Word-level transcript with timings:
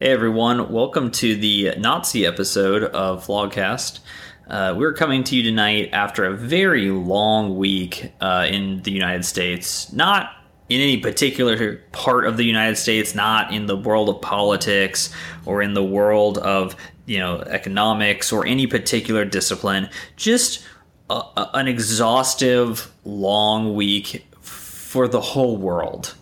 Hey 0.00 0.12
everyone, 0.12 0.70
welcome 0.70 1.10
to 1.10 1.34
the 1.34 1.74
Nazi 1.76 2.24
episode 2.24 2.84
of 2.84 3.26
Flogcast. 3.26 3.98
Uh, 4.46 4.72
we're 4.78 4.92
coming 4.92 5.24
to 5.24 5.34
you 5.34 5.42
tonight 5.42 5.90
after 5.92 6.24
a 6.24 6.36
very 6.36 6.88
long 6.88 7.56
week 7.56 8.12
uh, 8.20 8.46
in 8.48 8.80
the 8.82 8.92
United 8.92 9.24
States. 9.24 9.92
Not 9.92 10.30
in 10.68 10.80
any 10.80 10.98
particular 10.98 11.78
part 11.90 12.28
of 12.28 12.36
the 12.36 12.44
United 12.44 12.76
States, 12.76 13.16
not 13.16 13.52
in 13.52 13.66
the 13.66 13.76
world 13.76 14.08
of 14.08 14.20
politics 14.22 15.12
or 15.44 15.62
in 15.62 15.74
the 15.74 15.82
world 15.82 16.38
of 16.38 16.76
you 17.06 17.18
know 17.18 17.40
economics 17.40 18.30
or 18.30 18.46
any 18.46 18.68
particular 18.68 19.24
discipline. 19.24 19.88
Just 20.14 20.64
a, 21.10 21.14
a, 21.14 21.50
an 21.54 21.66
exhaustive, 21.66 22.88
long 23.04 23.74
week 23.74 24.24
for 24.42 25.08
the 25.08 25.20
whole 25.20 25.56
world. 25.56 26.14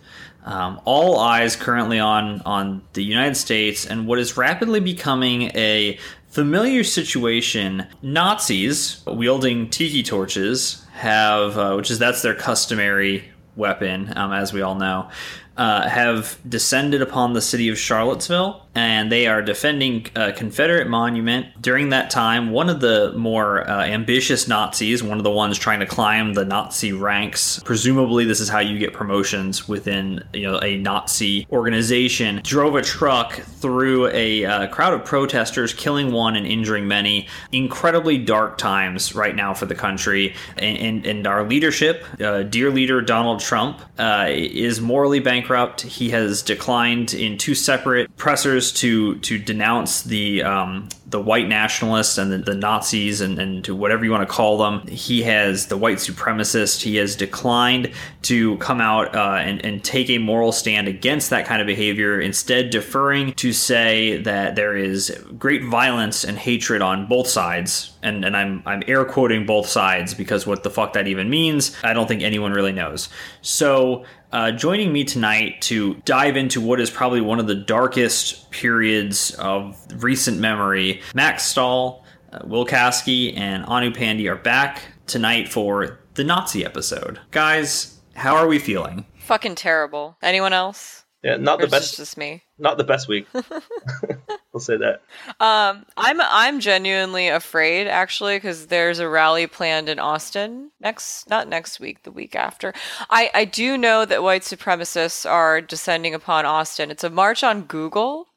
Um, 0.47 0.79
all 0.85 1.19
eyes 1.19 1.57
currently 1.57 1.99
on 1.99 2.41
on 2.45 2.81
the 2.93 3.03
United 3.03 3.35
States 3.35 3.85
and 3.85 4.07
what 4.07 4.17
is 4.17 4.37
rapidly 4.37 4.79
becoming 4.79 5.51
a 5.55 5.99
familiar 6.29 6.85
situation. 6.85 7.85
Nazis 8.01 9.03
wielding 9.05 9.69
tiki 9.69 10.03
torches 10.03 10.85
have, 10.93 11.57
uh, 11.57 11.73
which 11.73 11.91
is 11.91 11.99
that's 11.99 12.21
their 12.21 12.33
customary 12.33 13.29
weapon, 13.57 14.13
um, 14.15 14.31
as 14.31 14.53
we 14.53 14.61
all 14.61 14.75
know, 14.75 15.09
uh, 15.57 15.89
have 15.89 16.39
descended 16.47 17.01
upon 17.01 17.33
the 17.33 17.41
city 17.41 17.67
of 17.67 17.77
Charlottesville 17.77 18.66
and 18.77 19.11
they 19.11 19.25
are 19.25 19.41
defending 19.41 20.05
a 20.15 20.31
Confederate 20.31 20.87
monument. 20.87 21.47
During 21.59 21.89
that 21.89 22.11
time, 22.11 22.51
one 22.51 22.69
of 22.69 22.79
the 22.79 23.11
more 23.13 23.67
uh, 23.67 23.83
ambitious 23.83 24.47
Nazis, 24.47 25.01
one 25.01 25.17
of 25.17 25.23
the 25.23 25.31
ones 25.31 25.57
trying 25.57 25.79
to 25.79 25.87
climb 25.87 26.35
the 26.35 26.45
Nazi 26.45 26.93
ranks, 26.93 27.59
presumably 27.65 28.23
this 28.23 28.39
is 28.39 28.49
how 28.49 28.59
you 28.59 28.77
get 28.77 28.93
promotions 28.93 29.67
within 29.67 30.23
you 30.31 30.43
know 30.43 30.59
a 30.61 30.77
Nazi 30.77 31.47
organization, 31.51 32.39
drove 32.43 32.75
a 32.75 32.83
truck 32.83 33.33
through 33.33 34.09
a 34.09 34.45
uh, 34.45 34.67
crowd 34.67 34.93
of 34.93 35.03
protesters, 35.03 35.73
killing 35.73 36.11
one 36.11 36.35
and 36.35 36.45
injuring 36.45 36.87
many. 36.87 37.27
Incredibly 37.51 38.19
dark 38.19 38.59
times 38.59 39.15
right 39.15 39.35
now 39.35 39.55
for 39.55 39.65
the 39.65 39.73
country, 39.73 40.35
and, 40.57 40.77
and, 40.77 41.05
and 41.07 41.25
our 41.25 41.43
leadership, 41.43 42.05
uh, 42.21 42.43
dear 42.43 42.69
leader 42.69 43.01
Donald 43.01 43.39
Trump, 43.39 43.81
uh, 43.97 44.27
is 44.29 44.79
morally 44.79 45.19
bankrupt. 45.19 45.81
He 45.81 46.11
has 46.11 46.43
declined 46.43 47.15
in 47.15 47.39
two 47.39 47.55
separate 47.55 48.15
pressers 48.17 48.66
to 48.73 49.19
to 49.19 49.37
denounce 49.37 50.03
the 50.03 50.43
um, 50.43 50.89
the 51.09 51.21
white 51.21 51.47
nationalists 51.47 52.17
and 52.17 52.31
the, 52.31 52.37
the 52.39 52.53
Nazis 52.53 53.21
and, 53.21 53.39
and 53.39 53.63
to 53.63 53.73
whatever 53.73 54.03
you 54.03 54.11
want 54.11 54.27
to 54.27 54.33
call 54.33 54.57
them. 54.57 54.85
He 54.87 55.21
has 55.23 55.67
the 55.67 55.77
white 55.77 55.97
supremacist. 55.97 56.81
He 56.81 56.97
has 56.97 57.15
declined 57.15 57.93
to 58.23 58.57
come 58.57 58.81
out 58.81 59.15
uh, 59.15 59.37
and, 59.39 59.63
and 59.65 59.81
take 59.81 60.09
a 60.09 60.17
moral 60.17 60.51
stand 60.51 60.89
against 60.89 61.29
that 61.29 61.45
kind 61.45 61.61
of 61.61 61.67
behavior, 61.67 62.19
instead 62.19 62.71
deferring 62.71 63.33
to 63.33 63.53
say 63.53 64.17
that 64.23 64.55
there 64.57 64.75
is 64.75 65.17
great 65.37 65.63
violence 65.63 66.25
and 66.25 66.37
hatred 66.37 66.81
on 66.81 67.07
both 67.07 67.27
sides. 67.27 67.93
And, 68.03 68.25
and 68.25 68.35
I'm, 68.35 68.61
I'm 68.65 68.83
air 68.87 69.05
quoting 69.05 69.45
both 69.45 69.67
sides 69.67 70.13
because 70.13 70.45
what 70.45 70.63
the 70.63 70.69
fuck 70.69 70.93
that 70.93 71.07
even 71.07 71.29
means, 71.29 71.75
I 71.83 71.93
don't 71.93 72.07
think 72.07 72.21
anyone 72.21 72.51
really 72.51 72.73
knows. 72.73 73.07
So 73.41 74.03
uh, 74.31 74.51
joining 74.51 74.91
me 74.91 75.03
tonight 75.03 75.61
to 75.61 75.95
dive 76.05 76.35
into 76.37 76.59
what 76.61 76.79
is 76.79 76.89
probably 76.89 77.21
one 77.21 77.39
of 77.39 77.47
the 77.47 77.55
darkest 77.55 78.51
periods 78.51 79.31
of 79.35 79.77
recent 80.03 80.39
memory, 80.39 81.01
Max 81.15 81.45
Stahl, 81.45 82.03
uh, 82.31 82.39
Will 82.45 82.65
Caskey, 82.65 83.37
and 83.37 83.65
Anu 83.65 83.91
Pandy 83.93 84.27
are 84.27 84.35
back 84.35 84.81
tonight 85.07 85.47
for 85.47 85.99
the 86.15 86.23
Nazi 86.23 86.65
episode. 86.65 87.19
Guys, 87.31 87.99
how 88.15 88.35
are 88.35 88.47
we 88.47 88.59
feeling? 88.59 89.05
Fucking 89.19 89.55
terrible. 89.55 90.17
Anyone 90.21 90.53
else? 90.53 91.05
Yeah, 91.23 91.37
not 91.37 91.59
Or 91.59 91.65
the 91.65 91.71
best. 91.71 91.91
this 91.91 91.97
just 91.97 92.17
me. 92.17 92.43
Not 92.57 92.77
the 92.77 92.83
best 92.83 93.07
week. 93.07 93.27
we'll 94.57 94.61
say 94.61 94.77
that. 94.77 95.01
Um, 95.39 95.85
I'm 95.95 96.19
I'm 96.21 96.59
genuinely 96.59 97.27
afraid 97.27 97.87
actually 97.87 98.37
because 98.37 98.67
there's 98.67 98.99
a 98.99 99.07
rally 99.07 99.45
planned 99.45 99.87
in 99.87 99.99
Austin 99.99 100.71
next, 100.79 101.29
not 101.29 101.47
next 101.47 101.79
week, 101.79 102.03
the 102.03 102.11
week 102.11 102.35
after. 102.35 102.73
I 103.09 103.29
I 103.33 103.45
do 103.45 103.77
know 103.77 104.05
that 104.05 104.23
white 104.23 104.41
supremacists 104.41 105.29
are 105.29 105.61
descending 105.61 106.13
upon 106.13 106.45
Austin. 106.45 106.89
It's 106.89 107.03
a 107.03 107.09
march 107.09 107.43
on 107.43 107.63
Google. 107.63 108.27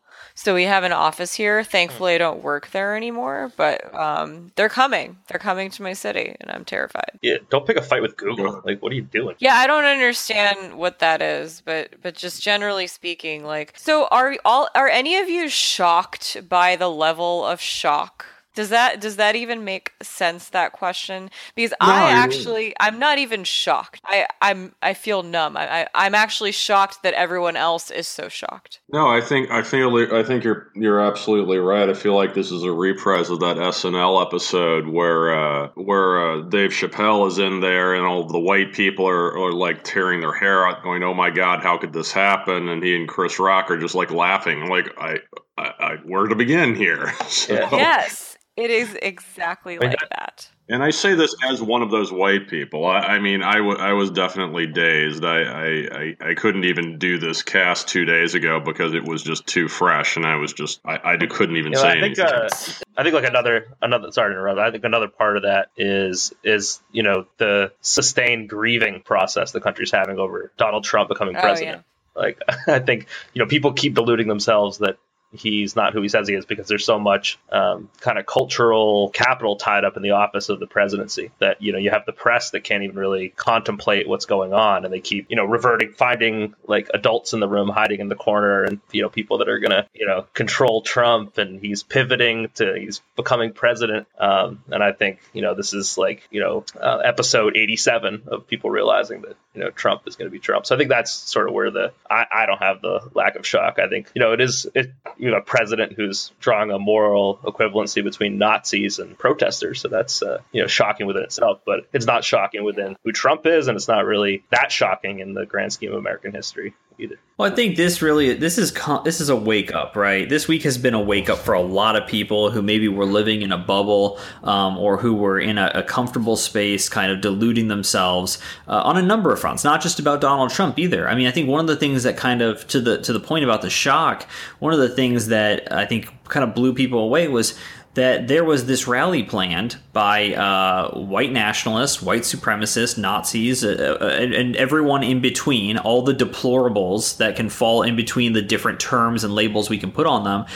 So 0.43 0.55
we 0.55 0.63
have 0.63 0.85
an 0.85 0.93
office 0.93 1.35
here. 1.35 1.63
Thankfully, 1.63 2.15
I 2.15 2.19
don't 2.19 2.43
work 2.43 2.71
there 2.71 2.97
anymore, 2.97 3.53
but 3.59 3.95
um, 3.95 4.53
they're 4.57 4.71
coming. 4.71 5.19
They're 5.29 5.39
coming 5.39 5.69
to 5.73 5.83
my 5.83 5.93
city, 5.93 6.35
and 6.41 6.51
I'm 6.51 6.65
terrified. 6.65 7.19
Yeah, 7.21 7.37
don't 7.51 7.67
pick 7.67 7.77
a 7.77 7.83
fight 7.83 8.01
with 8.01 8.17
Google. 8.17 8.63
Like, 8.65 8.81
what 8.81 8.91
are 8.91 8.95
you 8.95 9.03
doing? 9.03 9.37
Yeah, 9.39 9.57
I 9.57 9.67
don't 9.67 9.85
understand 9.85 10.79
what 10.79 11.01
that 11.01 11.21
is, 11.21 11.61
but 11.63 12.01
but 12.01 12.15
just 12.15 12.41
generally 12.41 12.87
speaking, 12.87 13.45
like 13.45 13.75
so 13.77 14.07
are 14.07 14.35
all 14.47 14.71
are 14.75 14.89
any 14.89 15.19
of 15.19 15.29
you 15.29 15.51
shocked 15.51 16.49
by 16.49 16.75
the 16.75 16.89
level 16.89 17.45
of 17.45 17.61
shock? 17.61 18.25
Does 18.55 18.71
that 18.71 19.01
does 19.01 19.17
that 19.17 19.37
even 19.37 19.65
make 19.65 19.93
sense 20.03 20.49
that 20.51 20.73
question? 20.73 21.31
Because 21.55 21.73
I 21.81 22.09
I- 22.09 22.11
actually 22.11 22.75
I'm 22.81 22.99
not 22.99 23.19
even 23.19 23.45
shocked. 23.45 24.01
I 24.05 24.27
I'm 24.43 24.75
I 24.83 24.95
feel 24.95 25.23
numb. 25.23 25.57
I, 25.57 25.83
I 25.83 25.87
I'm 25.95 26.15
actually 26.15 26.53
shocked 26.53 27.03
that 27.05 27.15
everyone 27.15 27.57
else 27.57 27.91
is 27.93 28.09
so 28.09 28.29
shocked. 28.29 28.81
No, 28.93 29.07
I 29.09 29.21
think 29.21 29.51
I 29.51 29.63
feel 29.63 29.97
I 30.15 30.23
think 30.25 30.43
you're 30.43 30.69
you're 30.75 31.01
absolutely 31.01 31.59
right. 31.59 31.89
I 31.89 31.95
feel 31.95 32.17
like 32.17 32.35
this 32.35 32.51
is 32.51 32.65
a 32.65 32.73
reprise 32.73 33.31
of 33.31 33.39
that 33.41 33.57
SNL 33.57 34.21
episode 34.27 34.89
where 34.89 35.33
uh, 35.33 35.69
where 35.77 36.21
uh, 36.33 36.41
Dave 36.43 36.71
Chappelle 36.71 37.29
is 37.29 37.39
in 37.39 37.61
there 37.61 37.95
and 37.95 38.05
all 38.05 38.25
the 38.27 38.39
white 38.41 38.73
people 38.73 39.07
are, 39.09 39.39
are 39.39 39.53
like 39.53 39.85
tearing 39.85 40.21
their 40.21 40.33
hair 40.35 40.67
out, 40.67 40.83
going, 40.83 41.03
"Oh 41.05 41.15
my 41.15 41.31
God, 41.31 41.63
how 41.63 41.79
could 41.79 41.93
this 41.93 42.11
happen?" 42.11 42.69
And 42.69 42.83
he 42.83 42.97
and 42.97 43.09
Chris 43.09 43.39
Rock 43.39 43.71
are 43.71 43.79
just 43.79 43.95
like 43.95 44.11
laughing, 44.11 44.69
like, 44.69 44.89
"I, 44.99 45.19
I, 45.57 45.73
I 45.79 45.97
where 46.05 46.27
to 46.27 46.35
begin 46.35 46.75
here?" 46.75 47.13
So- 47.29 47.55
Yes, 47.73 48.30
it 48.61 48.71
is 48.71 48.97
exactly 49.01 49.79
mean, 49.79 49.91
like 49.91 49.99
that. 50.11 50.49
And 50.69 50.85
I 50.85 50.91
say 50.91 51.15
this 51.15 51.35
as 51.49 51.61
one 51.61 51.83
of 51.83 51.91
those 51.91 52.13
white 52.13 52.49
people. 52.49 52.87
I, 52.87 52.99
I 53.01 53.19
mean, 53.19 53.43
I, 53.43 53.57
w- 53.57 53.77
I 53.77 53.93
was 53.93 54.11
definitely 54.11 54.69
dazed. 54.69 55.25
I, 55.25 55.43
I, 55.43 55.67
I, 55.67 56.17
I 56.31 56.35
couldn't 56.35 56.65
even 56.65 56.99
do 56.99 57.19
this 57.19 57.43
cast 57.43 57.89
two 57.89 58.05
days 58.05 58.35
ago 58.35 58.61
because 58.61 58.95
it 58.95 59.05
was 59.05 59.23
just 59.23 59.47
too 59.47 59.67
fresh, 59.67 60.17
and 60.17 60.25
I 60.25 60.37
was 60.37 60.53
just 60.53 60.81
I, 60.85 61.15
I 61.15 61.17
couldn't 61.17 61.57
even 61.57 61.73
You 61.73 61.77
know, 61.79 61.83
say 61.83 61.89
I 61.89 62.01
think 62.01 62.19
anything. 62.19 62.25
uh, 62.25 62.49
I 62.97 63.03
think 63.03 63.15
like 63.15 63.25
another 63.25 63.67
another 63.83 64.13
sorry 64.13 64.31
to 64.33 64.39
interrupt. 64.39 64.59
I 64.61 64.71
think 64.71 64.85
another 64.85 65.09
part 65.09 65.37
of 65.37 65.43
that 65.43 65.71
is 65.77 66.33
is 66.45 66.81
you 66.93 67.03
know 67.03 67.27
the 67.39 67.73
sustained 67.81 68.49
grieving 68.49 69.03
process 69.03 69.53
the 69.53 69.61
country's 69.61 69.91
having 69.91 70.19
over 70.19 70.53
Donald 70.57 70.85
Trump 70.85 71.09
becoming 71.09 71.37
Oh, 71.37 71.41
president. 71.41 71.85
Like 72.15 72.39
I 72.69 72.79
think 72.79 73.07
you 73.35 73.43
know 73.43 73.49
people 73.49 73.73
keep 73.73 73.95
deluding 73.95 74.29
themselves 74.29 74.79
that 74.79 74.99
he's 75.33 75.77
not 75.77 75.93
who 75.93 76.03
he 76.03 76.09
says 76.09 76.29
he 76.29 76.35
is 76.35 76.45
because 76.45 76.69
there's 76.69 76.85
so 76.85 76.99
much 76.99 77.39
um, 77.51 77.89
kind 78.01 78.19
of 78.19 78.27
cultural 78.27 79.11
capital 79.11 79.57
tied 79.57 79.85
up 79.85 79.97
in 79.97 80.03
the 80.03 80.11
office 80.11 80.49
of 80.49 80.61
the 80.61 80.67
presidency 80.67 81.31
that 81.39 81.63
you 81.63 81.73
know 81.73 81.79
you 81.79 81.91
have 81.91 82.05
the 82.07 82.13
press 82.13 82.51
that 82.51 82.65
can't 82.65 82.83
even 82.83 82.97
really 82.97 83.29
contemplate 83.31 84.09
what's 84.09 84.27
going 84.27 84.53
on 84.53 84.85
and 84.85 84.93
they 84.93 85.01
keep 85.01 85.27
you 85.31 85.37
know 85.37 85.45
reverting 85.45 85.93
finding 85.93 86.55
like 86.67 86.89
adults 86.95 87.33
in 87.33 87.41
the 87.41 87.49
room 87.49 87.69
hiding 87.69 88.01
in 88.01 88.09
the 88.09 88.17
corner 88.17 88.65
and 88.65 88.81
you 88.93 89.03
know 89.03 89.09
people 89.09 89.39
that 89.39 89.49
are 89.49 89.59
gonna 89.59 89.87
you 89.95 90.07
know 90.07 90.27
control 90.35 90.83
Trump 90.83 91.39
and 91.39 91.61
he's 91.61 91.83
pivoting 91.83 92.49
to 92.55 92.75
he's 92.79 93.03
becoming 93.17 93.53
president. 93.53 94.07
Um, 94.19 94.63
and 94.71 94.83
I 94.83 94.93
think 94.93 95.21
you 95.33 95.43
know 95.43 95.55
this 95.55 95.75
is 95.75 95.97
like 95.97 96.27
you 96.31 96.41
know 96.41 96.65
uh, 96.81 96.99
episode 96.99 97.57
87 97.57 98.23
of 98.27 98.47
people 98.47 98.71
realizing 98.71 99.23
that 99.23 99.37
you 99.55 99.63
know 99.63 99.71
Trump 99.71 100.03
is 100.07 100.17
going 100.17 100.27
to 100.27 100.33
be 100.33 100.39
Trump. 100.39 100.67
So 100.67 100.75
I 100.75 100.79
think 100.79 100.91
that's 100.91 101.13
sort 101.13 101.49
of 101.49 101.55
where 101.55 101.71
the 101.71 101.93
I, 102.09 102.27
I 102.33 102.47
don't 102.47 102.63
have 102.63 102.81
the 102.83 103.11
lack 103.15 103.37
of 103.37 103.47
shock. 103.47 103.79
I 103.79 103.89
think 103.89 104.11
you 104.15 104.21
know 104.21 104.33
it 104.33 104.41
is 104.41 104.67
it 104.75 104.93
you 105.21 105.31
know 105.31 105.39
a 105.39 105.43
president 105.43 105.93
who's 105.93 106.33
drawing 106.41 106.71
a 106.71 106.79
moral 106.79 107.39
equivalency 107.45 108.03
between 108.03 108.39
Nazis 108.39 108.99
and 108.99 109.17
protesters. 109.17 109.81
So 109.81 109.89
that's 109.89 110.23
uh, 110.23 110.39
you 110.53 110.63
know 110.63 110.69
shocking 110.69 111.07
within 111.07 111.23
itself 111.23 111.61
but 111.65 111.87
it's 111.93 112.07
not 112.07 112.25
shocking 112.25 112.65
within 112.65 112.97
who 113.05 113.13
Trump 113.13 113.47
is 113.47 113.69
and 113.69 113.77
it's 113.77 113.89
not 113.89 114.05
really 114.05 114.43
that 114.51 114.73
shocking 114.73 115.21
in 115.21 115.35
the 115.35 115.47
grand 115.47 115.73
scheme 115.73 115.93
of 115.93 115.99
American 115.99 116.33
history 116.33 116.75
either 117.01 117.19
Well, 117.37 117.51
I 117.51 117.55
think 117.55 117.77
this 117.77 118.03
really 118.03 118.35
this 118.35 118.59
is 118.59 118.73
this 119.05 119.21
is 119.21 119.29
a 119.29 119.37
wake 119.37 119.73
up, 119.73 119.97
right? 119.97 120.29
This 120.29 120.47
week 120.47 120.63
has 120.65 120.79
been 120.79 120.95
a 120.95 121.01
wake 121.01 121.31
up 121.31 121.39
for 121.39 121.55
a 121.55 121.61
lot 121.61 121.97
of 121.97 122.07
people 122.07 122.51
who 122.51 122.63
maybe 122.63 122.89
were 122.89 123.07
living 123.07 123.43
in 123.43 123.53
a 123.53 123.59
bubble 123.59 124.19
um, 124.43 124.77
or 124.79 124.99
who 124.99 125.15
were 125.15 125.41
in 125.41 125.59
a, 125.59 125.71
a 125.75 125.83
comfortable 125.83 126.37
space, 126.37 126.89
kind 126.89 127.11
of 127.11 127.21
deluding 127.21 127.69
themselves 127.69 128.39
uh, 128.69 128.83
on 128.83 128.97
a 128.97 129.03
number 129.03 129.33
of 129.33 129.41
fronts. 129.41 129.65
Not 129.65 129.81
just 129.81 129.99
about 129.99 130.21
Donald 130.21 130.51
Trump 130.51 130.79
either. 130.79 131.09
I 131.09 131.15
mean, 131.15 131.27
I 131.27 131.31
think 131.31 131.49
one 131.49 131.61
of 131.61 131.67
the 131.67 131.77
things 131.77 132.03
that 132.03 132.17
kind 132.17 132.43
of 132.43 132.67
to 132.69 132.81
the 132.81 133.01
to 133.03 133.13
the 133.13 133.21
point 133.21 133.45
about 133.45 133.63
the 133.63 133.71
shock, 133.71 134.27
one 134.59 134.73
of 134.73 134.79
the 134.79 134.89
things 134.89 135.29
that 135.29 135.73
I 135.73 135.87
think 135.87 136.13
kind 136.29 136.45
of 136.45 136.55
blew 136.55 136.75
people 136.75 137.01
away 137.01 137.29
was 137.29 137.59
that 137.95 138.29
there 138.29 138.45
was 138.45 138.67
this 138.67 138.87
rally 138.87 139.23
planned 139.23 139.77
by 139.93 140.33
uh, 140.35 140.91
white 140.97 141.33
nationalists, 141.33 142.01
white 142.01 142.23
supremacists, 142.23 142.97
Nazis, 142.97 143.65
uh, 143.65 143.99
uh, 144.01 144.05
and, 144.07 144.33
and 144.33 144.57
everyone 144.57 145.03
in 145.03 145.21
between, 145.21 145.77
all 145.77 146.03
the 146.03 146.15
deplorables 146.15 147.17
that 147.17 147.35
can 147.35 147.49
fall 147.49 147.83
in 147.83 147.97
between 147.97 148.33
the 148.33 148.43
different 148.43 148.79
terms 148.79 149.25
and 149.25 149.35
labels 149.35 149.69
we 149.69 149.79
can 149.79 149.91
put 149.91 150.07
on 150.07 150.23
them. 150.23 150.47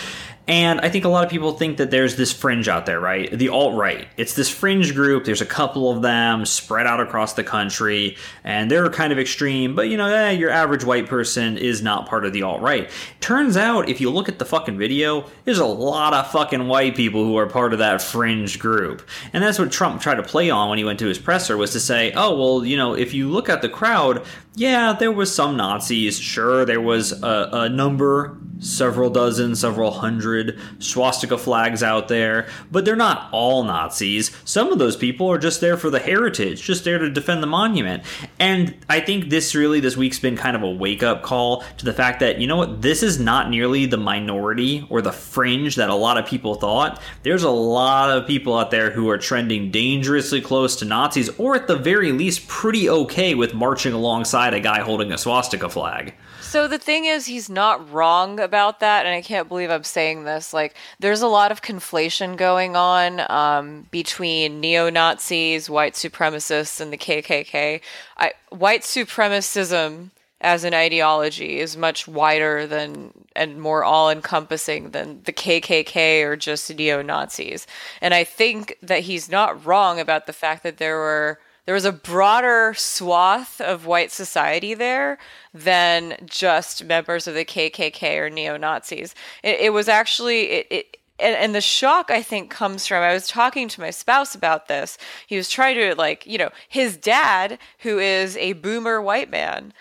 And 0.46 0.80
I 0.80 0.90
think 0.90 1.06
a 1.06 1.08
lot 1.08 1.24
of 1.24 1.30
people 1.30 1.52
think 1.52 1.78
that 1.78 1.90
there's 1.90 2.16
this 2.16 2.30
fringe 2.30 2.68
out 2.68 2.84
there, 2.84 3.00
right? 3.00 3.30
The 3.30 3.48
alt 3.48 3.74
right. 3.74 4.06
It's 4.18 4.34
this 4.34 4.50
fringe 4.50 4.94
group. 4.94 5.24
There's 5.24 5.40
a 5.40 5.46
couple 5.46 5.90
of 5.90 6.02
them 6.02 6.44
spread 6.44 6.86
out 6.86 7.00
across 7.00 7.32
the 7.32 7.44
country, 7.44 8.18
and 8.42 8.70
they're 8.70 8.90
kind 8.90 9.12
of 9.12 9.18
extreme, 9.18 9.74
but 9.74 9.88
you 9.88 9.96
know, 9.96 10.06
eh, 10.06 10.32
your 10.32 10.50
average 10.50 10.84
white 10.84 11.06
person 11.06 11.56
is 11.56 11.80
not 11.82 12.06
part 12.06 12.26
of 12.26 12.34
the 12.34 12.42
alt 12.42 12.60
right. 12.60 12.90
Turns 13.20 13.56
out, 13.56 13.88
if 13.88 14.02
you 14.02 14.10
look 14.10 14.28
at 14.28 14.38
the 14.38 14.44
fucking 14.44 14.76
video, 14.76 15.24
there's 15.44 15.58
a 15.58 15.64
lot 15.64 16.12
of 16.12 16.30
fucking 16.30 16.68
white 16.68 16.94
people 16.94 17.24
who 17.24 17.36
are 17.36 17.46
part 17.46 17.72
of 17.72 17.78
that 17.78 18.02
fringe 18.02 18.58
group. 18.58 19.08
And 19.32 19.42
that's 19.42 19.58
what 19.58 19.72
Trump 19.72 20.02
tried 20.02 20.16
to 20.16 20.22
play 20.22 20.50
on 20.50 20.68
when 20.68 20.76
he 20.76 20.84
went 20.84 20.98
to 20.98 21.06
his 21.06 21.18
presser 21.18 21.56
was 21.56 21.70
to 21.72 21.80
say, 21.80 22.12
oh, 22.12 22.36
well, 22.36 22.66
you 22.66 22.76
know, 22.76 22.92
if 22.94 23.14
you 23.14 23.30
look 23.30 23.48
at 23.48 23.62
the 23.62 23.68
crowd, 23.70 24.24
yeah, 24.56 24.92
there 24.92 25.10
was 25.10 25.34
some 25.34 25.56
Nazis. 25.56 26.18
Sure, 26.18 26.64
there 26.64 26.80
was 26.80 27.12
a, 27.22 27.48
a, 27.52 27.68
number, 27.68 28.38
several 28.64 29.10
dozen, 29.10 29.54
several 29.54 29.90
hundred 29.90 30.58
swastika 30.78 31.38
flags 31.38 31.82
out 31.82 32.08
there, 32.08 32.48
but 32.70 32.84
they're 32.84 32.96
not 32.96 33.28
all 33.32 33.62
Nazis. 33.64 34.34
Some 34.44 34.72
of 34.72 34.78
those 34.78 34.96
people 34.96 35.30
are 35.30 35.38
just 35.38 35.60
there 35.60 35.76
for 35.76 35.90
the 35.90 35.98
heritage, 35.98 36.62
just 36.62 36.84
there 36.84 36.98
to 36.98 37.10
defend 37.10 37.42
the 37.42 37.46
monument. 37.46 38.02
And 38.38 38.74
I 38.88 39.00
think 39.00 39.28
this 39.30 39.54
really, 39.54 39.80
this 39.80 39.96
week's 39.96 40.18
been 40.18 40.36
kind 40.36 40.56
of 40.56 40.62
a 40.62 40.70
wake 40.70 41.02
up 41.02 41.22
call 41.22 41.62
to 41.78 41.84
the 41.84 41.92
fact 41.92 42.20
that, 42.20 42.40
you 42.40 42.46
know 42.46 42.56
what, 42.56 42.82
this 42.82 43.02
is 43.02 43.20
not 43.20 43.50
nearly 43.50 43.86
the 43.86 43.96
minority 43.96 44.86
or 44.88 45.02
the 45.02 45.12
fringe 45.12 45.76
that 45.76 45.90
a 45.90 45.94
lot 45.94 46.18
of 46.18 46.26
people 46.26 46.54
thought. 46.54 47.00
There's 47.22 47.42
a 47.42 47.50
lot 47.50 48.10
of 48.10 48.26
people 48.26 48.58
out 48.58 48.70
there 48.70 48.90
who 48.90 49.08
are 49.10 49.18
trending 49.18 49.70
dangerously 49.70 50.40
close 50.40 50.76
to 50.76 50.84
Nazis, 50.84 51.28
or 51.38 51.54
at 51.54 51.66
the 51.66 51.76
very 51.76 52.12
least, 52.12 52.48
pretty 52.48 52.88
okay 52.88 53.34
with 53.34 53.54
marching 53.54 53.92
alongside 53.92 54.54
a 54.54 54.60
guy 54.60 54.80
holding 54.80 55.12
a 55.12 55.18
swastika 55.18 55.68
flag. 55.68 56.14
So 56.54 56.68
the 56.68 56.78
thing 56.78 57.06
is, 57.06 57.26
he's 57.26 57.50
not 57.50 57.92
wrong 57.92 58.38
about 58.38 58.78
that, 58.78 59.06
and 59.06 59.12
I 59.12 59.22
can't 59.22 59.48
believe 59.48 59.72
I'm 59.72 59.82
saying 59.82 60.22
this. 60.22 60.54
Like, 60.54 60.76
there's 61.00 61.20
a 61.20 61.26
lot 61.26 61.50
of 61.50 61.62
conflation 61.62 62.36
going 62.36 62.76
on 62.76 63.28
um, 63.28 63.88
between 63.90 64.60
neo 64.60 64.88
Nazis, 64.88 65.68
white 65.68 65.94
supremacists, 65.94 66.80
and 66.80 66.92
the 66.92 66.96
KKK. 66.96 67.80
I, 68.18 68.34
white 68.50 68.82
supremacism 68.82 70.10
as 70.40 70.62
an 70.62 70.74
ideology 70.74 71.58
is 71.58 71.76
much 71.76 72.06
wider 72.06 72.68
than 72.68 73.10
and 73.34 73.60
more 73.60 73.82
all 73.82 74.08
encompassing 74.08 74.90
than 74.90 75.22
the 75.24 75.32
KKK 75.32 76.22
or 76.22 76.36
just 76.36 76.72
neo 76.72 77.02
Nazis. 77.02 77.66
And 78.00 78.14
I 78.14 78.22
think 78.22 78.78
that 78.80 79.00
he's 79.00 79.28
not 79.28 79.66
wrong 79.66 79.98
about 79.98 80.28
the 80.28 80.32
fact 80.32 80.62
that 80.62 80.76
there 80.76 80.98
were 80.98 81.40
there 81.66 81.74
was 81.74 81.84
a 81.84 81.92
broader 81.92 82.74
swath 82.76 83.60
of 83.60 83.86
white 83.86 84.12
society 84.12 84.74
there 84.74 85.18
than 85.52 86.16
just 86.26 86.84
members 86.84 87.26
of 87.26 87.34
the 87.34 87.44
KKK 87.44 88.18
or 88.18 88.30
neo 88.30 88.56
Nazis. 88.56 89.14
It, 89.42 89.60
it, 89.60 89.72
was 89.72 89.88
actually 89.88 90.42
it, 90.50 90.66
it 90.70 90.96
and, 91.18 91.36
and, 91.36 91.54
the 91.54 91.60
shock 91.60 92.10
I 92.10 92.22
think 92.22 92.50
comes 92.50 92.86
from 92.86 93.02
I 93.02 93.14
was 93.14 93.28
talking 93.28 93.68
to 93.68 93.80
my 93.80 93.90
spouse 93.90 94.34
about 94.34 94.68
this. 94.68 94.98
He 95.26 95.36
was 95.36 95.48
trying 95.48 95.76
to 95.76 95.94
like 95.94 96.26
you 96.26 96.38
know 96.38 96.50
his 96.68 96.96
dad, 96.96 97.58
who 97.80 97.98
is 97.98 98.36
a 98.36 98.54
boomer 98.54 99.00
white 99.00 99.30
man, 99.30 99.72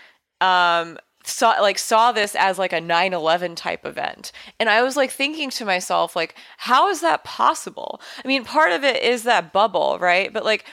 um, 0.41 0.97
saw 1.25 1.59
like 1.59 1.79
saw 1.79 2.11
this 2.11 2.35
as 2.35 2.59
like 2.59 2.71
a 2.71 2.79
9/11 2.79 3.55
type 3.55 3.85
event. 3.85 4.31
And 4.59 4.69
I 4.69 4.83
was 4.83 4.95
like 4.95 5.11
thinking 5.11 5.49
to 5.51 5.65
myself 5.65 6.15
like 6.15 6.35
how 6.57 6.89
is 6.89 7.01
that 7.01 7.23
possible? 7.23 7.99
I 8.23 8.27
mean, 8.27 8.45
part 8.45 8.71
of 8.71 8.83
it 8.83 9.01
is 9.01 9.23
that 9.23 9.51
bubble, 9.51 9.97
right? 9.99 10.31
But 10.31 10.45
like 10.45 10.65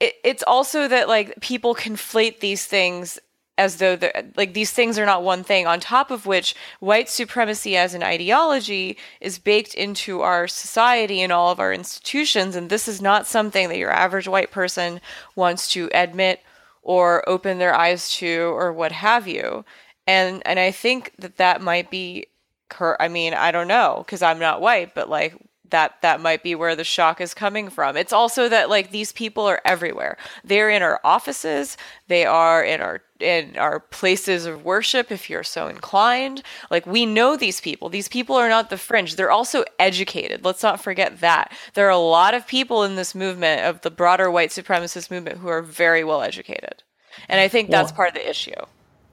it, 0.00 0.14
it's 0.24 0.42
also 0.46 0.88
that 0.88 1.08
like 1.08 1.40
people 1.40 1.74
conflate 1.74 2.40
these 2.40 2.66
things 2.66 3.18
as 3.58 3.76
though 3.76 3.98
like 4.36 4.54
these 4.54 4.70
things 4.70 4.98
are 4.98 5.04
not 5.04 5.22
one 5.22 5.44
thing 5.44 5.66
on 5.66 5.78
top 5.78 6.10
of 6.10 6.24
which 6.24 6.54
white 6.80 7.10
supremacy 7.10 7.76
as 7.76 7.92
an 7.92 8.02
ideology 8.02 8.96
is 9.20 9.38
baked 9.38 9.74
into 9.74 10.22
our 10.22 10.48
society 10.48 11.20
and 11.20 11.30
all 11.30 11.50
of 11.50 11.60
our 11.60 11.72
institutions 11.72 12.56
and 12.56 12.70
this 12.70 12.88
is 12.88 13.02
not 13.02 13.26
something 13.26 13.68
that 13.68 13.76
your 13.76 13.90
average 13.90 14.26
white 14.26 14.50
person 14.50 14.98
wants 15.36 15.70
to 15.70 15.90
admit 15.92 16.40
or 16.82 17.28
open 17.28 17.58
their 17.58 17.74
eyes 17.74 18.10
to 18.14 18.50
or 18.54 18.72
what 18.72 18.92
have 18.92 19.28
you. 19.28 19.64
And 20.06 20.42
and 20.46 20.58
i 20.58 20.70
think 20.70 21.12
that 21.18 21.36
that 21.36 21.60
might 21.60 21.90
be 21.90 22.26
cur- 22.70 22.96
i 22.98 23.08
mean 23.08 23.34
i 23.34 23.50
don't 23.50 23.68
know 23.68 24.02
because 24.04 24.22
i'm 24.22 24.38
not 24.38 24.62
white 24.62 24.94
but 24.94 25.10
like 25.10 25.34
that 25.70 26.00
that 26.02 26.20
might 26.20 26.42
be 26.42 26.54
where 26.54 26.76
the 26.76 26.84
shock 26.84 27.20
is 27.20 27.34
coming 27.34 27.68
from. 27.68 27.96
It's 27.96 28.12
also 28.12 28.48
that 28.48 28.68
like 28.68 28.90
these 28.90 29.12
people 29.12 29.44
are 29.44 29.60
everywhere. 29.64 30.16
They're 30.44 30.70
in 30.70 30.82
our 30.82 31.00
offices, 31.04 31.76
they 32.08 32.24
are 32.24 32.62
in 32.62 32.80
our 32.80 33.02
in 33.20 33.56
our 33.58 33.80
places 33.80 34.46
of 34.46 34.64
worship 34.64 35.12
if 35.12 35.28
you're 35.28 35.44
so 35.44 35.68
inclined. 35.68 36.42
Like 36.70 36.86
we 36.86 37.06
know 37.06 37.36
these 37.36 37.60
people. 37.60 37.88
These 37.88 38.08
people 38.08 38.36
are 38.36 38.48
not 38.48 38.70
the 38.70 38.78
fringe. 38.78 39.16
They're 39.16 39.30
also 39.30 39.64
educated. 39.78 40.44
Let's 40.44 40.62
not 40.62 40.82
forget 40.82 41.20
that. 41.20 41.52
There 41.74 41.86
are 41.86 41.90
a 41.90 41.98
lot 41.98 42.34
of 42.34 42.46
people 42.46 42.82
in 42.82 42.96
this 42.96 43.14
movement 43.14 43.62
of 43.62 43.82
the 43.82 43.90
broader 43.90 44.30
white 44.30 44.50
supremacist 44.50 45.10
movement 45.10 45.38
who 45.38 45.48
are 45.48 45.62
very 45.62 46.02
well 46.04 46.22
educated. 46.22 46.82
And 47.28 47.40
I 47.40 47.48
think 47.48 47.70
that's 47.70 47.90
well, 47.90 47.96
part 47.96 48.08
of 48.10 48.14
the 48.14 48.28
issue. 48.28 48.52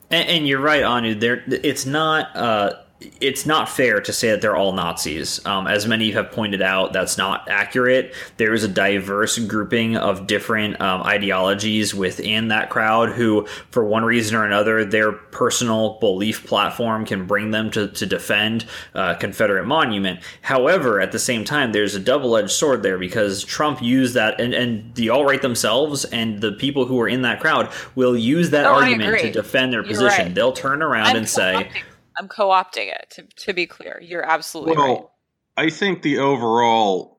And, 0.10 0.30
and, 0.30 0.48
you're 0.48 0.62
right, 0.62 0.84
Anu. 0.84 1.16
There, 1.16 1.44
it's 1.48 1.86
not. 1.86 2.34
Uh, 2.36 2.74
it's 3.00 3.46
not 3.46 3.70
fair 3.70 4.02
to 4.02 4.12
say 4.12 4.32
that 4.32 4.42
they're 4.42 4.56
all 4.56 4.74
Nazis. 4.74 5.46
Um, 5.46 5.68
as 5.68 5.88
many 5.88 6.12
have 6.12 6.32
pointed 6.32 6.64
out, 6.64 6.94
that's 6.94 7.16
not 7.16 7.48
accurate. 7.48 8.16
There 8.38 8.54
is 8.54 8.64
a 8.64 8.68
diverse 8.68 9.38
grouping 9.38 9.96
of 9.96 10.26
different 10.26 10.82
um, 10.82 11.04
ideologies 11.04 11.94
within 11.94 12.48
that 12.48 12.72
crowd 12.72 13.10
who, 13.10 13.46
for 13.70 13.86
one 13.86 14.04
reason 14.04 14.36
or 14.36 14.46
another, 14.46 14.84
their 14.84 15.12
personal 15.12 16.00
belief 16.00 16.48
platform 16.48 17.06
can 17.06 17.28
bring 17.28 17.52
them 17.52 17.70
to, 17.72 17.88
to 17.88 18.06
defend 18.08 18.66
uh, 18.96 19.14
Confederate 19.14 19.68
monument. 19.68 20.20
However, 20.42 21.00
at 21.00 21.12
the 21.12 21.20
same 21.20 21.46
time, 21.46 21.74
there's 21.74 21.94
a 21.94 22.00
double 22.00 22.36
edged 22.36 22.50
sword 22.50 22.82
there 22.82 22.98
because 22.98 23.44
Trump 23.44 23.80
used 23.80 24.16
that, 24.16 24.42
and, 24.42 24.56
and 24.56 24.96
the 24.96 25.10
alt 25.10 25.28
right 25.28 25.42
themselves 25.42 26.04
and 26.06 26.42
the 26.42 26.54
people 26.54 26.86
who 26.86 27.00
are 27.00 27.08
in 27.08 27.22
that 27.22 27.42
crowd 27.42 27.72
will 27.94 28.18
use 28.18 28.50
that 28.50 28.66
oh, 28.66 28.74
argument 28.74 29.20
to 29.20 29.32
defend 29.32 29.72
their 29.72 29.82
You're 29.82 29.90
position. 29.90 30.26
Right. 30.26 30.36
They'll 30.36 30.52
turn 30.52 30.82
around 30.82 31.10
I'm 31.10 31.18
and 31.18 31.30
say, 31.30 31.70
I'm 32.18 32.28
co-opting 32.28 32.92
it 32.92 33.10
to, 33.12 33.24
to 33.46 33.54
be 33.54 33.66
clear. 33.66 34.00
You're 34.02 34.24
absolutely 34.24 34.76
well, 34.76 34.88
right. 35.58 35.66
I 35.66 35.70
think 35.70 36.02
the 36.02 36.20
overall 36.20 37.18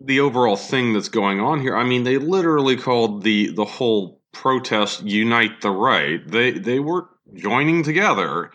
the 0.00 0.20
overall 0.20 0.56
thing 0.56 0.92
that's 0.92 1.08
going 1.08 1.40
on 1.40 1.60
here, 1.60 1.76
I 1.76 1.84
mean, 1.84 2.02
they 2.02 2.18
literally 2.18 2.76
called 2.76 3.22
the 3.22 3.52
the 3.52 3.64
whole 3.64 4.20
protest 4.32 5.02
"Unite 5.02 5.60
the 5.60 5.70
Right." 5.70 6.26
They 6.26 6.52
they 6.52 6.78
were 6.78 7.08
joining 7.34 7.82
together. 7.82 8.50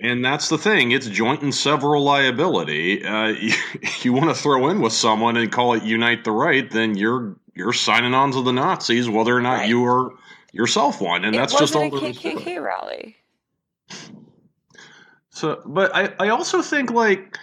And 0.00 0.24
that's 0.24 0.48
the 0.48 0.58
thing; 0.58 0.92
it's 0.92 1.08
joint 1.08 1.42
and 1.42 1.52
several 1.52 2.04
liability. 2.04 3.04
Uh, 3.04 3.26
you, 3.40 3.52
you 4.02 4.12
want 4.12 4.28
to 4.28 4.34
throw 4.34 4.68
in 4.68 4.80
with 4.80 4.92
someone 4.92 5.36
and 5.36 5.50
call 5.50 5.74
it 5.74 5.82
"Unite 5.82 6.22
the 6.22 6.30
Right," 6.30 6.70
then 6.70 6.96
you're 6.96 7.36
you're 7.54 7.72
signing 7.72 8.14
on 8.14 8.30
to 8.32 8.42
the 8.42 8.52
Nazis, 8.52 9.08
whether 9.08 9.36
or 9.36 9.40
not 9.40 9.58
right. 9.58 9.68
you 9.68 9.84
are 9.84 10.12
yourself 10.52 11.00
one, 11.00 11.24
and 11.24 11.34
it 11.34 11.38
that's 11.38 11.58
just 11.58 11.74
all. 11.74 11.82
a 11.82 11.90
KKK 11.90 12.62
rally. 12.62 13.16
So, 15.38 15.62
but 15.64 15.94
I, 15.94 16.12
I 16.18 16.28
also 16.30 16.62
think 16.62 16.90
like, 16.90 17.38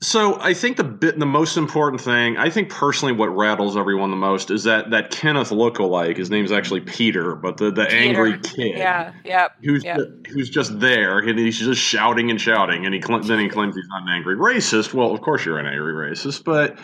so 0.00 0.40
I 0.40 0.52
think 0.52 0.78
the 0.78 0.84
bit, 0.84 1.16
the 1.16 1.26
most 1.26 1.56
important 1.56 2.02
thing, 2.02 2.36
I 2.36 2.50
think 2.50 2.70
personally, 2.70 3.14
what 3.14 3.28
rattles 3.28 3.76
everyone 3.76 4.10
the 4.10 4.16
most 4.16 4.50
is 4.50 4.64
that 4.64 4.90
that 4.90 5.12
Kenneth 5.12 5.50
lookalike. 5.50 6.16
His 6.16 6.28
name's 6.28 6.50
actually 6.50 6.80
Peter, 6.80 7.36
but 7.36 7.56
the 7.56 7.70
the 7.70 7.84
Peter. 7.84 7.96
angry 7.96 8.38
kid, 8.40 8.78
yeah, 8.78 9.12
yeah, 9.24 9.48
who's 9.62 9.84
yep. 9.84 9.98
who's 10.26 10.50
just 10.50 10.80
there 10.80 11.20
and 11.20 11.38
he's 11.38 11.60
just 11.60 11.80
shouting 11.80 12.30
and 12.30 12.40
shouting, 12.40 12.84
and 12.84 12.92
he 12.92 13.00
then 13.00 13.38
he 13.38 13.48
claims 13.48 13.76
he's 13.76 13.86
not 13.88 14.02
an 14.02 14.08
angry 14.08 14.34
racist. 14.34 14.92
Well, 14.92 15.12
of 15.12 15.20
course 15.20 15.44
you're 15.44 15.60
an 15.60 15.66
angry 15.66 15.92
racist, 15.92 16.42
but 16.42 16.76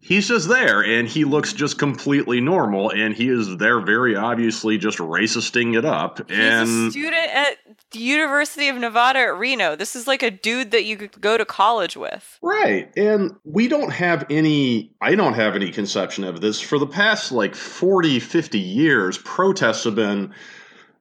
he's 0.00 0.28
just 0.28 0.48
there 0.48 0.82
and 0.82 1.06
he 1.06 1.24
looks 1.24 1.52
just 1.52 1.78
completely 1.78 2.40
normal 2.40 2.90
and 2.90 3.14
he 3.14 3.28
is 3.28 3.56
there 3.58 3.80
very 3.80 4.16
obviously 4.16 4.78
just 4.78 4.98
racisting 4.98 5.76
it 5.76 5.84
up 5.84 6.18
he's 6.28 6.38
and 6.38 6.88
a 6.88 6.90
student 6.90 7.28
at 7.34 7.58
the 7.90 7.98
university 7.98 8.68
of 8.68 8.76
nevada 8.76 9.18
at 9.18 9.36
reno. 9.36 9.76
This 9.76 9.94
is 9.94 10.06
like 10.06 10.22
a 10.22 10.30
dude 10.30 10.70
that 10.70 10.84
you 10.84 10.96
could 10.96 11.20
go 11.20 11.36
to 11.36 11.44
college 11.44 11.96
with. 11.96 12.38
Right 12.42 12.90
and 12.96 13.36
we 13.44 13.68
don't 13.68 13.92
have 13.92 14.26
any 14.30 14.92
i 15.00 15.14
don't 15.14 15.34
have 15.34 15.54
any 15.54 15.70
conception 15.70 16.24
of 16.24 16.40
this. 16.40 16.60
For 16.60 16.78
the 16.78 16.86
past 16.86 17.30
like 17.30 17.54
40 17.54 18.20
50 18.20 18.58
years 18.58 19.18
protests 19.18 19.84
have 19.84 19.94
been 19.94 20.32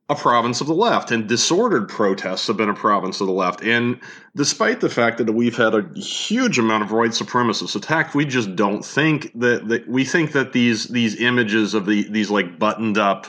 a 0.10 0.16
province 0.16 0.60
of 0.60 0.66
the 0.66 0.74
left, 0.74 1.12
and 1.12 1.28
disordered 1.28 1.88
protests 1.88 2.48
have 2.48 2.58
been 2.58 2.70
a 2.70 2.74
province 2.74 3.22
of 3.22 3.28
the 3.28 3.34
left. 3.34 3.62
And 3.62 4.00
despite 4.36 4.82
the 4.82 4.90
fact 4.90 5.20
that 5.20 5.32
we've 5.32 5.56
had 5.56 5.76
a 5.76 5.88
huge 6.00 6.58
amount 6.58 6.84
of 6.84 6.92
white 6.92 7.12
supremacists 7.12 7.76
attacked, 7.76 8.16
we 8.16 8.26
just 8.26 8.56
don't 8.56 8.84
think 8.84 9.32
that, 9.36 9.68
that 9.68 9.88
we 9.88 10.04
think 10.04 10.32
that 10.32 10.52
these 10.52 10.88
these 10.88 11.22
images 11.22 11.76
of 11.76 11.86
the 11.86 12.10
these 12.10 12.32
like 12.32 12.58
buttoned 12.58 12.98
up, 12.98 13.28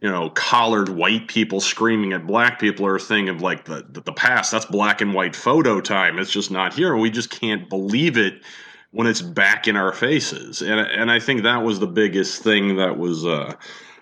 you 0.00 0.10
know, 0.10 0.30
collared 0.30 0.88
white 0.88 1.28
people 1.28 1.60
screaming 1.60 2.12
at 2.12 2.26
black 2.26 2.58
people 2.58 2.84
are 2.86 2.96
a 2.96 3.00
thing 3.00 3.28
of 3.28 3.40
like 3.40 3.64
the 3.64 3.86
the, 3.88 4.12
past. 4.12 4.50
That's 4.50 4.66
black 4.66 5.00
and 5.00 5.14
white 5.14 5.36
photo 5.36 5.80
time. 5.80 6.18
It's 6.18 6.32
just 6.32 6.50
not 6.50 6.74
here. 6.74 6.96
We 6.96 7.10
just 7.10 7.30
can't 7.30 7.70
believe 7.70 8.18
it 8.18 8.42
when 8.90 9.06
it's 9.06 9.22
back 9.22 9.68
in 9.68 9.76
our 9.76 9.92
faces. 9.92 10.60
And 10.60 10.80
and 10.80 11.08
I 11.08 11.20
think 11.20 11.44
that 11.44 11.62
was 11.62 11.78
the 11.78 11.86
biggest 11.86 12.42
thing 12.42 12.78
that 12.78 12.98
was. 12.98 13.24
Uh, 13.24 13.54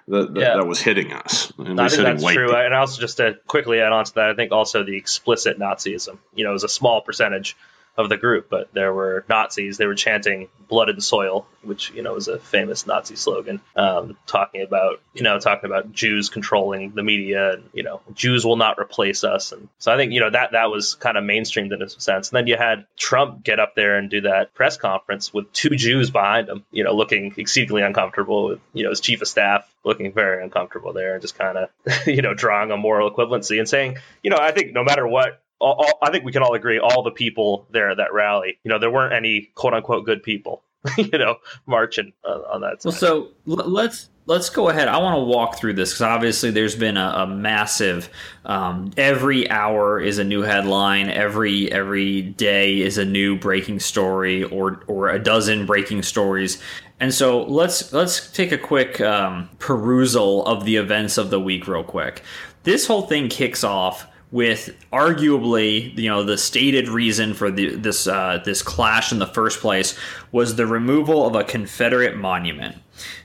that, 0.08 0.34
that, 0.34 0.40
yeah. 0.40 0.56
that 0.56 0.66
was 0.66 0.80
hitting 0.80 1.12
us. 1.12 1.52
And 1.58 1.80
I 1.80 1.88
think 1.88 2.02
that's 2.02 2.22
true. 2.22 2.46
People. 2.46 2.56
And 2.56 2.74
also, 2.74 3.00
just 3.00 3.18
to 3.18 3.38
quickly 3.46 3.80
add 3.80 3.92
on 3.92 4.04
to 4.04 4.14
that, 4.14 4.30
I 4.30 4.34
think 4.34 4.52
also 4.52 4.84
the 4.84 4.96
explicit 4.96 5.58
Nazism, 5.58 6.18
you 6.34 6.44
know, 6.44 6.54
is 6.54 6.64
a 6.64 6.68
small 6.68 7.00
percentage 7.00 7.56
of 7.96 8.08
the 8.08 8.16
group, 8.16 8.48
but 8.50 8.72
there 8.72 8.92
were 8.92 9.24
Nazis. 9.28 9.76
They 9.76 9.86
were 9.86 9.94
chanting 9.94 10.48
"blood 10.68 10.88
and 10.88 11.02
soil," 11.02 11.46
which 11.62 11.90
you 11.92 12.02
know 12.02 12.16
is 12.16 12.28
a 12.28 12.38
famous 12.38 12.86
Nazi 12.86 13.14
slogan, 13.16 13.60
um, 13.76 14.16
talking 14.26 14.62
about 14.62 15.00
you 15.12 15.22
know 15.22 15.38
talking 15.38 15.70
about 15.70 15.92
Jews 15.92 16.28
controlling 16.28 16.90
the 16.90 17.02
media 17.02 17.54
and 17.54 17.70
you 17.72 17.84
know 17.84 18.00
Jews 18.12 18.44
will 18.44 18.56
not 18.56 18.78
replace 18.78 19.22
us. 19.22 19.52
And 19.52 19.68
so 19.78 19.92
I 19.92 19.96
think 19.96 20.12
you 20.12 20.20
know 20.20 20.30
that 20.30 20.52
that 20.52 20.70
was 20.70 20.94
kind 20.96 21.16
of 21.16 21.24
mainstreamed 21.24 21.72
in 21.72 21.82
a 21.82 21.88
sense. 21.88 22.30
And 22.30 22.36
then 22.36 22.46
you 22.48 22.56
had 22.56 22.86
Trump 22.96 23.44
get 23.44 23.60
up 23.60 23.74
there 23.74 23.96
and 23.96 24.10
do 24.10 24.22
that 24.22 24.54
press 24.54 24.76
conference 24.76 25.32
with 25.32 25.52
two 25.52 25.70
Jews 25.70 26.10
behind 26.10 26.48
him, 26.48 26.64
you 26.72 26.82
know, 26.82 26.94
looking 26.94 27.34
exceedingly 27.36 27.82
uncomfortable 27.82 28.46
with 28.48 28.60
you 28.72 28.84
know 28.84 28.90
his 28.90 29.00
chief 29.00 29.22
of 29.22 29.28
staff 29.28 29.68
looking 29.84 30.12
very 30.12 30.42
uncomfortable 30.42 30.92
there 30.92 31.12
and 31.12 31.22
just 31.22 31.38
kind 31.38 31.58
of 31.58 31.68
you 32.06 32.22
know 32.22 32.34
drawing 32.34 32.70
a 32.72 32.76
moral 32.76 33.10
equivalency 33.10 33.58
and 33.58 33.68
saying 33.68 33.98
you 34.22 34.30
know 34.30 34.38
I 34.40 34.50
think 34.50 34.72
no 34.72 34.82
matter 34.82 35.06
what 35.06 35.40
all, 35.60 35.74
all, 35.78 35.98
I 36.02 36.10
think 36.10 36.24
we 36.24 36.32
can 36.32 36.42
all 36.42 36.54
agree 36.54 36.78
all 36.78 37.02
the 37.02 37.10
people 37.10 37.66
there 37.70 37.90
at 37.90 37.96
that 37.98 38.12
rally, 38.12 38.58
you 38.64 38.70
know, 38.70 38.78
there 38.78 38.90
weren't 38.90 39.12
any 39.12 39.50
quote 39.54 39.74
unquote 39.74 40.04
good 40.04 40.22
people, 40.22 40.62
you 40.98 41.18
know, 41.18 41.36
marching 41.66 42.12
uh, 42.24 42.40
on 42.52 42.60
that. 42.62 42.82
Side. 42.82 42.88
Well, 42.88 42.98
so 42.98 43.28
l- 43.48 43.70
let's 43.70 44.10
let's 44.26 44.48
go 44.50 44.68
ahead. 44.68 44.88
I 44.88 44.98
want 44.98 45.16
to 45.16 45.24
walk 45.24 45.56
through 45.58 45.74
this 45.74 45.90
because 45.90 46.02
obviously 46.02 46.50
there's 46.50 46.76
been 46.76 46.96
a, 46.96 47.08
a 47.16 47.26
massive. 47.26 48.08
Um, 48.44 48.90
every 48.96 49.48
hour 49.50 50.00
is 50.00 50.18
a 50.18 50.24
new 50.24 50.42
headline. 50.42 51.08
Every 51.10 51.70
every 51.70 52.22
day 52.22 52.80
is 52.80 52.98
a 52.98 53.04
new 53.04 53.36
breaking 53.36 53.80
story, 53.80 54.44
or 54.44 54.82
or 54.86 55.10
a 55.10 55.18
dozen 55.18 55.66
breaking 55.66 56.02
stories. 56.02 56.60
And 57.00 57.12
so 57.12 57.42
let's 57.44 57.92
let's 57.92 58.30
take 58.32 58.52
a 58.52 58.58
quick 58.58 59.00
um, 59.00 59.48
perusal 59.58 60.44
of 60.46 60.64
the 60.64 60.76
events 60.76 61.18
of 61.18 61.30
the 61.30 61.40
week 61.40 61.66
real 61.66 61.84
quick. 61.84 62.22
This 62.62 62.86
whole 62.86 63.02
thing 63.02 63.28
kicks 63.28 63.62
off 63.62 64.06
with 64.34 64.74
arguably, 64.92 65.96
you 65.96 66.08
know, 66.08 66.24
the 66.24 66.36
stated 66.36 66.88
reason 66.88 67.34
for 67.34 67.52
the, 67.52 67.76
this 67.76 68.08
uh, 68.08 68.42
this 68.44 68.62
clash 68.62 69.12
in 69.12 69.20
the 69.20 69.28
first 69.28 69.60
place 69.60 69.96
was 70.32 70.56
the 70.56 70.66
removal 70.66 71.24
of 71.24 71.36
a 71.36 71.44
Confederate 71.44 72.16
monument. 72.16 72.74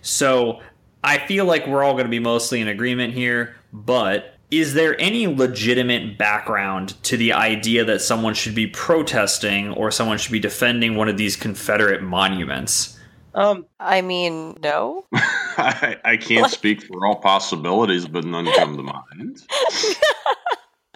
So 0.04 0.62
I 1.04 1.18
feel 1.18 1.46
like 1.46 1.66
we're 1.66 1.84
all 1.84 1.94
going 1.94 2.06
to 2.06 2.12
be 2.12 2.20
mostly 2.20 2.62
in 2.62 2.68
agreement 2.68 3.16
here, 3.16 3.56
but 3.74 4.36
is 4.52 4.76
there 4.76 5.02
any 5.02 5.26
legitimate 5.26 6.20
background 6.20 7.02
to 7.06 7.18
the 7.18 7.34
idea 7.34 7.84
that 7.86 8.02
someone 8.02 8.36
should 8.36 8.54
be 8.54 8.68
protesting 8.68 9.74
or 9.74 9.90
someone 9.90 10.20
should 10.20 10.32
be 10.32 10.40
defending 10.40 10.96
one 10.96 11.10
of 11.10 11.18
these 11.18 11.36
Confederate 11.36 12.04
monuments? 12.04 13.00
Um, 13.34 13.66
I 13.80 14.02
mean, 14.02 14.58
no. 14.62 15.06
I, 15.14 15.98
I 16.06 16.18
can't 16.18 16.52
speak 16.52 16.84
for 16.84 17.08
all 17.08 17.16
possibilities, 17.16 18.08
but 18.08 18.26
none 18.26 18.46
come 18.54 18.78
to 18.78 18.84
mind. 18.84 19.44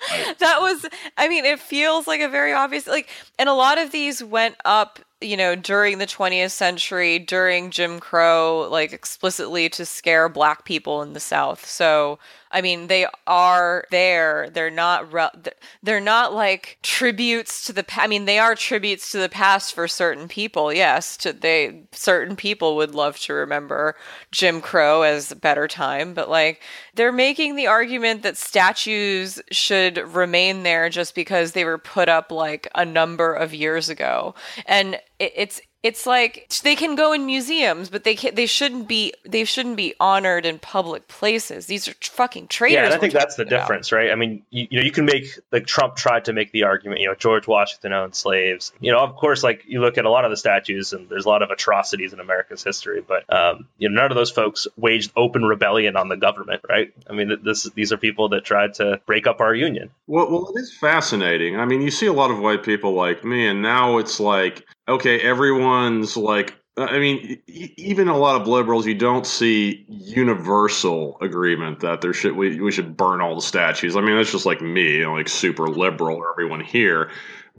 that 0.40 0.60
was 0.60 0.86
i 1.18 1.28
mean 1.28 1.46
it 1.46 1.60
feels 1.60 2.08
like 2.08 2.22
a 2.22 2.30
very 2.30 2.54
obvious 2.54 2.88
like 2.88 3.10
and 3.40 3.50
a 3.50 3.54
lot 3.54 3.78
of 3.78 3.92
these 3.92 4.24
went 4.24 4.56
up 4.66 5.00
you 5.22 5.38
know 5.38 5.56
during 5.56 5.98
the 5.98 6.06
20th 6.06 6.52
century 6.52 7.20
during 7.20 7.72
jim 7.72 8.00
crow 8.00 8.68
like 8.70 8.92
explicitly 8.92 9.70
to 9.70 9.86
scare 9.86 10.28
black 10.30 10.66
people 10.66 11.02
in 11.02 11.14
the 11.14 11.20
south. 11.20 11.66
So 11.66 12.20
I 12.54 12.62
mean, 12.62 12.86
they 12.88 13.08
are 13.26 13.86
there. 13.90 14.48
They're 14.52 14.70
not. 14.70 15.12
Re- 15.12 15.52
they're 15.82 16.00
not 16.00 16.34
like 16.34 16.78
tributes 16.84 17.66
to 17.66 17.74
the. 17.74 17.84
I 17.98 18.06
mean, 18.06 18.26
they 18.26 18.38
are 18.38 18.54
tributes 18.54 19.12
to 19.12 19.18
the 19.18 19.28
past 19.28 19.74
for 19.74 19.88
certain 19.88 20.28
people. 20.28 20.72
Yes, 20.72 21.18
to 21.18 21.34
they 21.34 21.84
certain 21.92 22.36
people 22.36 22.76
would 22.76 22.94
love 22.94 23.18
to 23.22 23.34
remember 23.34 23.96
Jim 24.32 24.62
Crow 24.62 25.02
as 25.02 25.32
a 25.32 25.36
better 25.36 25.68
time, 25.68 26.14
but 26.14 26.30
like 26.30 26.62
they're 26.94 27.12
making 27.12 27.56
the 27.56 27.68
argument 27.68 28.22
that 28.22 28.38
statues 28.38 29.42
should 29.52 29.98
remain 29.98 30.62
there 30.62 30.90
just 30.90 31.16
because 31.16 31.54
they 31.54 31.66
were 31.66 31.80
put 31.80 32.08
up 32.08 32.32
like 32.32 32.70
a 32.76 32.86
number 32.86 33.34
of 33.34 33.54
years 33.54 33.90
ago, 33.90 34.36
and 34.68 35.00
it's 35.18 35.60
it's 35.84 36.08
like 36.08 36.50
they 36.64 36.78
can 36.78 36.96
go 36.96 37.12
in 37.12 37.26
museums, 37.26 37.90
but 37.90 38.06
they 38.06 38.16
can, 38.16 38.34
they 38.36 38.46
shouldn't 38.46 38.88
be 38.88 39.14
they 39.26 39.44
shouldn't 39.44 39.76
be 39.76 39.94
honored 40.00 40.46
in 40.46 40.58
public 40.58 41.10
places. 41.10 41.66
These 41.66 41.90
are 41.90 41.94
fucking 42.02 42.48
traitors. 42.48 42.76
Yeah, 42.76 42.86
and 42.86 42.94
I 42.94 42.98
think 42.98 43.12
that's 43.12 43.36
the 43.36 43.44
difference, 43.44 43.92
right? 43.92 44.10
I 44.10 44.16
mean, 44.16 44.44
you, 44.50 44.68
you, 44.72 44.80
know, 44.80 44.86
you 44.86 44.92
can 44.92 45.04
make 45.04 45.38
like 45.52 45.68
Trump 45.68 45.98
tried 45.98 46.24
to 46.26 46.34
make 46.34 46.54
the 46.54 46.64
argument. 46.64 47.02
You 47.02 47.08
know, 47.08 47.16
George 47.16 47.48
Washington 47.48 47.92
owned 47.92 48.16
slaves. 48.16 48.72
You 48.80 48.94
know, 48.94 49.00
of 49.00 49.18
course, 49.18 49.44
like 49.44 49.66
you 49.68 49.82
look 49.82 49.98
at 49.98 50.06
a 50.06 50.10
lot 50.10 50.24
of 50.24 50.32
the 50.32 50.38
statues, 50.38 50.94
and 50.94 51.10
there's 51.10 51.26
a 51.26 51.30
lot 51.30 51.42
of 51.42 51.52
atrocities 51.52 52.14
in 52.14 52.22
America's 52.22 52.64
history, 52.64 53.04
but 53.06 53.32
um, 53.34 53.68
you 53.78 53.90
know, 53.90 54.02
none 54.02 54.10
of 54.10 54.16
those 54.16 54.32
folks 54.32 54.68
waged 54.78 55.12
open 55.18 55.44
rebellion 55.44 55.98
on 55.98 56.08
the 56.08 56.16
government, 56.16 56.62
right? 56.70 56.94
I 57.10 57.14
mean, 57.14 57.38
this 57.44 57.70
these 57.72 57.92
are 57.92 57.98
people 57.98 58.30
that 58.30 58.46
tried 58.46 58.76
to 58.76 59.02
break 59.06 59.28
up 59.28 59.42
our 59.42 59.54
union. 59.54 59.90
Well, 60.08 60.32
well, 60.32 60.54
it 60.56 60.60
is 60.62 60.74
fascinating. 60.74 61.60
I 61.60 61.66
mean, 61.66 61.82
you 61.82 61.92
see 61.92 62.06
a 62.06 62.14
lot 62.14 62.32
of 62.32 62.40
white 62.40 62.64
people 62.64 62.94
like 62.94 63.26
me, 63.26 63.46
and 63.46 63.62
now 63.62 63.98
it's 63.98 64.22
like 64.22 64.66
okay, 64.88 65.20
everyone's 65.20 66.18
like, 66.18 66.56
I 66.76 66.98
mean, 66.98 67.40
even 67.48 68.08
a 68.08 68.18
lot 68.18 68.42
of 68.42 68.48
liberals, 68.48 68.88
you 68.88 68.96
don't 68.96 69.28
see 69.28 69.86
universal 69.88 71.18
agreement 71.22 71.82
that 71.82 72.02
there 72.02 72.14
should 72.14 72.36
we, 72.36 72.60
we 72.60 72.72
should 72.72 72.98
burn 72.98 73.22
all 73.22 73.36
the 73.36 73.42
statues. 73.42 73.96
I 73.96 74.02
mean, 74.02 74.18
that's 74.18 74.32
just 74.32 74.48
like 74.48 74.62
me, 74.62 74.96
you 74.96 75.04
know, 75.04 75.14
like 75.14 75.30
super 75.30 75.68
liberal 75.68 76.18
or 76.18 76.32
everyone 76.32 76.62
here 76.62 77.12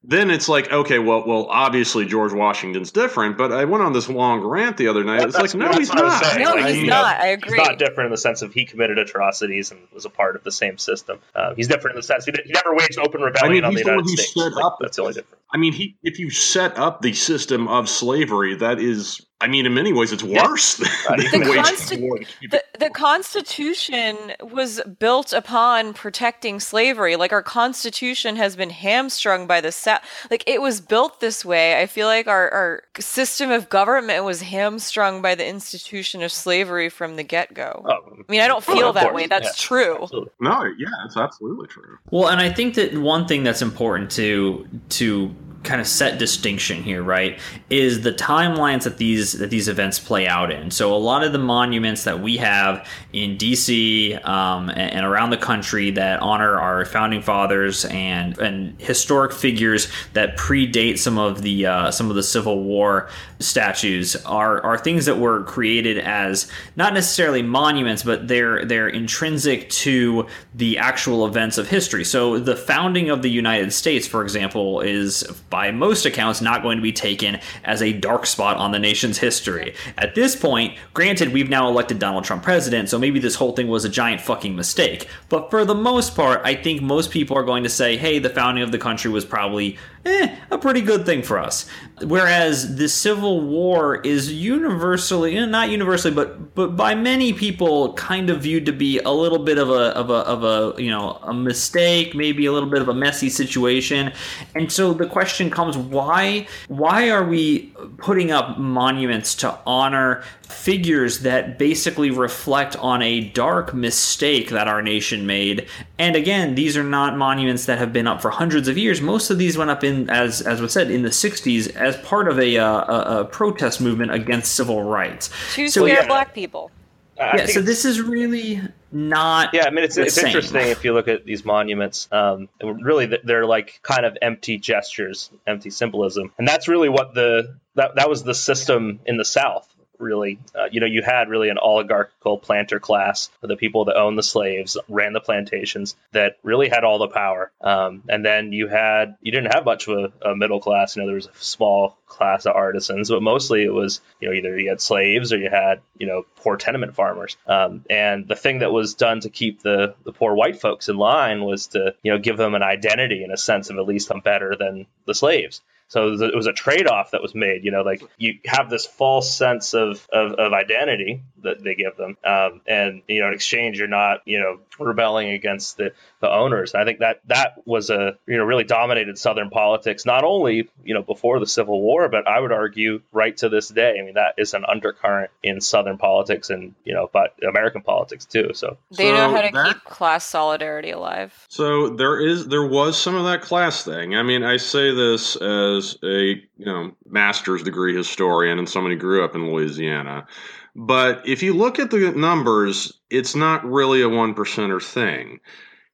then 0.07 0.29
it's 0.29 0.47
like, 0.47 0.71
okay, 0.71 0.99
well, 0.99 1.23
well, 1.25 1.47
obviously 1.49 2.05
George 2.05 2.31
Washington's 2.31 2.91
different, 2.91 3.37
but 3.37 3.51
I 3.51 3.65
went 3.65 3.83
on 3.83 3.93
this 3.93 4.07
long 4.07 4.41
rant 4.41 4.77
the 4.77 4.87
other 4.87 5.03
night. 5.03 5.23
It's 5.23 5.35
like, 5.35 5.53
no, 5.55 5.71
he's 5.71 5.91
not. 5.93 6.37
No, 6.37 6.51
like, 6.51 6.75
he's 6.75 6.87
not. 6.87 7.17
Know, 7.17 7.23
I 7.23 7.27
agree. 7.27 7.57
He's 7.57 7.67
not 7.67 7.79
different 7.79 8.07
in 8.07 8.11
the 8.11 8.17
sense 8.17 8.41
of 8.41 8.53
he 8.53 8.65
committed 8.65 8.99
atrocities 8.99 9.71
and 9.71 9.81
was 9.93 10.05
a 10.05 10.09
part 10.09 10.35
of 10.35 10.43
the 10.43 10.51
same 10.51 10.77
system. 10.77 11.19
Uh, 11.33 11.55
he's 11.55 11.67
different 11.67 11.95
in 11.95 11.99
the 11.99 12.03
sense 12.03 12.25
he, 12.25 12.33
he 12.45 12.51
never 12.51 12.75
waged 12.75 12.99
open 12.99 13.21
rebellion 13.21 13.65
I 13.65 13.69
mean, 13.69 13.69
on 13.69 13.73
the 13.73 13.79
United 13.79 14.07
States. 14.09 14.35
Like, 14.35 14.73
that's 14.79 14.97
the 14.97 15.01
only 15.01 15.13
difference. 15.13 15.41
I 15.55 15.57
mean, 15.57 15.71
he 15.71 15.95
if 16.03 16.19
you 16.19 16.29
set 16.29 16.77
up 16.77 17.01
the 17.01 17.13
system 17.13 17.69
of 17.69 17.87
slavery, 17.87 18.55
that 18.55 18.77
is 18.77 19.25
I 19.39 19.47
mean, 19.47 19.65
in 19.65 19.73
many 19.73 19.93
ways, 19.93 20.11
it's 20.11 20.23
worse 20.23 20.79
yeah. 20.79 20.87
than 21.09 21.17
the, 21.31 21.45
Consti- 21.55 22.27
the, 22.49 22.63
the, 22.79 22.89
Constitution 22.89 24.33
was 24.41 24.81
built 24.97 25.33
upon 25.33 25.93
protecting 25.93 26.59
slavery. 26.59 27.15
Like 27.15 27.31
our 27.31 27.43
Constitution 27.43 28.37
has 28.37 28.55
been 28.55 28.69
hamstrung 28.69 29.45
by 29.45 29.61
the 29.61 29.71
South. 29.71 30.01
Like 30.31 30.43
it 30.47 30.61
was 30.61 30.81
built 30.81 31.19
this 31.19 31.45
way. 31.45 31.81
I 31.81 31.85
feel 31.85 32.07
like 32.07 32.27
our, 32.27 32.49
our 32.49 32.83
system 32.99 33.51
of 33.51 33.69
government 33.69 34.25
was 34.25 34.41
hamstrung 34.41 35.21
by 35.21 35.35
the 35.35 35.47
institution 35.47 36.23
of 36.23 36.31
slavery 36.31 36.89
from 36.89 37.15
the 37.15 37.23
get 37.23 37.53
go. 37.53 37.81
Oh, 37.85 38.23
I 38.27 38.31
mean, 38.31 38.41
I 38.41 38.47
don't 38.47 38.63
feel 38.63 38.87
oh, 38.87 38.91
that 38.93 39.13
way. 39.13 39.27
That's 39.27 39.47
yeah. 39.47 39.67
true. 39.67 40.03
Absolutely. 40.03 40.31
No, 40.41 40.63
yeah, 40.77 40.87
it's 41.05 41.17
absolutely 41.17 41.67
true. 41.67 41.97
Well, 42.09 42.29
and 42.29 42.41
I 42.41 42.51
think 42.51 42.75
that 42.75 42.97
one 42.97 43.27
thing 43.27 43.43
that's 43.43 43.61
important 43.61 44.11
to 44.11 44.67
to 44.89 45.35
kind 45.65 45.81
of 45.81 45.87
set 45.87 46.17
distinction 46.17 46.83
here, 46.83 47.03
right, 47.03 47.39
is 47.69 48.01
the 48.01 48.13
timelines 48.13 48.83
that 48.83 48.97
these 48.97 49.33
that 49.33 49.49
these 49.49 49.67
events 49.67 49.99
play 49.99 50.27
out 50.27 50.51
in. 50.51 50.71
So 50.71 50.93
a 50.93 50.97
lot 50.97 51.23
of 51.23 51.31
the 51.31 51.39
monuments 51.39 52.03
that 52.03 52.21
we 52.21 52.37
have 52.37 52.87
in 53.11 53.37
D.C. 53.37 54.13
Um, 54.15 54.69
and, 54.69 54.93
and, 54.93 55.05
around 55.05 55.29
the 55.29 55.37
country 55.37 55.91
that 55.91 56.21
honor 56.21 56.59
our 56.59 56.85
founding 56.85 57.21
fathers 57.21 57.85
and 57.85 58.37
and 58.37 58.79
historic 58.79 59.33
figures 59.33 59.87
that 60.13 60.37
predate 60.37 60.97
some 60.99 61.17
of 61.17 61.41
the 61.41 61.65
uh, 61.65 61.91
some 61.91 62.09
of 62.09 62.15
the 62.15 62.23
Civil 62.23 62.63
War 62.63 63.09
statues 63.39 64.15
are 64.25 64.61
are 64.61 64.77
things 64.77 65.05
that 65.05 65.17
were 65.17 65.43
created 65.43 65.97
as 65.99 66.49
not 66.75 66.93
necessarily 66.93 67.41
monuments, 67.41 68.03
but 68.03 68.27
they're 68.27 68.65
they're 68.65 68.87
intrinsic 68.87 69.69
to 69.69 70.27
the 70.53 70.77
actual 70.77 71.25
events 71.25 71.57
of 71.57 71.67
history. 71.67 72.03
So 72.03 72.39
the 72.39 72.55
founding 72.55 73.09
of 73.09 73.21
the 73.21 73.29
United 73.29 73.73
States, 73.73 74.07
for 74.07 74.21
example, 74.21 74.81
is 74.81 75.23
by 75.55 75.71
most 75.71 76.05
accounts, 76.05 76.41
not 76.41 76.63
going 76.63 76.77
to 76.77 76.81
be 76.81 76.91
taken 76.91 77.39
as 77.63 77.81
a 77.81 77.93
dark 77.93 78.25
spot 78.25 78.57
on 78.57 78.73
the 78.73 78.77
nation's 78.77 79.19
history. 79.19 79.73
At 79.97 80.13
this 80.13 80.35
point, 80.35 80.77
granted, 80.93 81.31
we've 81.31 81.47
now 81.47 81.69
elected 81.69 81.97
Donald 81.97 82.25
Trump 82.25 82.43
president, 82.43 82.89
so 82.89 82.99
maybe 82.99 83.21
this 83.21 83.35
whole 83.35 83.53
thing 83.53 83.69
was 83.69 83.85
a 83.85 83.89
giant 83.89 84.19
fucking 84.19 84.53
mistake. 84.53 85.07
But 85.29 85.49
for 85.49 85.63
the 85.63 85.73
most 85.73 86.13
part, 86.13 86.41
I 86.43 86.55
think 86.55 86.81
most 86.81 87.09
people 87.09 87.37
are 87.37 87.43
going 87.45 87.63
to 87.63 87.69
say, 87.69 87.95
hey, 87.95 88.19
the 88.19 88.29
founding 88.29 88.65
of 88.65 88.73
the 88.73 88.77
country 88.77 89.09
was 89.09 89.23
probably 89.23 89.77
eh, 90.05 90.35
a 90.51 90.57
pretty 90.57 90.81
good 90.81 91.05
thing 91.05 91.21
for 91.21 91.39
us. 91.39 91.67
Whereas 92.01 92.75
the 92.75 92.89
Civil 92.89 93.41
War 93.41 94.01
is 94.01 94.31
universally, 94.31 95.37
eh, 95.37 95.45
not 95.45 95.69
universally, 95.69 96.13
but 96.13 96.53
but 96.55 96.75
by 96.75 96.95
many 96.95 97.33
people, 97.33 97.93
kind 97.93 98.29
of 98.29 98.41
viewed 98.41 98.65
to 98.65 98.73
be 98.73 98.99
a 98.99 99.11
little 99.11 99.39
bit 99.39 99.57
of 99.57 99.69
a 99.69 99.95
of 99.95 100.09
a 100.09 100.13
of 100.13 100.43
a 100.43 100.81
you 100.81 100.89
know 100.89 101.19
a 101.23 101.33
mistake, 101.33 102.15
maybe 102.15 102.45
a 102.45 102.51
little 102.51 102.69
bit 102.69 102.81
of 102.81 102.89
a 102.89 102.93
messy 102.93 103.29
situation. 103.29 104.11
And 104.55 104.71
so 104.71 104.93
the 104.93 105.07
question 105.07 105.49
comes: 105.49 105.77
Why 105.77 106.47
why 106.67 107.09
are 107.09 107.23
we 107.23 107.73
putting 107.97 108.31
up 108.31 108.57
monuments 108.57 109.35
to 109.35 109.57
honor 109.65 110.23
figures 110.45 111.19
that 111.19 111.57
basically 111.57 112.11
reflect 112.11 112.75
on 112.77 113.01
a 113.01 113.21
dark 113.21 113.73
mistake 113.73 114.49
that 114.49 114.67
our 114.67 114.81
nation 114.81 115.25
made? 115.25 115.67
And 115.97 116.15
again, 116.15 116.55
these 116.55 116.77
are 116.77 116.83
not 116.83 117.17
monuments 117.17 117.65
that 117.65 117.77
have 117.77 117.93
been 117.93 118.07
up 118.07 118.21
for 118.21 118.29
hundreds 118.29 118.67
of 118.67 118.77
years. 118.77 119.01
Most 119.01 119.29
of 119.29 119.37
these 119.37 119.57
went 119.57 119.69
up 119.69 119.83
in 119.83 120.09
as 120.09 120.41
as 120.41 120.61
was 120.61 120.73
said 120.73 120.91
in 120.91 121.03
the 121.03 121.09
'60s 121.09 121.75
as 121.75 121.97
part 121.97 122.27
of 122.27 122.39
a, 122.39 122.57
uh, 122.57 122.65
a, 122.67 123.19
a 123.21 123.25
protest 123.25 123.81
movement 123.81 124.11
against 124.11 124.55
civil 124.55 124.83
rights. 124.83 125.29
To 125.55 125.67
so, 125.67 125.85
scare 125.85 126.01
yeah. 126.01 126.07
black 126.07 126.33
people. 126.33 126.71
Uh, 127.17 127.31
yeah, 127.37 127.45
so 127.45 127.61
this 127.61 127.85
is 127.85 128.01
really 128.01 128.61
not. 128.91 129.53
Yeah, 129.53 129.65
I 129.65 129.69
mean 129.69 129.85
it's 129.85 129.97
it's 129.97 130.15
same. 130.15 130.25
interesting 130.25 130.67
if 130.67 130.83
you 130.83 130.93
look 130.93 131.07
at 131.07 131.25
these 131.25 131.45
monuments. 131.45 132.09
Um, 132.11 132.49
really, 132.61 133.05
they're 133.23 133.45
like 133.45 133.79
kind 133.83 134.05
of 134.05 134.17
empty 134.21 134.57
gestures, 134.57 135.29
empty 135.47 135.69
symbolism, 135.69 136.33
and 136.37 136.45
that's 136.45 136.67
really 136.67 136.89
what 136.89 137.13
the 137.13 137.55
that 137.75 137.95
that 137.95 138.09
was 138.09 138.23
the 138.23 138.33
system 138.33 138.99
in 139.05 139.15
the 139.15 139.23
South. 139.23 139.73
Really, 139.99 140.39
uh, 140.53 140.67
you 140.71 140.79
know, 140.79 140.85
you 140.85 141.01
had 141.01 141.29
really 141.29 141.49
an 141.49 141.57
oligarchical 141.57 142.37
planter 142.37 142.79
class, 142.79 143.29
the 143.41 143.55
people 143.55 143.85
that 143.85 143.95
owned 143.95 144.17
the 144.17 144.23
slaves, 144.23 144.77
ran 144.89 145.13
the 145.13 145.19
plantations, 145.19 145.95
that 146.11 146.37
really 146.43 146.69
had 146.69 146.83
all 146.83 146.99
the 146.99 147.07
power. 147.07 147.51
Um, 147.61 148.03
and 148.07 148.25
then 148.25 148.51
you 148.51 148.67
had 148.67 149.17
you 149.21 149.31
didn't 149.31 149.53
have 149.53 149.65
much 149.65 149.87
of 149.87 150.13
a, 150.21 150.29
a 150.29 150.35
middle 150.35 150.59
class. 150.59 150.95
You 150.95 151.01
know, 151.01 151.07
there 151.07 151.15
was 151.15 151.27
a 151.27 151.31
small 151.35 151.97
class 152.07 152.45
of 152.45 152.55
artisans, 152.55 153.09
but 153.09 153.21
mostly 153.21 153.63
it 153.63 153.73
was 153.73 154.01
you 154.19 154.27
know 154.27 154.33
either 154.33 154.57
you 154.57 154.69
had 154.69 154.81
slaves 154.81 155.33
or 155.33 155.37
you 155.37 155.49
had 155.49 155.81
you 155.97 156.07
know 156.07 156.25
poor 156.37 156.57
tenement 156.57 156.95
farmers. 156.95 157.37
Um, 157.47 157.83
and 157.89 158.27
the 158.27 158.35
thing 158.35 158.59
that 158.59 158.71
was 158.71 158.93
done 158.93 159.21
to 159.21 159.29
keep 159.29 159.61
the 159.61 159.95
the 160.03 160.13
poor 160.13 160.33
white 160.33 160.59
folks 160.59 160.89
in 160.89 160.97
line 160.97 161.43
was 161.43 161.67
to 161.67 161.95
you 162.03 162.11
know 162.11 162.19
give 162.19 162.37
them 162.37 162.55
an 162.55 162.63
identity 162.63 163.23
and 163.23 163.31
a 163.31 163.37
sense 163.37 163.69
of 163.69 163.77
at 163.77 163.85
least 163.85 164.11
I'm 164.11 164.21
better 164.21 164.55
than 164.55 164.85
the 165.05 165.15
slaves. 165.15 165.61
So 165.87 166.07
it 166.07 166.11
was 166.11 166.21
a, 166.21 166.25
it 166.25 166.35
was 166.35 166.47
a 166.47 166.53
trade-off 166.53 167.11
that 167.11 167.21
was 167.21 167.35
made. 167.35 167.63
You 167.63 167.71
know, 167.71 167.81
like 167.83 168.03
you 168.17 168.39
have 168.45 168.69
this 168.69 168.85
false 168.85 169.35
sense 169.35 169.73
of, 169.73 170.07
of, 170.11 170.33
of 170.33 170.53
identity 170.53 171.21
that 171.43 171.63
they 171.63 171.75
give 171.75 171.95
them, 171.95 172.17
um, 172.25 172.61
and 172.67 173.03
you 173.07 173.21
know, 173.21 173.27
in 173.27 173.33
exchange, 173.33 173.77
you're 173.77 173.87
not 173.87 174.21
you 174.25 174.39
know 174.39 174.59
rebelling 174.83 175.29
against 175.29 175.77
the, 175.77 175.93
the 176.21 176.29
owners. 176.29 176.73
And 176.73 176.81
I 176.81 176.85
think 176.85 176.99
that 176.99 177.21
that 177.27 177.55
was 177.65 177.89
a 177.89 178.17
you 178.27 178.37
know 178.37 178.43
really 178.43 178.63
dominated 178.63 179.17
Southern 179.17 179.49
politics, 179.49 180.05
not 180.05 180.23
only 180.23 180.67
you 180.83 180.93
know 180.93 181.03
before 181.03 181.39
the 181.39 181.47
Civil 181.47 181.81
War, 181.81 182.09
but 182.09 182.27
I 182.27 182.39
would 182.39 182.51
argue 182.51 183.01
right 183.11 183.35
to 183.37 183.49
this 183.49 183.69
day. 183.69 183.97
I 183.99 184.03
mean, 184.03 184.15
that 184.15 184.33
is 184.37 184.53
an 184.53 184.65
undercurrent 184.67 185.29
in 185.43 185.61
Southern 185.61 185.97
politics 185.97 186.49
and 186.49 186.73
you 186.83 186.93
know, 186.93 187.09
but 187.13 187.35
American 187.47 187.81
politics 187.81 188.25
too. 188.25 188.51
So 188.53 188.77
They 188.91 189.11
know 189.11 189.29
how 189.29 189.41
to 189.41 189.51
that- 189.53 189.67
keep 189.67 189.83
class 189.83 190.25
solidarity 190.25 190.91
alive. 190.91 191.45
So 191.49 191.89
there 191.89 192.19
is 192.19 192.47
there 192.47 192.65
was 192.65 192.99
some 192.99 193.15
of 193.15 193.25
that 193.25 193.41
class 193.41 193.83
thing. 193.83 194.15
I 194.15 194.23
mean, 194.23 194.43
I 194.43 194.57
say 194.57 194.93
this 194.93 195.35
as 195.35 195.74
a 196.03 196.41
you 196.57 196.65
know 196.65 196.91
master's 197.07 197.63
degree 197.63 197.95
historian 197.95 198.59
and 198.59 198.69
somebody 198.69 198.95
grew 198.95 199.23
up 199.23 199.35
in 199.35 199.51
Louisiana. 199.51 200.27
But 200.75 201.27
if 201.27 201.41
you 201.41 201.53
look 201.53 201.79
at 201.79 201.91
the 201.91 202.11
numbers, 202.11 202.99
it's 203.09 203.35
not 203.35 203.65
really 203.65 204.01
a 204.01 204.09
one 204.09 204.35
percenter 204.35 204.83
thing. 204.83 205.39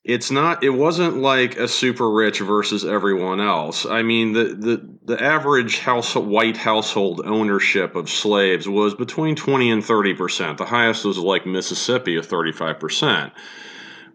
It's 0.04 0.32
not. 0.32 0.64
It 0.64 0.72
wasn't 0.72 1.18
like 1.18 1.58
a 1.58 1.68
super 1.68 2.10
rich 2.10 2.40
versus 2.40 2.84
everyone 2.84 3.40
else. 3.40 3.86
I 3.86 4.02
mean, 4.02 4.34
the 4.34 4.46
the 4.46 4.90
the 5.06 5.24
average 5.24 5.78
house 5.78 6.16
white 6.16 6.58
household 6.58 7.22
ownership 7.24 7.96
of 7.96 8.10
slaves 8.10 8.68
was 8.68 8.96
between 8.96 9.36
twenty 9.36 9.70
and 9.70 9.86
thirty 9.86 10.16
percent. 10.16 10.58
The 10.58 10.66
highest 10.66 11.06
was 11.06 11.20
like 11.20 11.46
Mississippi, 11.46 12.18
at 12.18 12.26
thirty 12.26 12.52
five 12.52 12.80
percent 12.80 13.34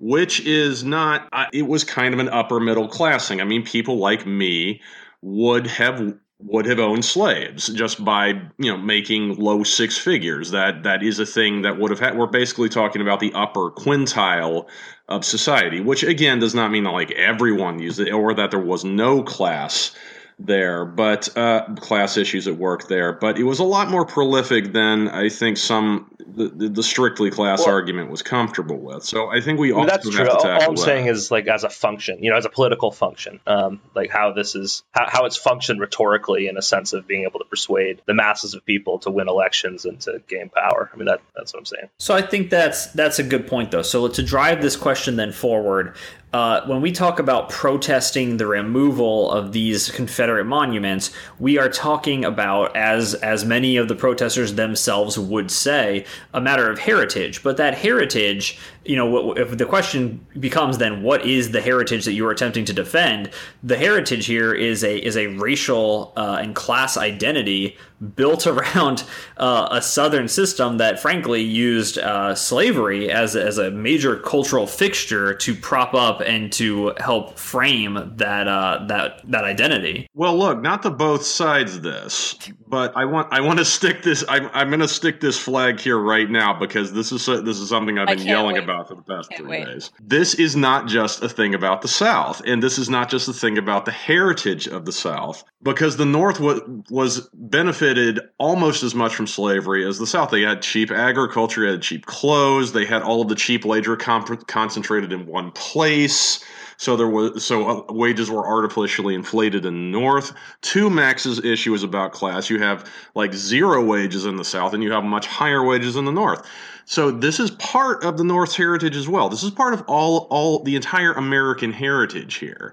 which 0.01 0.41
is 0.41 0.85
not 0.85 1.29
it 1.53 1.63
was 1.63 1.85
kind 1.85 2.13
of 2.13 2.21
an 2.21 2.29
upper 2.29 2.61
middle 2.61 2.89
class 2.89 3.29
thing 3.29 3.41
i 3.41 3.45
mean 3.45 3.65
people 3.65 3.97
like 3.97 4.27
me 4.27 4.81
would 5.27 5.67
have 5.67 6.15
would 6.39 6.67
have 6.67 6.79
owned 6.79 7.05
slaves 7.05 7.67
just 7.69 8.05
by 8.05 8.29
you 8.59 8.71
know 8.71 8.77
making 8.77 9.37
low 9.37 9.65
six 9.65 9.99
figures. 9.99 10.53
That 10.53 10.85
that 10.85 11.03
is 11.03 11.19
a 11.19 11.27
thing 11.27 11.63
that 11.63 11.79
would 11.79 11.91
have 11.91 11.99
had 11.99 12.17
we're 12.17 12.27
basically 12.27 12.69
talking 12.69 13.03
about 13.03 13.19
the 13.19 13.33
upper 13.35 13.71
quintile 13.73 14.69
of 15.09 15.25
society 15.25 15.81
which 15.81 16.03
again 16.03 16.39
does 16.39 16.55
not 16.55 16.71
mean 16.71 16.85
that 16.85 16.91
like 16.91 17.11
everyone 17.13 17.79
used 17.81 18.01
it 18.01 18.11
or 18.13 18.35
that 18.35 18.51
there 18.51 18.61
was 18.61 18.85
no 18.85 19.23
class 19.23 19.95
there 20.39 20.85
but 20.85 21.35
uh, 21.37 21.65
class 21.77 22.17
issues 22.19 22.47
at 22.47 22.57
work 22.57 22.89
there 22.89 23.13
but 23.13 23.39
it 23.39 23.45
was 23.45 23.59
a 23.59 23.65
lot 23.65 23.89
more 23.89 24.05
prolific 24.05 24.73
than 24.73 25.09
i 25.09 25.29
think 25.31 25.57
some 25.57 26.11
the, 26.27 26.49
the, 26.49 26.69
the 26.69 26.83
strictly 26.83 27.31
class 27.31 27.61
Well- 27.61 27.75
argument 27.75 28.11
was 28.11 28.21
comfortable 28.23 28.77
with 28.77 29.03
so 29.03 29.29
i 29.29 29.41
think 29.41 29.59
we 29.59 29.73
I 29.73 29.77
mean, 29.77 29.89
also 29.91 29.91
that's 29.91 30.05
have 30.05 30.15
true. 30.15 30.25
to 30.27 30.33
All, 30.33 30.47
all 30.47 30.69
I'm 30.71 30.75
that. 30.75 30.83
saying 30.83 31.07
is 31.07 31.31
like 31.31 31.47
as 31.47 31.65
a 31.65 31.71
function, 31.71 32.23
you 32.23 32.31
know, 32.31 32.37
as 32.37 32.45
a 32.45 32.49
political 32.51 32.91
function, 32.91 33.41
um, 33.47 33.81
like 33.95 34.11
how 34.11 34.33
this 34.33 34.55
is 34.55 34.83
how, 34.93 35.07
how 35.09 35.25
it's 35.25 35.37
functioned 35.37 35.81
rhetorically 35.81 36.49
in 36.49 36.57
a 36.57 36.63
sense 36.63 36.93
of 36.93 37.07
being 37.07 37.25
able 37.25 37.39
to 37.41 37.45
persuade 37.47 38.03
the 38.07 38.15
masses 38.15 38.55
of 38.55 38.65
people 38.65 38.99
to 39.01 39.11
win 39.11 39.29
elections 39.29 39.85
and 39.85 40.01
to 40.03 40.23
gain 40.29 40.49
power. 40.51 40.91
I 40.93 40.97
mean, 40.97 41.07
that 41.07 41.21
that's 41.35 41.53
what 41.55 41.61
I'm 41.61 41.67
saying. 41.67 41.89
So 41.99 42.15
I 42.15 42.23
think 42.23 42.51
that's 42.51 42.87
that's 42.89 43.19
a 43.19 43.23
good 43.23 43.47
point, 43.47 43.71
though. 43.71 43.83
So 43.83 44.09
to 44.09 44.23
drive 44.23 44.61
this 44.63 44.77
question 44.77 45.17
then 45.17 45.33
forward, 45.33 45.95
uh, 46.33 46.67
when 46.67 46.81
we 46.81 46.93
talk 46.93 47.19
about 47.19 47.49
protesting 47.49 48.37
the 48.37 48.47
removal 48.47 49.31
of 49.31 49.53
these 49.53 49.91
Confederate 49.91 50.45
monuments, 50.45 51.11
we 51.39 51.57
are 51.57 51.69
talking 51.69 52.25
about, 52.25 52.77
as 52.77 53.15
as 53.15 53.45
many 53.45 53.77
of 53.77 53.89
the 53.89 53.95
protesters 53.95 54.55
themselves 54.55 55.19
would 55.19 55.51
say, 55.51 56.05
a 56.35 56.41
matter 56.41 56.71
of 56.71 56.81
heritage. 56.81 57.43
But 57.43 57.57
that 57.57 57.79
heritage, 57.79 58.59
you 58.89 58.97
know, 58.97 59.33
if 59.33 59.57
the 59.57 59.65
question 59.65 60.25
becomes 60.39 60.79
then, 60.79 61.03
what 61.03 61.27
is 61.27 61.51
the 61.51 61.61
heritage 61.61 62.05
that 62.05 62.13
you 62.13 62.27
are 62.27 62.31
attempting 62.31 62.65
to 62.67 62.73
defend? 62.73 63.31
The 63.63 63.77
heritage 63.77 64.27
here 64.27 64.55
is 64.55 64.85
a 64.85 64.97
is 64.97 65.17
a 65.17 65.29
racial 65.29 66.13
uh, 66.17 66.39
and 66.41 66.55
class 66.55 66.97
identity 66.97 67.77
built 68.15 68.47
around 68.47 69.05
uh, 69.37 69.69
a 69.71 69.83
southern 69.83 70.29
system 70.29 70.79
that 70.79 71.01
frankly 71.01 71.43
used 71.43 71.99
uh, 71.99 72.35
slavery 72.35 73.11
as, 73.11 73.35
as 73.35 73.59
a 73.59 73.71
major 73.71 74.19
cultural 74.19 74.67
fixture 74.67 75.35
to 75.35 75.55
prop 75.55 75.95
up 75.95 76.21
and 76.21 76.53
to 76.53 76.93
help 76.99 77.39
frame 77.39 78.13
that 78.17 78.49
uh, 78.49 78.85
that 78.89 79.21
that 79.31 79.45
identity. 79.45 80.07
Well, 80.15 80.37
look, 80.37 80.61
not 80.61 80.83
the 80.83 80.91
both 80.91 81.25
sides 81.25 81.77
of 81.77 81.83
this, 81.83 82.37
but 82.69 82.97
I 82.97 83.05
want 83.05 83.33
I 83.33 83.41
want 83.41 83.59
to 83.59 83.65
stick 83.65 84.03
this. 84.03 84.25
I'm 84.29 84.51
I'm 84.53 84.69
going 84.69 84.81
to 84.81 84.89
stick 84.89 85.21
this 85.21 85.39
flag 85.39 85.81
here 85.81 85.99
right 85.99 86.29
now 86.29 86.59
because 86.59 86.93
this 86.93 87.13
is 87.13 87.27
this 87.27 87.59
is 87.59 87.69
something 87.69 87.99
I've 87.99 88.09
been 88.09 88.27
yelling 88.27 88.55
wait. 88.55 88.65
about 88.65 88.76
for 88.85 88.95
the 88.95 89.03
past 89.03 89.31
Can't 89.31 89.43
three 89.43 89.51
wait. 89.51 89.67
days. 89.67 89.91
This 90.01 90.35
is 90.35 90.57
not 90.57 90.87
just 90.89 91.23
a 91.23 91.29
thing 91.29 91.55
about 91.55 91.83
the 91.83 91.89
South, 91.89 92.43
and 92.45 92.63
this 92.63 92.79
is 92.79 92.89
not 92.89 93.09
just 93.09 93.29
a 93.29 93.33
thing 93.33 93.59
about 93.59 93.85
the 93.85 93.93
heritage 93.93 94.67
of 94.67 94.85
the 94.85 94.93
South, 94.93 95.45
because 95.63 95.97
the 95.97 96.05
North 96.05 96.41
was 96.41 96.61
was 96.91 97.29
benefited 97.35 98.21
almost 98.39 98.83
as 98.83 98.95
much 98.95 99.15
from 99.15 99.27
slavery 99.27 99.87
as 99.87 99.99
the 99.99 100.07
South. 100.07 100.31
They 100.31 100.43
had 100.43 100.63
cheap 100.63 100.91
agriculture, 100.91 101.65
they 101.65 101.73
had 101.73 101.83
cheap 101.83 102.07
clothes, 102.07 102.73
they 102.73 102.85
had 102.85 103.03
all 103.03 103.23
of 103.23 103.29
the 103.29 103.35
cheap 103.35 103.65
labor 103.65 103.97
comp- 103.97 104.47
concentrated 104.47 105.13
in 105.13 105.27
one 105.27 105.51
place. 105.53 106.45
So 106.79 106.97
there 106.97 107.09
was 107.09 107.45
so 107.45 107.69
uh, 107.89 107.93
wages 107.93 108.31
were 108.31 108.47
artificially 108.47 109.15
inflated 109.15 109.65
in 109.65 109.75
the 109.75 109.99
North. 109.99 110.33
To 110.63 110.91
Max's 110.91 111.43
issue 111.45 111.73
is 111.75 111.83
about 111.83 112.13
class. 112.13 112.51
You 112.51 112.59
have 112.61 112.91
like 113.15 113.33
zero 113.33 113.83
wages 113.83 114.27
in 114.27 114.37
the 114.37 114.45
South, 114.45 114.75
and 114.75 114.83
you 114.83 114.93
have 114.93 115.05
much 115.05 115.27
higher 115.27 115.65
wages 115.65 115.97
in 115.97 116.05
the 116.05 116.13
North. 116.13 116.47
So 116.89 117.11
this 117.11 117.41
is 117.41 117.51
part 117.51 118.05
of 118.05 118.17
the 118.17 118.23
North's 118.23 118.55
heritage 118.55 118.95
as 118.97 119.09
well. 119.09 119.29
This 119.29 119.43
is 119.43 119.51
part 119.51 119.75
of 119.75 119.83
all 119.89 120.29
all 120.31 120.61
the 120.61 120.77
entire 120.77 121.13
American 121.13 121.73
heritage 121.73 122.37
here. 122.37 122.73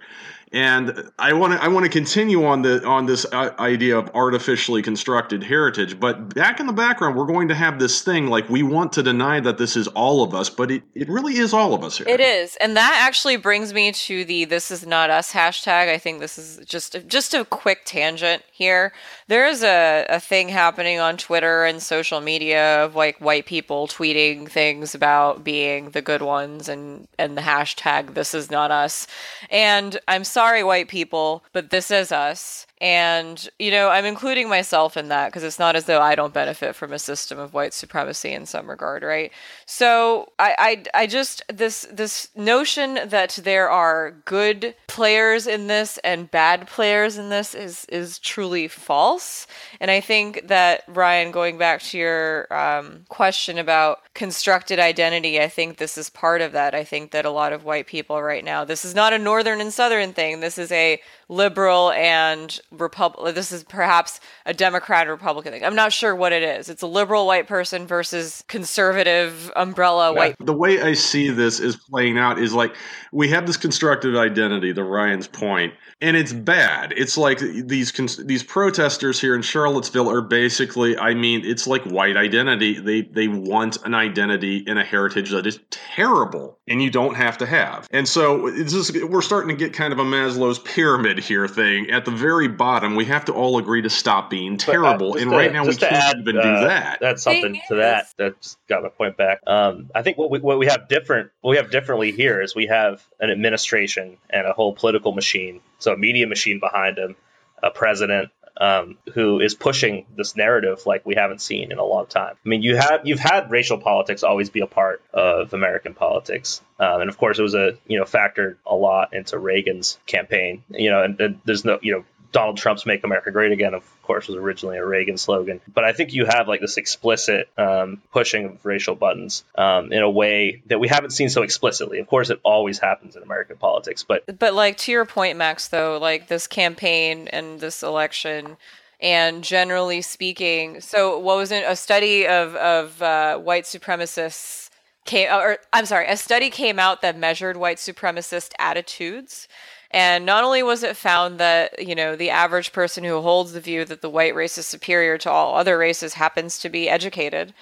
And 0.53 1.11
I 1.17 1.33
want 1.33 1.53
to 1.53 1.63
I 1.63 1.67
want 1.67 1.83
to 1.85 1.89
continue 1.89 2.45
on 2.45 2.61
the 2.61 2.85
on 2.85 3.07
this 3.07 3.25
uh, 3.31 3.49
idea 3.57 3.97
of 3.97 4.11
artificially 4.13 4.83
constructed 4.83 5.41
heritage, 5.41 5.99
but 5.99 6.35
back 6.35 6.59
in 6.59 6.67
the 6.67 6.73
background, 6.73 7.15
we're 7.15 7.25
going 7.25 7.47
to 7.47 7.55
have 7.55 7.79
this 7.79 8.03
thing 8.03 8.27
like 8.27 8.47
we 8.49 8.61
want 8.61 8.93
to 8.93 9.01
deny 9.01 9.39
that 9.39 9.57
this 9.57 9.75
is 9.75 9.87
all 9.87 10.21
of 10.21 10.35
us, 10.35 10.51
but 10.51 10.69
it, 10.69 10.83
it 10.93 11.09
really 11.09 11.37
is 11.37 11.53
all 11.53 11.73
of 11.73 11.83
us 11.83 11.97
here. 11.97 12.07
It 12.07 12.19
is, 12.19 12.55
and 12.57 12.77
that 12.77 12.99
actually 13.01 13.37
brings 13.37 13.73
me 13.73 13.93
to 13.93 14.23
the 14.25 14.45
"This 14.45 14.69
is 14.69 14.85
not 14.85 15.09
us" 15.09 15.31
hashtag. 15.31 15.89
I 15.89 15.97
think 15.97 16.19
this 16.19 16.37
is 16.37 16.63
just 16.67 16.97
just 17.07 17.33
a 17.33 17.45
quick 17.45 17.81
tangent 17.85 18.43
here. 18.51 18.93
There 19.29 19.47
is 19.47 19.63
a, 19.63 20.05
a 20.07 20.19
thing 20.19 20.49
happening 20.49 20.99
on 20.99 21.17
Twitter 21.17 21.63
and 21.63 21.81
social 21.81 22.21
media 22.21 22.85
of 22.85 22.95
like 22.95 23.17
white 23.19 23.47
people 23.47 23.87
tweeting 23.87 24.47
things 24.47 24.93
about 24.93 25.43
being 25.43 25.89
the 25.89 26.01
good 26.03 26.21
ones 26.21 26.69
and 26.69 27.07
and 27.17 27.35
the 27.35 27.41
hashtag 27.41 28.13
"This 28.13 28.35
is 28.35 28.51
not 28.51 28.69
us." 28.69 29.07
And 29.49 29.99
I'm 30.07 30.23
sorry, 30.23 30.42
white 30.63 30.89
people, 30.89 31.43
but 31.53 31.69
this 31.69 31.89
is 31.89 32.12
us. 32.12 32.67
And, 32.83 33.49
you 33.59 33.71
know, 33.71 33.87
I'm 33.87 34.03
including 34.03 34.49
myself 34.49 34.97
in 34.97 35.07
that 35.07 35.27
because 35.27 35.43
it's 35.43 35.57
not 35.57 35.77
as 35.77 35.85
though 35.85 36.01
I 36.01 36.15
don't 36.15 36.33
benefit 36.33 36.75
from 36.75 36.91
a 36.91 36.99
system 36.99 37.39
of 37.39 37.53
white 37.53 37.73
supremacy 37.73 38.33
in 38.33 38.45
some 38.45 38.69
regard, 38.69 39.03
right? 39.03 39.31
So 39.65 40.33
I, 40.37 40.83
I, 40.93 41.03
I 41.03 41.07
just 41.07 41.43
this 41.47 41.87
this 41.89 42.27
notion 42.35 42.99
that 43.05 43.39
there 43.41 43.69
are 43.69 44.11
good 44.25 44.75
players 44.87 45.47
in 45.47 45.67
this 45.67 45.97
and 46.03 46.29
bad 46.29 46.67
players 46.67 47.17
in 47.17 47.29
this 47.29 47.55
is 47.55 47.85
is 47.85 48.19
truly 48.19 48.67
false. 48.67 49.47
And 49.79 49.89
I 49.89 50.01
think 50.01 50.49
that 50.49 50.83
Ryan, 50.89 51.31
going 51.31 51.57
back 51.57 51.81
to 51.83 51.97
your 51.97 52.53
um, 52.53 53.05
question 53.07 53.59
about 53.59 53.99
constructed 54.13 54.77
identity, 54.77 55.39
I 55.39 55.47
think 55.47 55.77
this 55.77 55.97
is 55.97 56.09
part 56.09 56.41
of 56.41 56.51
that. 56.51 56.75
I 56.75 56.83
think 56.83 57.11
that 57.11 57.23
a 57.23 57.31
lot 57.31 57.53
of 57.53 57.63
white 57.63 57.87
people 57.87 58.21
right 58.21 58.43
now, 58.43 58.65
this 58.65 58.83
is 58.83 58.93
not 58.93 59.13
a 59.13 59.17
northern 59.17 59.61
and 59.61 59.71
southern 59.71 60.11
thing. 60.11 60.41
this 60.41 60.57
is 60.57 60.71
a 60.73 60.99
liberal 61.29 61.91
and 61.91 62.59
republic. 62.77 63.36
This 63.36 63.51
is 63.51 63.63
perhaps 63.63 64.19
a 64.45 64.53
Democrat 64.53 65.07
Republican 65.07 65.53
thing. 65.53 65.63
I'm 65.63 65.75
not 65.75 65.93
sure 65.93 66.15
what 66.15 66.33
it 66.33 66.43
is. 66.43 66.69
It's 66.69 66.81
a 66.81 66.88
liberal 66.88 67.27
white 67.27 67.47
person 67.47 67.88
versus 67.88 68.43
conservative 68.47 69.51
umbrella 69.55 70.12
yeah. 70.12 70.17
white. 70.17 70.36
The 70.39 70.53
way 70.53 70.81
I 70.81 70.93
see 70.93 71.29
this 71.29 71.59
is 71.59 71.75
playing 71.75 72.17
out 72.17 72.39
is 72.39 72.53
like 72.53 72.75
we 73.12 73.29
have 73.29 73.45
this 73.47 73.57
constructed 73.57 74.15
identity, 74.15 74.73
to 74.73 74.83
Ryan's 74.83 75.27
point, 75.27 75.73
and 76.01 76.17
it's 76.17 76.33
bad. 76.33 76.93
It's 76.97 77.17
like 77.17 77.39
these 77.39 77.91
these 78.25 78.43
protesters 78.43 79.19
here 79.19 79.36
in 79.36 79.41
Charlottesville 79.41 80.09
are 80.09 80.21
basically, 80.21 80.97
I 80.97 81.13
mean, 81.13 81.45
it's 81.45 81.67
like 81.67 81.83
white 81.83 82.17
identity. 82.17 82.79
They 82.79 83.01
they 83.01 83.27
want 83.27 83.77
an 83.86 83.93
identity 83.93 84.63
and 84.67 84.79
a 84.79 84.83
heritage 84.83 85.31
that 85.31 85.45
is 85.45 85.59
terrible, 85.69 86.59
and 86.67 86.81
you 86.81 86.89
don't 86.89 87.15
have 87.15 87.38
to 87.38 87.45
have. 87.45 87.88
And 87.91 88.07
so 88.07 88.47
it's 88.47 88.73
just, 88.73 89.03
we're 89.05 89.21
starting 89.21 89.49
to 89.49 89.55
get 89.55 89.73
kind 89.73 89.93
of 89.93 89.99
a 89.99 90.03
Maslow's 90.03 90.59
pyramid 90.59 91.19
here 91.19 91.47
thing. 91.47 91.89
At 91.91 92.05
the 92.05 92.12
very 92.12 92.47
bottom, 92.47 92.62
we 92.95 93.06
have 93.06 93.26
to 93.26 93.34
all 93.34 93.58
agree 93.58 93.82
to 93.82 93.89
stop 93.89 94.30
being 94.30 94.58
terrible, 94.58 95.12
but, 95.12 95.19
uh, 95.19 95.21
and 95.21 95.32
to, 95.32 95.38
right 95.38 95.52
now 95.52 95.65
we 95.65 95.76
can't 95.76 95.93
add, 95.93 96.19
even 96.19 96.38
uh, 96.38 96.41
do 96.41 96.67
that. 96.67 96.99
That's 97.02 97.23
something 97.23 97.60
to 97.67 97.76
that. 97.76 98.08
That's 98.17 98.58
got 98.67 98.84
my 98.84 98.89
point 98.89 99.17
back. 99.17 99.39
Um, 99.45 99.89
I 99.93 100.02
think 100.02 100.17
what 100.17 100.32
we 100.32 100.39
what 100.39 100.60
we 100.60 100.67
have 100.67 100.88
different 100.88 101.32
what 101.41 101.52
we 101.52 101.58
have 101.58 101.71
differently 101.71 102.12
here 102.12 102.41
is 102.41 102.56
we 102.56 102.67
have 102.67 103.06
an 103.19 103.30
administration 103.30 104.17
and 104.30 104.47
a 104.47 104.54
whole 104.54 104.73
political 104.73 105.13
machine, 105.13 105.62
so 105.80 105.93
a 105.93 105.97
media 105.97 106.28
machine 106.28 106.60
behind 106.60 106.97
him, 106.97 107.15
a 107.62 107.71
president 107.71 108.32
um, 108.58 108.97
who 109.13 109.39
is 109.39 109.56
pushing 109.56 110.06
this 110.15 110.36
narrative 110.36 110.86
like 110.86 111.06
we 111.06 111.15
haven't 111.15 111.41
seen 111.41 111.71
in 111.71 111.80
a 111.80 111.84
long 111.84 112.06
time. 112.06 112.36
I 112.45 112.49
mean, 112.49 112.62
you 112.62 112.76
have 112.76 113.02
you've 113.06 113.19
had 113.19 113.49
racial 113.49 113.78
politics 113.78 114.23
always 114.23 114.49
be 114.49 114.62
a 114.62 114.67
part 114.67 115.02
of 115.13 115.54
American 115.54 115.93
politics, 115.93 116.62
um, 116.80 117.02
and 117.02 117.10
of 117.10 117.17
course, 117.17 117.39
it 117.39 117.41
was 117.41 117.56
a 117.56 117.78
you 117.88 117.97
know 117.97 118.06
factored 118.06 118.58
a 118.65 118.76
lot 118.76 119.13
into 119.13 119.38
Reagan's 119.38 119.97
campaign. 120.06 120.63
You 120.69 120.91
know, 120.91 121.04
and, 121.04 121.19
and 121.19 121.41
there's 121.45 121.65
no 121.65 121.80
you 121.82 121.93
know 121.93 122.06
Donald 122.33 122.57
Trump's 122.57 122.85
"Make 122.85 123.05
America 123.05 123.31
Great 123.31 123.53
Again," 123.53 123.73
of 123.73 123.83
course, 124.01 124.27
was 124.27 124.35
originally 124.35 124.77
a 124.77 124.85
Reagan 124.85 125.17
slogan. 125.17 125.61
But 125.73 125.85
I 125.85 125.93
think 125.93 126.13
you 126.13 126.25
have 126.25 126.49
like 126.49 126.59
this 126.59 126.75
explicit 126.75 127.47
um, 127.57 128.01
pushing 128.11 128.45
of 128.45 128.65
racial 128.65 128.95
buttons 128.95 129.45
um, 129.55 129.93
in 129.93 130.01
a 130.01 130.09
way 130.09 130.61
that 130.65 130.79
we 130.79 130.89
haven't 130.89 131.11
seen 131.11 131.29
so 131.29 131.43
explicitly. 131.43 131.99
Of 131.99 132.07
course, 132.07 132.29
it 132.29 132.41
always 132.43 132.79
happens 132.79 133.15
in 133.15 133.23
American 133.23 133.55
politics, 133.55 134.03
but 134.03 134.23
but 134.39 134.53
like 134.53 134.77
to 134.79 134.91
your 134.91 135.05
point, 135.05 135.37
Max, 135.37 135.69
though, 135.69 135.97
like 135.97 136.27
this 136.27 136.47
campaign 136.47 137.29
and 137.29 137.59
this 137.61 137.83
election 137.83 138.57
and 138.99 139.43
generally 139.43 140.01
speaking 140.01 140.79
so 140.79 141.19
what 141.19 141.35
was 141.35 141.51
it 141.51 141.63
a 141.67 141.75
study 141.75 142.25
of 142.25 142.55
of 142.55 143.01
uh, 143.01 143.37
white 143.37 143.65
supremacists 143.65 144.69
came 145.05 145.29
or 145.29 145.57
i'm 145.73 145.85
sorry 145.85 146.07
a 146.07 146.15
study 146.15 146.49
came 146.49 146.79
out 146.79 147.01
that 147.01 147.17
measured 147.17 147.57
white 147.57 147.77
supremacist 147.77 148.51
attitudes 148.57 149.47
and 149.93 150.25
not 150.25 150.43
only 150.43 150.63
was 150.63 150.82
it 150.82 150.97
found 150.97 151.39
that, 151.39 151.86
you 151.86 151.93
know, 151.93 152.15
the 152.15 152.32
average 152.32 152.71
person 152.73 153.03
who 153.03 153.21
holds 153.21 153.53
the 153.53 153.62
view 153.62 153.86
that 153.86 154.01
the 154.01 154.10
white 154.10 154.34
race 154.34 154.58
is 154.58 154.65
superior 154.65 155.17
to 155.19 155.29
all 155.29 155.56
other 155.56 155.77
races 155.77 156.15
happens 156.15 156.58
to 156.60 156.69
be 156.69 156.89
educated, 156.89 157.53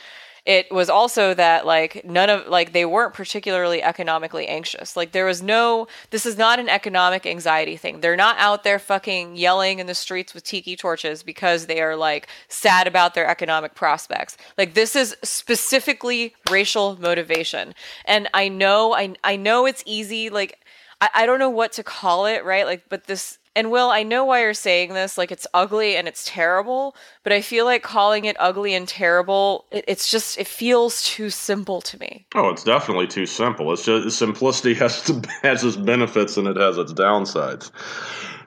it 0.46 0.72
was 0.72 0.90
also 0.90 1.36
that 1.36 1.68
like 1.68 2.04
none 2.04 2.30
of 2.30 2.48
like 2.48 2.74
they 2.74 2.86
weren't 2.86 3.14
particularly 3.14 3.84
economically 3.84 4.48
anxious. 4.48 4.96
Like 4.96 5.12
there 5.12 5.26
was 5.26 5.44
no 5.44 5.88
this 6.10 6.26
is 6.26 6.36
not 6.36 6.58
an 6.58 6.68
economic 6.68 7.28
anxiety 7.28 7.78
thing. 7.78 8.02
They're 8.02 8.16
not 8.16 8.38
out 8.40 8.64
there 8.64 8.80
fucking 8.80 9.36
yelling 9.36 9.78
in 9.78 9.86
the 9.86 9.94
streets 9.94 10.34
with 10.34 10.44
tiki 10.44 10.76
torches 10.76 11.22
because 11.22 11.68
they 11.68 11.80
are 11.80 11.96
like 11.96 12.28
sad 12.48 12.88
about 12.88 13.14
their 13.14 13.28
economic 13.28 13.76
prospects. 13.76 14.36
Like 14.58 14.74
this 14.74 14.96
is 14.96 15.16
specifically 15.22 16.34
racial 16.50 16.98
motivation. 17.00 17.76
And 18.06 18.28
i 18.34 18.48
know 18.48 18.94
i, 18.94 19.14
I 19.24 19.36
know 19.36 19.66
it's 19.66 19.84
easy 19.86 20.30
like 20.30 20.58
I, 21.02 21.10
I 21.16 21.26
don't 21.26 21.40
know 21.40 21.50
what 21.50 21.74
to 21.74 21.84
call 21.84 22.26
it, 22.26 22.46
right? 22.46 22.66
Like, 22.66 22.86
but 22.90 23.06
this 23.06 23.38
and 23.54 23.70
Will, 23.70 23.90
I 23.90 24.04
know 24.04 24.24
why 24.24 24.42
you're 24.42 24.54
saying 24.54 24.94
this. 24.94 25.18
Like, 25.18 25.32
it's 25.32 25.46
ugly 25.54 25.98
and 25.98 26.08
it's 26.08 26.24
terrible, 26.26 26.96
but 27.24 27.34
I 27.34 27.42
feel 27.42 27.66
like 27.66 27.84
calling 27.84 28.24
it 28.24 28.38
ugly 28.40 28.74
and 28.74 28.88
terrible, 28.88 29.66
it, 29.72 29.84
it's 29.90 30.10
just, 30.10 30.38
it 30.38 30.48
feels 30.48 31.04
too 31.04 31.30
simple 31.30 31.82
to 31.82 32.00
me. 32.00 32.26
Oh, 32.34 32.50
it's 32.50 32.64
definitely 32.64 33.08
too 33.08 33.26
simple. 33.26 33.74
It's 33.74 33.84
just 33.84 34.18
simplicity 34.18 34.74
has 34.76 35.04
to, 35.04 35.22
has 35.42 35.66
its 35.66 35.76
benefits 35.76 36.38
and 36.38 36.48
it 36.48 36.56
has 36.56 36.78
its 36.78 36.94
downsides. 36.94 37.72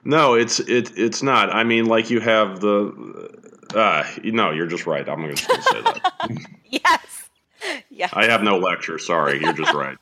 No, 0.07 0.35
it's 0.35 0.59
it 0.59 0.91
it's 0.95 1.23
not. 1.23 1.53
I 1.53 1.63
mean, 1.63 1.87
like 1.87 2.11
you 2.11 2.19
have 2.19 2.59
the. 2.59 3.31
Uh, 3.73 4.03
no, 4.23 4.51
you're 4.51 4.67
just 4.67 4.85
right. 4.85 5.09
I'm 5.09 5.19
going 5.19 5.35
to 5.35 5.41
say 5.43 5.81
that. 5.81 6.45
yes. 6.65 7.21
Yes. 7.89 8.11
I 8.13 8.25
have 8.25 8.43
no 8.43 8.59
lecture. 8.59 8.99
Sorry, 8.99 9.41
you're 9.41 9.53
just 9.53 9.73
right. 9.73 9.97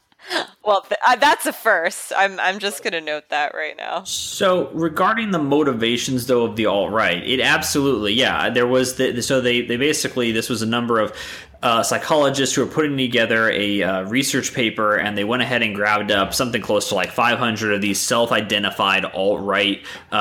Well, 0.64 0.82
th- 0.82 1.00
uh, 1.06 1.18
that's 1.18 1.46
a 1.46 1.54
first. 1.54 2.14
I'm 2.16 2.40
I'm 2.40 2.60
just 2.60 2.84
going 2.84 2.94
to 2.94 3.02
note 3.02 3.30
that 3.30 3.54
right 3.54 3.76
now. 3.76 4.04
So, 4.04 4.70
regarding 4.70 5.32
the 5.32 5.40
motivations 5.40 6.28
though 6.28 6.46
of 6.46 6.56
the 6.56 6.66
alt 6.68 6.92
right, 6.92 7.22
it 7.22 7.42
absolutely, 7.42 8.14
yeah, 8.14 8.50
there 8.50 8.68
was 8.68 8.96
the 8.96 9.22
so 9.22 9.42
they 9.42 9.62
they 9.62 9.78
basically 9.78 10.32
this 10.32 10.50
was 10.50 10.62
a 10.62 10.66
number 10.66 11.00
of 11.00 11.14
uh, 11.64 11.82
psychologists 11.82 12.54
who 12.54 12.66
were 12.66 12.70
putting 12.70 12.98
together 12.98 13.50
a 13.50 13.82
uh, 13.82 14.04
research 14.04 14.54
paper, 14.54 14.98
and 14.98 15.18
they 15.18 15.24
went 15.24 15.42
ahead 15.42 15.62
and 15.62 15.74
grabbed 15.74 16.12
up 16.12 16.34
something 16.34 16.62
close 16.62 16.90
to 16.90 16.96
like 16.96 17.10
500 17.10 17.74
of 17.74 17.82
these 17.82 18.02
self-identified 18.02 19.06
alt-right 19.06 19.82
uh, 20.12 20.16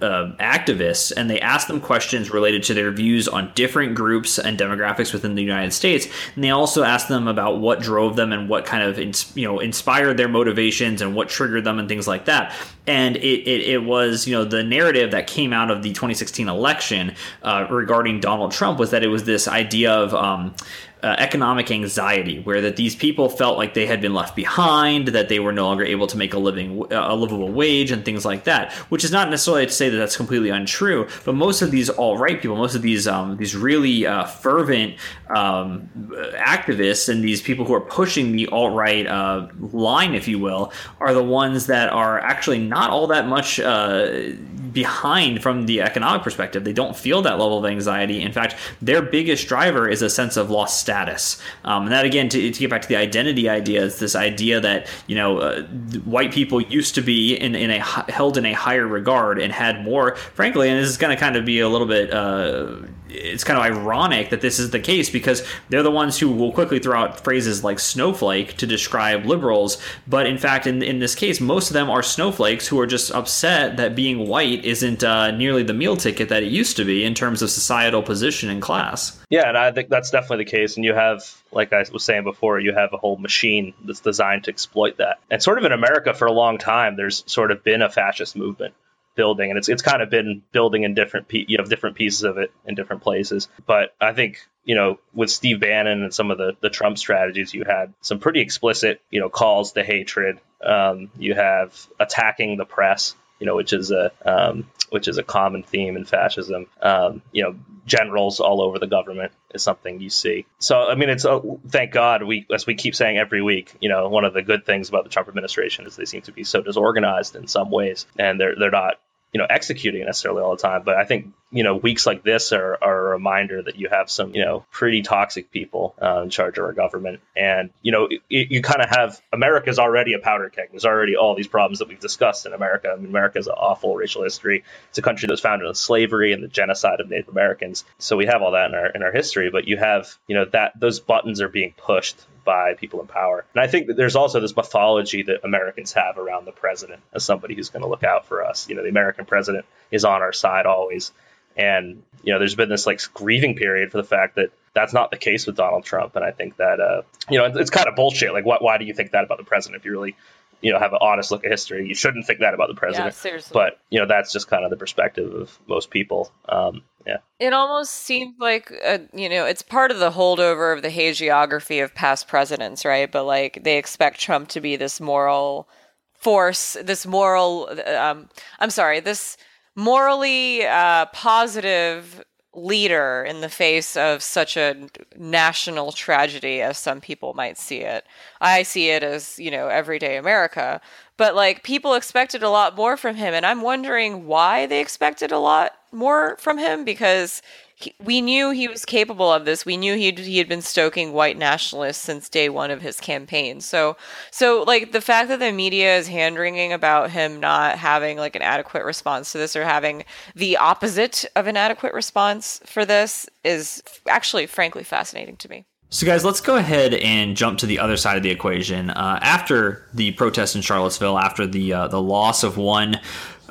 uh, 0.00 0.36
activists, 0.38 1.12
and 1.14 1.28
they 1.28 1.40
asked 1.40 1.66
them 1.66 1.80
questions 1.80 2.30
related 2.30 2.62
to 2.62 2.74
their 2.74 2.92
views 2.92 3.26
on 3.26 3.50
different 3.56 3.96
groups 3.96 4.38
and 4.38 4.56
demographics 4.56 5.12
within 5.12 5.34
the 5.34 5.42
United 5.42 5.72
States, 5.72 6.06
and 6.36 6.44
they 6.44 6.50
also 6.50 6.84
asked 6.84 7.08
them 7.08 7.26
about 7.26 7.58
what 7.58 7.80
drove 7.80 8.14
them 8.14 8.32
and 8.32 8.48
what 8.48 8.64
kind 8.64 8.84
of 8.84 8.98
you 9.36 9.48
know 9.48 9.58
inspired 9.58 10.16
their 10.16 10.28
motivations 10.28 11.02
and 11.02 11.16
what 11.16 11.28
triggered 11.28 11.64
them 11.64 11.80
and 11.80 11.88
things 11.88 12.06
like 12.06 12.26
that. 12.26 12.54
And 12.88 13.16
it, 13.16 13.46
it, 13.46 13.60
it 13.68 13.84
was 13.84 14.26
you 14.26 14.34
know 14.34 14.44
the 14.44 14.64
narrative 14.64 15.10
that 15.10 15.26
came 15.26 15.52
out 15.52 15.70
of 15.70 15.82
the 15.82 15.90
2016 15.90 16.48
election 16.48 17.14
uh, 17.42 17.66
regarding 17.70 18.18
Donald 18.20 18.50
Trump 18.50 18.78
was 18.78 18.90
that 18.90 19.04
it 19.04 19.08
was 19.08 19.24
this 19.24 19.46
idea 19.46 19.92
of 19.92 20.14
um, 20.14 20.54
uh, 21.02 21.14
economic 21.18 21.70
anxiety, 21.70 22.40
where 22.40 22.60
that 22.60 22.76
these 22.76 22.96
people 22.96 23.28
felt 23.28 23.56
like 23.56 23.74
they 23.74 23.86
had 23.86 24.00
been 24.00 24.14
left 24.14 24.34
behind, 24.34 25.08
that 25.08 25.28
they 25.28 25.38
were 25.38 25.52
no 25.52 25.64
longer 25.64 25.84
able 25.84 26.06
to 26.06 26.16
make 26.16 26.34
a 26.34 26.38
living, 26.38 26.84
a 26.90 27.14
livable 27.14 27.50
wage, 27.52 27.90
and 27.90 28.04
things 28.04 28.24
like 28.24 28.44
that. 28.44 28.72
Which 28.90 29.04
is 29.04 29.12
not 29.12 29.30
necessarily 29.30 29.66
to 29.66 29.72
say 29.72 29.88
that 29.88 29.96
that's 29.96 30.16
completely 30.16 30.50
untrue, 30.50 31.08
but 31.24 31.34
most 31.34 31.62
of 31.62 31.70
these 31.70 31.88
alt 31.88 32.18
right 32.18 32.40
people, 32.40 32.56
most 32.56 32.74
of 32.74 32.82
these 32.82 33.06
um, 33.06 33.36
these 33.36 33.54
really 33.54 34.06
uh, 34.06 34.24
fervent 34.24 34.96
um, 35.28 35.88
activists, 36.36 37.08
and 37.08 37.22
these 37.22 37.42
people 37.42 37.64
who 37.64 37.74
are 37.74 37.80
pushing 37.80 38.32
the 38.32 38.48
alt 38.48 38.74
right 38.74 39.06
uh, 39.06 39.46
line, 39.72 40.14
if 40.14 40.26
you 40.26 40.38
will, 40.38 40.72
are 41.00 41.14
the 41.14 41.22
ones 41.22 41.66
that 41.66 41.90
are 41.90 42.18
actually 42.18 42.58
not 42.58 42.90
all 42.90 43.06
that 43.06 43.28
much 43.28 43.60
uh, 43.60 44.32
behind 44.72 45.42
from 45.42 45.66
the 45.66 45.80
economic 45.80 46.22
perspective. 46.22 46.64
They 46.64 46.72
don't 46.72 46.96
feel 46.96 47.22
that 47.22 47.38
level 47.38 47.58
of 47.58 47.64
anxiety. 47.64 48.22
In 48.22 48.32
fact, 48.32 48.56
their 48.82 49.02
biggest 49.02 49.48
driver 49.48 49.88
is 49.88 50.02
a 50.02 50.10
sense 50.10 50.36
of 50.36 50.50
lost 50.50 50.78
status. 50.88 51.38
Um, 51.64 51.82
and 51.82 51.92
that 51.92 52.06
again, 52.06 52.30
to, 52.30 52.50
to, 52.50 52.58
get 52.58 52.70
back 52.70 52.80
to 52.80 52.88
the 52.88 52.96
identity 52.96 53.46
idea, 53.46 53.82
is 53.82 53.98
this 53.98 54.16
idea 54.16 54.58
that 54.60 54.86
you 55.06 55.14
know 55.14 55.38
uh, 55.38 55.62
white 56.04 56.32
people 56.32 56.62
used 56.62 56.94
to 56.94 57.02
be 57.02 57.34
in, 57.34 57.54
in 57.54 57.70
a 57.70 57.78
held 58.10 58.38
in 58.38 58.46
a 58.46 58.54
higher 58.54 58.86
regard 58.86 59.38
and 59.38 59.52
had 59.52 59.84
more. 59.84 60.16
Frankly, 60.16 60.70
and 60.70 60.80
this 60.80 60.88
is 60.88 60.96
going 60.96 61.14
to 61.14 61.20
kind 61.20 61.36
of 61.36 61.44
be 61.44 61.60
a 61.60 61.68
little 61.68 61.86
bit. 61.86 62.10
Uh, 62.10 62.76
it's 63.10 63.44
kind 63.44 63.58
of 63.58 63.64
ironic 63.64 64.30
that 64.30 64.40
this 64.40 64.58
is 64.58 64.70
the 64.70 64.80
case 64.80 65.10
because 65.10 65.44
they're 65.68 65.82
the 65.82 65.90
ones 65.90 66.18
who 66.18 66.30
will 66.30 66.52
quickly 66.52 66.78
throw 66.78 66.98
out 66.98 67.22
phrases 67.22 67.64
like 67.64 67.78
snowflake 67.78 68.56
to 68.56 68.66
describe 68.66 69.24
liberals. 69.24 69.80
But 70.06 70.26
in 70.26 70.38
fact, 70.38 70.66
in, 70.66 70.82
in 70.82 70.98
this 70.98 71.14
case, 71.14 71.40
most 71.40 71.70
of 71.70 71.74
them 71.74 71.90
are 71.90 72.02
snowflakes 72.02 72.66
who 72.66 72.78
are 72.80 72.86
just 72.86 73.10
upset 73.12 73.76
that 73.76 73.94
being 73.94 74.28
white 74.28 74.64
isn't 74.64 75.02
uh, 75.02 75.30
nearly 75.32 75.62
the 75.62 75.74
meal 75.74 75.96
ticket 75.96 76.28
that 76.28 76.42
it 76.42 76.52
used 76.52 76.76
to 76.76 76.84
be 76.84 77.04
in 77.04 77.14
terms 77.14 77.42
of 77.42 77.50
societal 77.50 78.02
position 78.02 78.50
and 78.50 78.62
class. 78.62 79.18
Yeah, 79.30 79.48
and 79.48 79.56
I 79.56 79.72
think 79.72 79.88
that's 79.88 80.10
definitely 80.10 80.44
the 80.44 80.50
case. 80.50 80.76
And 80.76 80.84
you 80.84 80.94
have, 80.94 81.22
like 81.52 81.72
I 81.72 81.84
was 81.92 82.04
saying 82.04 82.24
before, 82.24 82.60
you 82.60 82.74
have 82.74 82.92
a 82.92 82.96
whole 82.96 83.16
machine 83.16 83.74
that's 83.84 84.00
designed 84.00 84.44
to 84.44 84.50
exploit 84.50 84.98
that. 84.98 85.18
And 85.30 85.42
sort 85.42 85.58
of 85.58 85.64
in 85.64 85.72
America 85.72 86.14
for 86.14 86.26
a 86.26 86.32
long 86.32 86.58
time, 86.58 86.96
there's 86.96 87.24
sort 87.26 87.50
of 87.50 87.62
been 87.62 87.82
a 87.82 87.90
fascist 87.90 88.36
movement 88.36 88.74
building, 89.18 89.50
and 89.50 89.58
it's 89.58 89.68
it's 89.68 89.82
kind 89.82 90.00
of 90.00 90.08
been 90.08 90.42
building 90.52 90.84
in 90.84 90.94
different 90.94 91.26
pe- 91.26 91.44
you 91.48 91.58
have 91.58 91.68
different 91.68 91.96
pieces 91.96 92.22
of 92.22 92.38
it 92.38 92.52
in 92.64 92.76
different 92.76 93.02
places. 93.02 93.48
But 93.66 93.94
I 94.00 94.12
think 94.12 94.38
you 94.64 94.76
know 94.76 95.00
with 95.12 95.28
Steve 95.28 95.60
Bannon 95.60 96.04
and 96.04 96.14
some 96.14 96.30
of 96.30 96.38
the 96.38 96.56
the 96.60 96.70
Trump 96.70 96.96
strategies, 96.96 97.52
you 97.52 97.64
had 97.64 97.92
some 98.00 98.20
pretty 98.20 98.40
explicit 98.40 99.02
you 99.10 99.20
know 99.20 99.28
calls 99.28 99.72
to 99.72 99.82
hatred. 99.82 100.38
Um, 100.64 101.10
you 101.18 101.34
have 101.34 101.74
attacking 102.00 102.56
the 102.56 102.64
press, 102.64 103.16
you 103.40 103.46
know, 103.46 103.56
which 103.56 103.72
is 103.72 103.90
a 103.90 104.12
um, 104.24 104.70
which 104.90 105.08
is 105.08 105.18
a 105.18 105.22
common 105.22 105.64
theme 105.64 105.96
in 105.96 106.04
fascism. 106.04 106.66
Um, 106.80 107.22
you 107.32 107.42
know, 107.42 107.56
generals 107.88 108.38
all 108.38 108.62
over 108.62 108.78
the 108.78 108.86
government 108.86 109.32
is 109.52 109.62
something 109.62 110.00
you 110.00 110.10
see. 110.10 110.46
So, 110.58 110.78
I 110.78 110.94
mean, 110.94 111.08
it's 111.08 111.24
uh, 111.24 111.40
thank 111.68 111.92
God 111.92 112.22
we, 112.22 112.46
as 112.54 112.66
we 112.66 112.74
keep 112.74 112.94
saying 112.94 113.18
every 113.18 113.42
week, 113.42 113.74
you 113.80 113.88
know, 113.88 114.08
one 114.08 114.24
of 114.24 114.34
the 114.34 114.42
good 114.42 114.64
things 114.64 114.88
about 114.88 115.04
the 115.04 115.10
Trump 115.10 115.28
administration 115.28 115.86
is 115.86 115.96
they 115.96 116.04
seem 116.04 116.22
to 116.22 116.32
be 116.32 116.44
so 116.44 116.62
disorganized 116.62 117.34
in 117.34 117.48
some 117.48 117.70
ways, 117.70 118.06
and 118.18 118.38
they're 118.40 118.54
they're 118.56 118.70
not 118.70 119.00
you 119.32 119.38
know 119.38 119.46
executing 119.48 120.04
necessarily 120.04 120.42
all 120.42 120.56
the 120.56 120.62
time. 120.62 120.82
But 120.84 120.96
I 120.96 121.04
think 121.04 121.32
you 121.50 121.62
know 121.62 121.76
weeks 121.76 122.06
like 122.06 122.22
this 122.22 122.52
are, 122.52 122.78
are 122.80 123.08
a 123.08 123.10
reminder 123.10 123.62
that 123.62 123.76
you 123.76 123.88
have 123.88 124.10
some 124.10 124.34
you 124.34 124.44
know 124.44 124.64
pretty 124.70 125.02
toxic 125.02 125.50
people 125.50 125.94
uh, 126.00 126.22
in 126.22 126.30
charge 126.30 126.58
of 126.58 126.64
our 126.64 126.72
government, 126.72 127.20
and 127.36 127.70
you 127.82 127.92
know 127.92 128.08
it, 128.10 128.20
you 128.50 128.62
kind 128.62 128.82
of 128.82 128.88
have 128.90 129.20
America's 129.32 129.78
already 129.78 130.14
a 130.14 130.18
powder 130.18 130.48
keg. 130.48 130.70
There's 130.70 130.84
already 130.84 131.16
all 131.16 131.34
these 131.34 131.48
problems 131.48 131.80
that 131.80 131.88
we've 131.88 132.00
discussed 132.00 132.46
in 132.46 132.52
America. 132.52 132.90
I 132.90 132.96
mean, 132.96 133.06
America's 133.06 133.46
an 133.46 133.54
awful 133.54 133.94
racial 133.94 134.22
history. 134.22 134.64
It's 134.90 134.98
a 134.98 135.02
country 135.02 135.26
that 135.26 135.32
was 135.32 135.40
founded 135.40 135.68
on 135.68 135.74
slavery 135.74 136.32
and 136.32 136.42
the 136.42 136.48
genocide 136.48 137.00
of 137.00 137.08
Native 137.08 137.28
Americans. 137.28 137.84
So 137.98 138.16
we 138.16 138.26
have 138.26 138.42
all 138.42 138.52
that 138.52 138.70
in 138.70 138.74
our 138.74 138.86
in 138.88 139.02
our 139.02 139.12
history. 139.12 139.50
But 139.50 139.68
you 139.68 139.76
have 139.76 140.08
you 140.26 140.36
know 140.36 140.44
that 140.46 140.72
those 140.78 141.00
buttons 141.00 141.40
are 141.40 141.48
being 141.48 141.74
pushed 141.76 142.16
by 142.48 142.72
people 142.72 143.02
in 143.02 143.06
power. 143.06 143.44
And 143.54 143.62
I 143.62 143.66
think 143.66 143.88
that 143.88 143.96
there's 143.98 144.16
also 144.16 144.40
this 144.40 144.56
mythology 144.56 145.22
that 145.24 145.44
Americans 145.44 145.92
have 145.92 146.16
around 146.16 146.46
the 146.46 146.52
president 146.52 147.02
as 147.12 147.22
somebody 147.22 147.54
who's 147.54 147.68
going 147.68 147.82
to 147.82 147.88
look 147.88 148.04
out 148.04 148.24
for 148.24 148.42
us. 148.42 148.70
You 148.70 148.74
know, 148.74 148.82
the 148.82 148.88
American 148.88 149.26
president 149.26 149.66
is 149.90 150.06
on 150.06 150.22
our 150.22 150.32
side 150.32 150.64
always. 150.64 151.12
And, 151.58 152.02
you 152.22 152.32
know, 152.32 152.38
there's 152.38 152.54
been 152.54 152.70
this 152.70 152.86
like 152.86 153.02
grieving 153.12 153.54
period 153.54 153.90
for 153.90 153.98
the 153.98 154.08
fact 154.16 154.36
that 154.36 154.48
that's 154.72 154.94
not 154.94 155.10
the 155.10 155.18
case 155.18 155.46
with 155.46 155.56
Donald 155.56 155.84
Trump. 155.84 156.16
And 156.16 156.24
I 156.24 156.30
think 156.30 156.56
that, 156.56 156.80
uh, 156.80 157.02
you 157.28 157.36
know, 157.36 157.44
it's, 157.44 157.58
it's 157.58 157.70
kind 157.70 157.86
of 157.86 157.96
bullshit. 157.96 158.32
Like, 158.32 158.46
why, 158.46 158.56
why 158.60 158.78
do 158.78 158.86
you 158.86 158.94
think 158.94 159.10
that 159.10 159.24
about 159.24 159.36
the 159.36 159.44
president 159.44 159.78
if 159.78 159.84
you 159.84 159.92
really 159.92 160.16
you 160.60 160.72
know 160.72 160.78
have 160.78 160.92
an 160.92 160.98
honest 161.00 161.30
look 161.30 161.44
at 161.44 161.50
history. 161.50 161.86
You 161.86 161.94
shouldn't 161.94 162.26
think 162.26 162.40
that 162.40 162.54
about 162.54 162.68
the 162.68 162.74
president. 162.74 163.14
Yeah, 163.14 163.20
seriously. 163.20 163.54
But 163.54 163.78
you 163.90 164.00
know 164.00 164.06
that's 164.06 164.32
just 164.32 164.48
kind 164.48 164.64
of 164.64 164.70
the 164.70 164.76
perspective 164.76 165.32
of 165.32 165.58
most 165.66 165.90
people. 165.90 166.32
Um, 166.48 166.82
yeah. 167.06 167.18
It 167.38 167.52
almost 167.52 167.92
seems 167.92 168.34
like 168.38 168.70
a, 168.70 169.00
you 169.12 169.28
know 169.28 169.46
it's 169.46 169.62
part 169.62 169.90
of 169.90 169.98
the 169.98 170.10
holdover 170.10 170.74
of 170.74 170.82
the 170.82 170.88
hagiography 170.88 171.82
of 171.82 171.94
past 171.94 172.28
presidents, 172.28 172.84
right? 172.84 173.10
But 173.10 173.24
like 173.24 173.62
they 173.64 173.78
expect 173.78 174.20
Trump 174.20 174.48
to 174.50 174.60
be 174.60 174.76
this 174.76 175.00
moral 175.00 175.68
force, 176.14 176.76
this 176.82 177.06
moral. 177.06 177.70
Um, 177.86 178.28
I'm 178.58 178.70
sorry, 178.70 179.00
this 179.00 179.36
morally 179.74 180.66
uh, 180.66 181.06
positive 181.06 182.24
leader 182.58 183.24
in 183.26 183.40
the 183.40 183.48
face 183.48 183.96
of 183.96 184.22
such 184.22 184.56
a 184.56 184.88
national 185.16 185.92
tragedy 185.92 186.60
as 186.60 186.78
some 186.78 187.00
people 187.00 187.34
might 187.34 187.58
see 187.58 187.78
it. 187.78 188.04
I 188.40 188.62
see 188.62 188.90
it 188.90 189.02
as, 189.02 189.38
you 189.38 189.50
know, 189.50 189.68
everyday 189.68 190.16
America. 190.16 190.80
But 191.16 191.34
like 191.34 191.62
people 191.62 191.94
expected 191.94 192.42
a 192.42 192.50
lot 192.50 192.76
more 192.76 192.96
from 192.96 193.16
him 193.16 193.34
and 193.34 193.44
I'm 193.46 193.62
wondering 193.62 194.26
why 194.26 194.66
they 194.66 194.80
expected 194.80 195.32
a 195.32 195.38
lot 195.38 195.72
more 195.92 196.36
from 196.38 196.58
him 196.58 196.84
because 196.84 197.42
he, 197.80 197.94
we 198.02 198.20
knew 198.20 198.50
he 198.50 198.66
was 198.66 198.84
capable 198.84 199.32
of 199.32 199.44
this. 199.44 199.64
We 199.64 199.76
knew 199.76 199.94
he 199.94 200.10
he 200.10 200.38
had 200.38 200.48
been 200.48 200.62
stoking 200.62 201.12
white 201.12 201.38
nationalists 201.38 201.98
since 201.98 202.28
day 202.28 202.48
one 202.48 202.72
of 202.72 202.82
his 202.82 202.98
campaign. 202.98 203.60
So 203.60 203.96
so 204.32 204.64
like 204.66 204.90
the 204.90 205.00
fact 205.00 205.28
that 205.28 205.38
the 205.38 205.52
media 205.52 205.96
is 205.96 206.08
hand 206.08 206.38
wringing 206.38 206.72
about 206.72 207.10
him 207.10 207.38
not 207.38 207.78
having 207.78 208.18
like 208.18 208.34
an 208.34 208.42
adequate 208.42 208.84
response 208.84 209.30
to 209.32 209.38
this 209.38 209.54
or 209.54 209.64
having 209.64 210.04
the 210.34 210.56
opposite 210.56 211.24
of 211.36 211.46
an 211.46 211.56
adequate 211.56 211.94
response 211.94 212.60
for 212.64 212.84
this 212.84 213.28
is 213.44 213.80
actually 214.08 214.46
frankly 214.46 214.82
fascinating 214.82 215.36
to 215.36 215.48
me. 215.48 215.64
So, 215.90 216.04
guys, 216.04 216.22
let's 216.22 216.42
go 216.42 216.56
ahead 216.56 216.92
and 216.92 217.34
jump 217.34 217.60
to 217.60 217.66
the 217.66 217.78
other 217.78 217.96
side 217.96 218.18
of 218.18 218.22
the 218.22 218.28
equation. 218.28 218.90
Uh, 218.90 219.18
after 219.22 219.86
the 219.94 220.10
protest 220.12 220.54
in 220.54 220.60
Charlottesville, 220.60 221.18
after 221.18 221.46
the 221.46 221.72
uh, 221.72 221.88
the 221.88 222.02
loss 222.02 222.42
of 222.42 222.58
one 222.58 223.00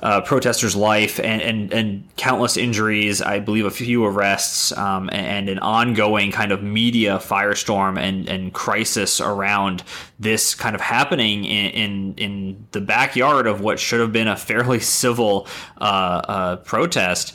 uh, 0.02 0.22
protester's 0.22 0.76
life 0.76 1.20
and, 1.20 1.42
and, 1.42 1.74
and 1.74 2.16
countless 2.18 2.58
injuries, 2.58 3.22
I 3.22 3.40
believe 3.40 3.66
a 3.66 3.72
few 3.72 4.06
arrests, 4.06 4.72
um, 4.78 5.10
and, 5.12 5.26
and, 5.26 5.50
an 5.50 5.60
ongoing 5.60 6.32
kind 6.32 6.52
of 6.52 6.62
media 6.62 7.18
firestorm 7.18 8.00
and, 8.00 8.28
and 8.30 8.54
crisis 8.54 9.20
around 9.20 9.84
this 10.20 10.54
kind 10.54 10.76
of 10.76 10.82
happening 10.82 11.46
in, 11.46 11.72
in, 11.72 12.14
in 12.16 12.68
the 12.72 12.82
backyard 12.82 13.48
of 13.48 13.62
what 13.62 13.80
should 13.80 14.00
have 14.00 14.12
been 14.12 14.28
a 14.28 14.38
fairly 14.38 14.80
civil 15.00 15.48
uh, 15.80 15.84
uh, 15.84 16.56
protest. 16.58 17.34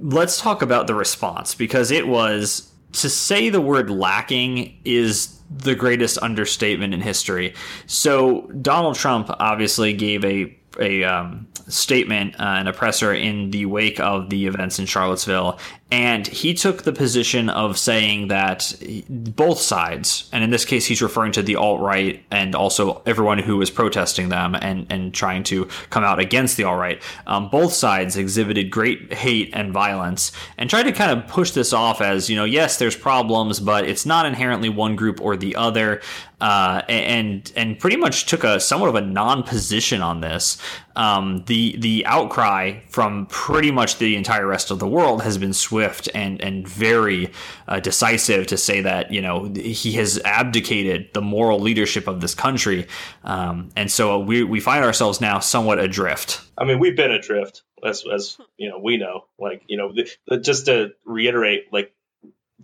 Let's 0.00 0.40
talk 0.40 0.62
about 0.62 0.86
the 0.86 0.94
response 0.94 1.54
because 1.54 1.90
it 1.90 2.06
was 2.06 2.70
to 2.92 3.08
say 3.08 3.48
the 3.48 3.60
word 3.60 3.90
lacking 3.90 4.78
is 4.84 5.38
the 5.50 5.74
greatest 5.74 6.18
understatement 6.18 6.94
in 6.94 7.00
history. 7.00 7.54
So 7.86 8.42
Donald 8.62 8.96
Trump 8.96 9.30
obviously 9.38 9.92
gave 9.92 10.24
a 10.24 10.56
a 10.80 11.04
um, 11.04 11.46
statement, 11.68 12.38
uh, 12.40 12.44
an 12.44 12.66
oppressor 12.66 13.14
in 13.14 13.50
the 13.50 13.66
wake 13.66 14.00
of 14.00 14.30
the 14.30 14.46
events 14.46 14.78
in 14.78 14.86
Charlottesville, 14.86 15.58
and 15.94 16.26
he 16.26 16.54
took 16.54 16.82
the 16.82 16.92
position 16.92 17.48
of 17.48 17.78
saying 17.78 18.26
that 18.26 18.74
both 19.08 19.60
sides, 19.60 20.28
and 20.32 20.42
in 20.42 20.50
this 20.50 20.64
case, 20.64 20.86
he's 20.86 21.00
referring 21.00 21.30
to 21.30 21.42
the 21.42 21.54
alt 21.54 21.80
right 21.80 22.20
and 22.32 22.56
also 22.56 23.00
everyone 23.06 23.38
who 23.38 23.58
was 23.58 23.70
protesting 23.70 24.28
them 24.28 24.56
and, 24.56 24.88
and 24.90 25.14
trying 25.14 25.44
to 25.44 25.66
come 25.90 26.02
out 26.02 26.18
against 26.18 26.56
the 26.56 26.64
alt 26.64 26.80
right, 26.80 27.00
um, 27.28 27.48
both 27.48 27.72
sides 27.72 28.16
exhibited 28.16 28.72
great 28.72 29.12
hate 29.12 29.50
and 29.52 29.72
violence 29.72 30.32
and 30.58 30.68
tried 30.68 30.82
to 30.82 30.90
kind 30.90 31.16
of 31.16 31.28
push 31.28 31.52
this 31.52 31.72
off 31.72 32.00
as, 32.00 32.28
you 32.28 32.34
know, 32.34 32.44
yes, 32.44 32.76
there's 32.76 32.96
problems, 32.96 33.60
but 33.60 33.88
it's 33.88 34.04
not 34.04 34.26
inherently 34.26 34.68
one 34.68 34.96
group 34.96 35.20
or 35.20 35.36
the 35.36 35.54
other. 35.54 36.02
Uh, 36.40 36.82
and 36.88 37.52
and 37.56 37.78
pretty 37.78 37.96
much 37.96 38.26
took 38.26 38.44
a 38.44 38.60
somewhat 38.60 38.88
of 38.88 38.96
a 38.96 39.00
non-position 39.00 40.02
on 40.02 40.20
this. 40.20 40.58
Um, 40.96 41.42
the 41.46 41.76
the 41.78 42.06
outcry 42.06 42.80
from 42.88 43.26
pretty 43.26 43.70
much 43.70 43.98
the 43.98 44.16
entire 44.16 44.46
rest 44.46 44.70
of 44.70 44.78
the 44.78 44.86
world 44.86 45.22
has 45.22 45.38
been 45.38 45.52
swift 45.52 46.08
and 46.14 46.40
and 46.40 46.66
very 46.68 47.32
uh, 47.66 47.80
decisive 47.80 48.46
to 48.48 48.56
say 48.56 48.82
that 48.82 49.12
you 49.12 49.20
know 49.20 49.52
he 49.54 49.92
has 49.92 50.20
abdicated 50.24 51.10
the 51.12 51.22
moral 51.22 51.58
leadership 51.58 52.06
of 52.06 52.20
this 52.20 52.34
country, 52.34 52.86
um, 53.24 53.70
and 53.76 53.90
so 53.90 54.20
we 54.20 54.44
we 54.44 54.60
find 54.60 54.84
ourselves 54.84 55.20
now 55.20 55.40
somewhat 55.40 55.78
adrift. 55.78 56.40
I 56.56 56.64
mean, 56.64 56.78
we've 56.78 56.96
been 56.96 57.10
adrift 57.10 57.62
as 57.84 58.04
as 58.12 58.38
you 58.56 58.70
know 58.70 58.78
we 58.78 58.96
know. 58.96 59.24
Like 59.38 59.62
you 59.66 59.76
know, 59.76 59.92
just 60.38 60.66
to 60.66 60.92
reiterate, 61.04 61.72
like 61.72 61.92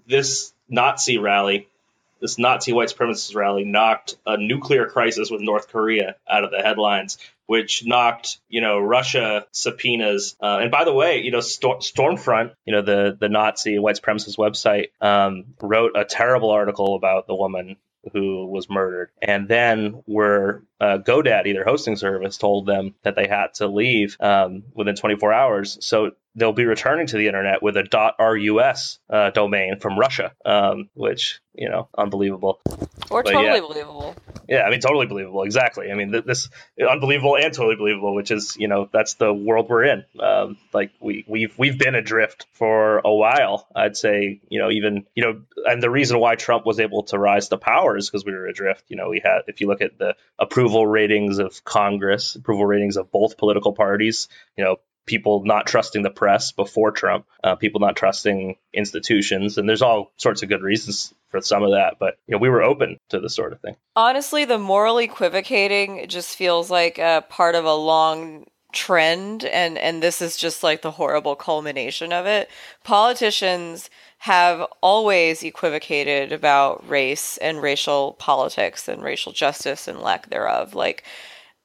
this 0.07 0.53
Nazi 0.69 1.19
rally 1.19 1.69
this 2.21 2.39
Nazi 2.39 2.73
white 2.73 2.89
supremacist 2.89 3.35
rally 3.35 3.65
knocked 3.65 4.17
a 4.27 4.37
nuclear 4.37 4.87
crisis 4.87 5.31
with 5.31 5.41
North 5.41 5.69
Korea 5.69 6.17
out 6.29 6.45
of 6.45 6.51
the 6.51 6.59
headlines, 6.63 7.19
which 7.51 7.85
knocked 7.85 8.39
you 8.49 8.61
know 8.61 8.79
Russia 8.79 9.45
subpoenas. 9.51 10.37
Uh, 10.41 10.59
and 10.63 10.71
by 10.71 10.85
the 10.85 10.93
way, 10.93 11.19
you 11.19 11.33
know 11.33 11.39
Stormfront, 11.39 12.53
you 12.65 12.73
know 12.73 12.83
the 12.83 13.17
the 13.19 13.29
Nazi 13.29 13.81
white 13.81 14.01
supremacist 14.01 14.39
website, 14.39 14.91
um, 15.01 15.47
wrote 15.61 15.97
a 15.97 16.05
terrible 16.05 16.51
article 16.51 16.95
about 16.95 17.27
the 17.27 17.35
woman 17.35 17.77
who 18.13 18.47
was 18.47 18.71
murdered. 18.71 19.11
And 19.21 19.49
then 19.49 20.03
where 20.07 20.63
uh, 20.81 20.99
GoDaddy, 20.99 21.53
their 21.53 21.65
hosting 21.65 21.97
service, 21.97 22.37
told 22.39 22.67
them 22.67 22.95
that 23.03 23.17
they 23.17 23.27
had 23.27 23.55
to 23.55 23.67
leave 23.67 24.17
um, 24.21 24.65
within 24.75 24.97
24 24.97 25.33
hours. 25.33 25.79
So 25.81 26.13
they'll 26.35 26.53
be 26.53 26.65
returning 26.65 27.07
to 27.09 27.17
the 27.17 27.27
internet 27.27 27.63
with 27.63 27.77
a 27.77 27.85
.rus 28.19 28.99
uh, 29.11 29.31
domain 29.31 29.79
from 29.79 29.99
Russia, 29.99 30.33
um, 30.45 30.89
which 30.95 31.41
you 31.55 31.69
know, 31.69 31.89
unbelievable. 31.97 32.61
Or 33.11 33.23
but 33.23 33.33
totally 33.33 33.55
yeah. 33.55 33.61
believable. 33.61 34.15
Yeah, 34.49 34.63
I 34.63 34.71
mean, 34.71 34.81
totally 34.81 35.07
believable. 35.07 35.43
Exactly. 35.43 35.91
I 35.91 35.95
mean, 35.95 36.11
this 36.11 36.49
unbelievable 36.89 37.37
and 37.37 37.53
totally 37.53 37.77
believable, 37.77 38.15
which 38.15 38.31
is 38.31 38.57
you 38.57 38.69
know 38.69 38.89
that's 38.93 39.15
the 39.15 39.33
world 39.33 39.69
we're 39.69 39.85
in. 39.85 40.05
Um, 40.19 40.59
like 40.73 40.93
we 41.01 41.25
we've 41.27 41.57
we've 41.59 41.79
been 41.79 41.95
adrift 41.95 42.47
for 42.53 43.01
a 43.05 43.13
while. 43.13 43.69
I'd 43.75 43.97
say 43.97 44.41
you 44.49 44.61
know 44.61 44.71
even 44.71 45.07
you 45.15 45.25
know, 45.25 45.43
and 45.67 45.83
the 45.83 45.91
reason 45.91 46.19
why 46.19 46.37
Trump 46.37 46.65
was 46.67 46.79
able 46.81 47.03
to 47.05 47.19
rise 47.19 47.49
to 47.49 47.59
power 47.59 47.97
is 47.97 48.09
because 48.09 48.25
we 48.25 48.33
were 48.33 48.47
adrift. 48.47 48.85
You 48.89 48.97
know, 48.97 49.11
we 49.11 49.21
had 49.23 49.43
if 49.49 49.61
you 49.61 49.67
look 49.67 49.83
at 49.83 49.99
the 49.99 50.15
approval 50.71 50.87
ratings 50.87 51.39
of 51.39 51.65
Congress, 51.65 52.37
approval 52.37 52.65
ratings 52.65 52.97
of 52.97 53.11
both 53.11 53.37
political 53.37 53.73
parties, 53.73 54.29
you 54.57 54.63
know, 54.63 54.77
people 55.05 55.43
not 55.45 55.67
trusting 55.67 56.03
the 56.03 56.11
press 56.11 56.53
before 56.53 56.93
Trump, 56.93 57.27
uh, 57.43 57.57
people 57.57 57.81
not 57.81 57.97
trusting 57.97 58.57
institutions, 58.73 59.59
and 59.59 59.69
there's 59.69 59.83
all 59.83 60.13
sorts 60.17 60.45
of 60.45 60.49
good 60.49 60.63
reasons 60.63 61.13
for 61.31 61.41
some 61.41 61.65
of 61.65 61.73
that. 61.73 61.97
But 61.99 62.19
you 62.29 62.33
know, 62.33 62.39
we 62.39 62.49
were 62.49 62.63
open 62.63 62.99
to 63.09 63.19
this 63.19 63.35
sort 63.35 63.53
of 63.53 63.61
thing. 63.61 63.75
Honestly, 63.97 64.45
the 64.45 64.59
moral 64.59 64.99
equivocating 64.99 66.07
just 66.07 66.37
feels 66.37 66.71
like 66.71 66.99
a 66.99 67.25
part 67.29 67.57
of 67.57 67.65
a 67.65 67.75
long 67.75 68.47
trend, 68.73 69.45
and 69.45 69.79
and 69.79 70.03
this 70.03 70.21
is 70.21 70.37
just 70.37 70.63
like 70.63 70.83
the 70.83 70.93
horrible 70.93 71.37
culmination 71.37 72.13
of 72.13 72.27
it. 72.27 72.51
Politicians 72.85 73.91
have 74.19 74.67
always 74.83 75.43
equivocated 75.43 76.33
about 76.33 76.87
race 76.89 77.39
and 77.39 77.63
racial 77.63 78.15
politics 78.19 78.89
and 78.89 79.03
racial 79.03 79.33
justice 79.33 79.89
and 79.89 80.01
lack 80.01 80.29
thereof. 80.29 80.75
Like 80.75 81.05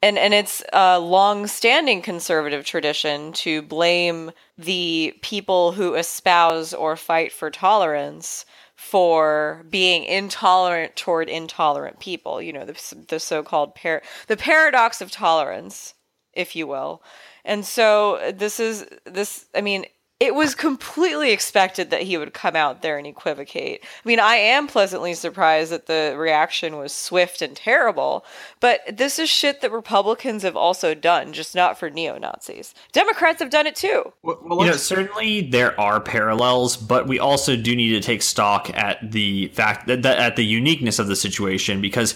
and 0.01 0.19
and 0.19 0.35
it's 0.35 0.63
a 0.71 0.99
long-standing 0.99 2.03
conservative 2.03 2.63
tradition 2.63 3.33
to 3.33 3.63
blame 3.63 4.31
the 4.57 5.15
people 5.21 5.71
who 5.71 5.95
espouse 5.95 6.73
or 6.75 6.95
fight 6.95 7.31
for 7.31 7.49
tolerance 7.49 8.45
for 8.75 9.65
being 9.69 10.03
intolerant 10.03 10.95
toward 10.95 11.27
intolerant 11.27 11.99
people. 11.99 12.39
You 12.41 12.53
know, 12.53 12.65
the, 12.65 12.95
the 13.07 13.19
so-called 13.19 13.73
par- 13.73 14.03
the 14.27 14.37
paradox 14.37 15.01
of 15.01 15.09
tolerance, 15.09 15.94
if 16.35 16.55
you 16.55 16.67
will. 16.67 17.01
And 17.43 17.65
so 17.65 18.31
this 18.35 18.59
is 18.59 18.85
this. 19.05 19.45
I 19.55 19.61
mean, 19.61 19.85
it 20.17 20.33
was 20.33 20.55
completely 20.55 21.31
expected 21.31 21.89
that 21.89 22.03
he 22.03 22.17
would 22.17 22.33
come 22.33 22.55
out 22.55 22.81
there 22.81 22.97
and 22.97 23.05
equivocate. 23.05 23.83
I 23.83 24.07
mean, 24.07 24.19
I 24.21 24.35
am 24.35 24.65
pleasantly 24.65 25.13
surprised 25.13 25.73
that 25.73 25.87
the 25.87 26.15
reaction 26.17 26.77
was 26.77 26.93
swift 26.93 27.41
and 27.41 27.53
terrible, 27.53 28.25
but 28.61 28.79
this 28.89 29.19
is 29.19 29.29
shit 29.29 29.59
that 29.59 29.73
Republicans 29.73 30.43
have 30.43 30.55
also 30.55 30.93
done, 30.93 31.33
just 31.33 31.53
not 31.53 31.77
for 31.77 31.89
neo 31.89 32.17
Nazis. 32.17 32.73
Democrats 32.93 33.41
have 33.41 33.49
done 33.49 33.67
it 33.67 33.75
too. 33.75 34.13
Well, 34.23 34.39
well, 34.41 34.59
you 34.61 34.67
know, 34.67 34.77
certainly 34.77 35.41
there 35.41 35.77
are 35.77 35.99
parallels, 35.99 36.77
but 36.77 37.07
we 37.07 37.19
also 37.19 37.57
do 37.57 37.75
need 37.75 37.89
to 37.89 37.99
take 37.99 38.21
stock 38.21 38.69
at 38.73 39.11
the 39.11 39.49
fact 39.49 39.87
that, 39.87 40.03
that 40.03 40.17
at 40.17 40.37
the 40.37 40.45
uniqueness 40.45 40.97
of 40.97 41.07
the 41.07 41.15
situation 41.17 41.81
because 41.81 42.13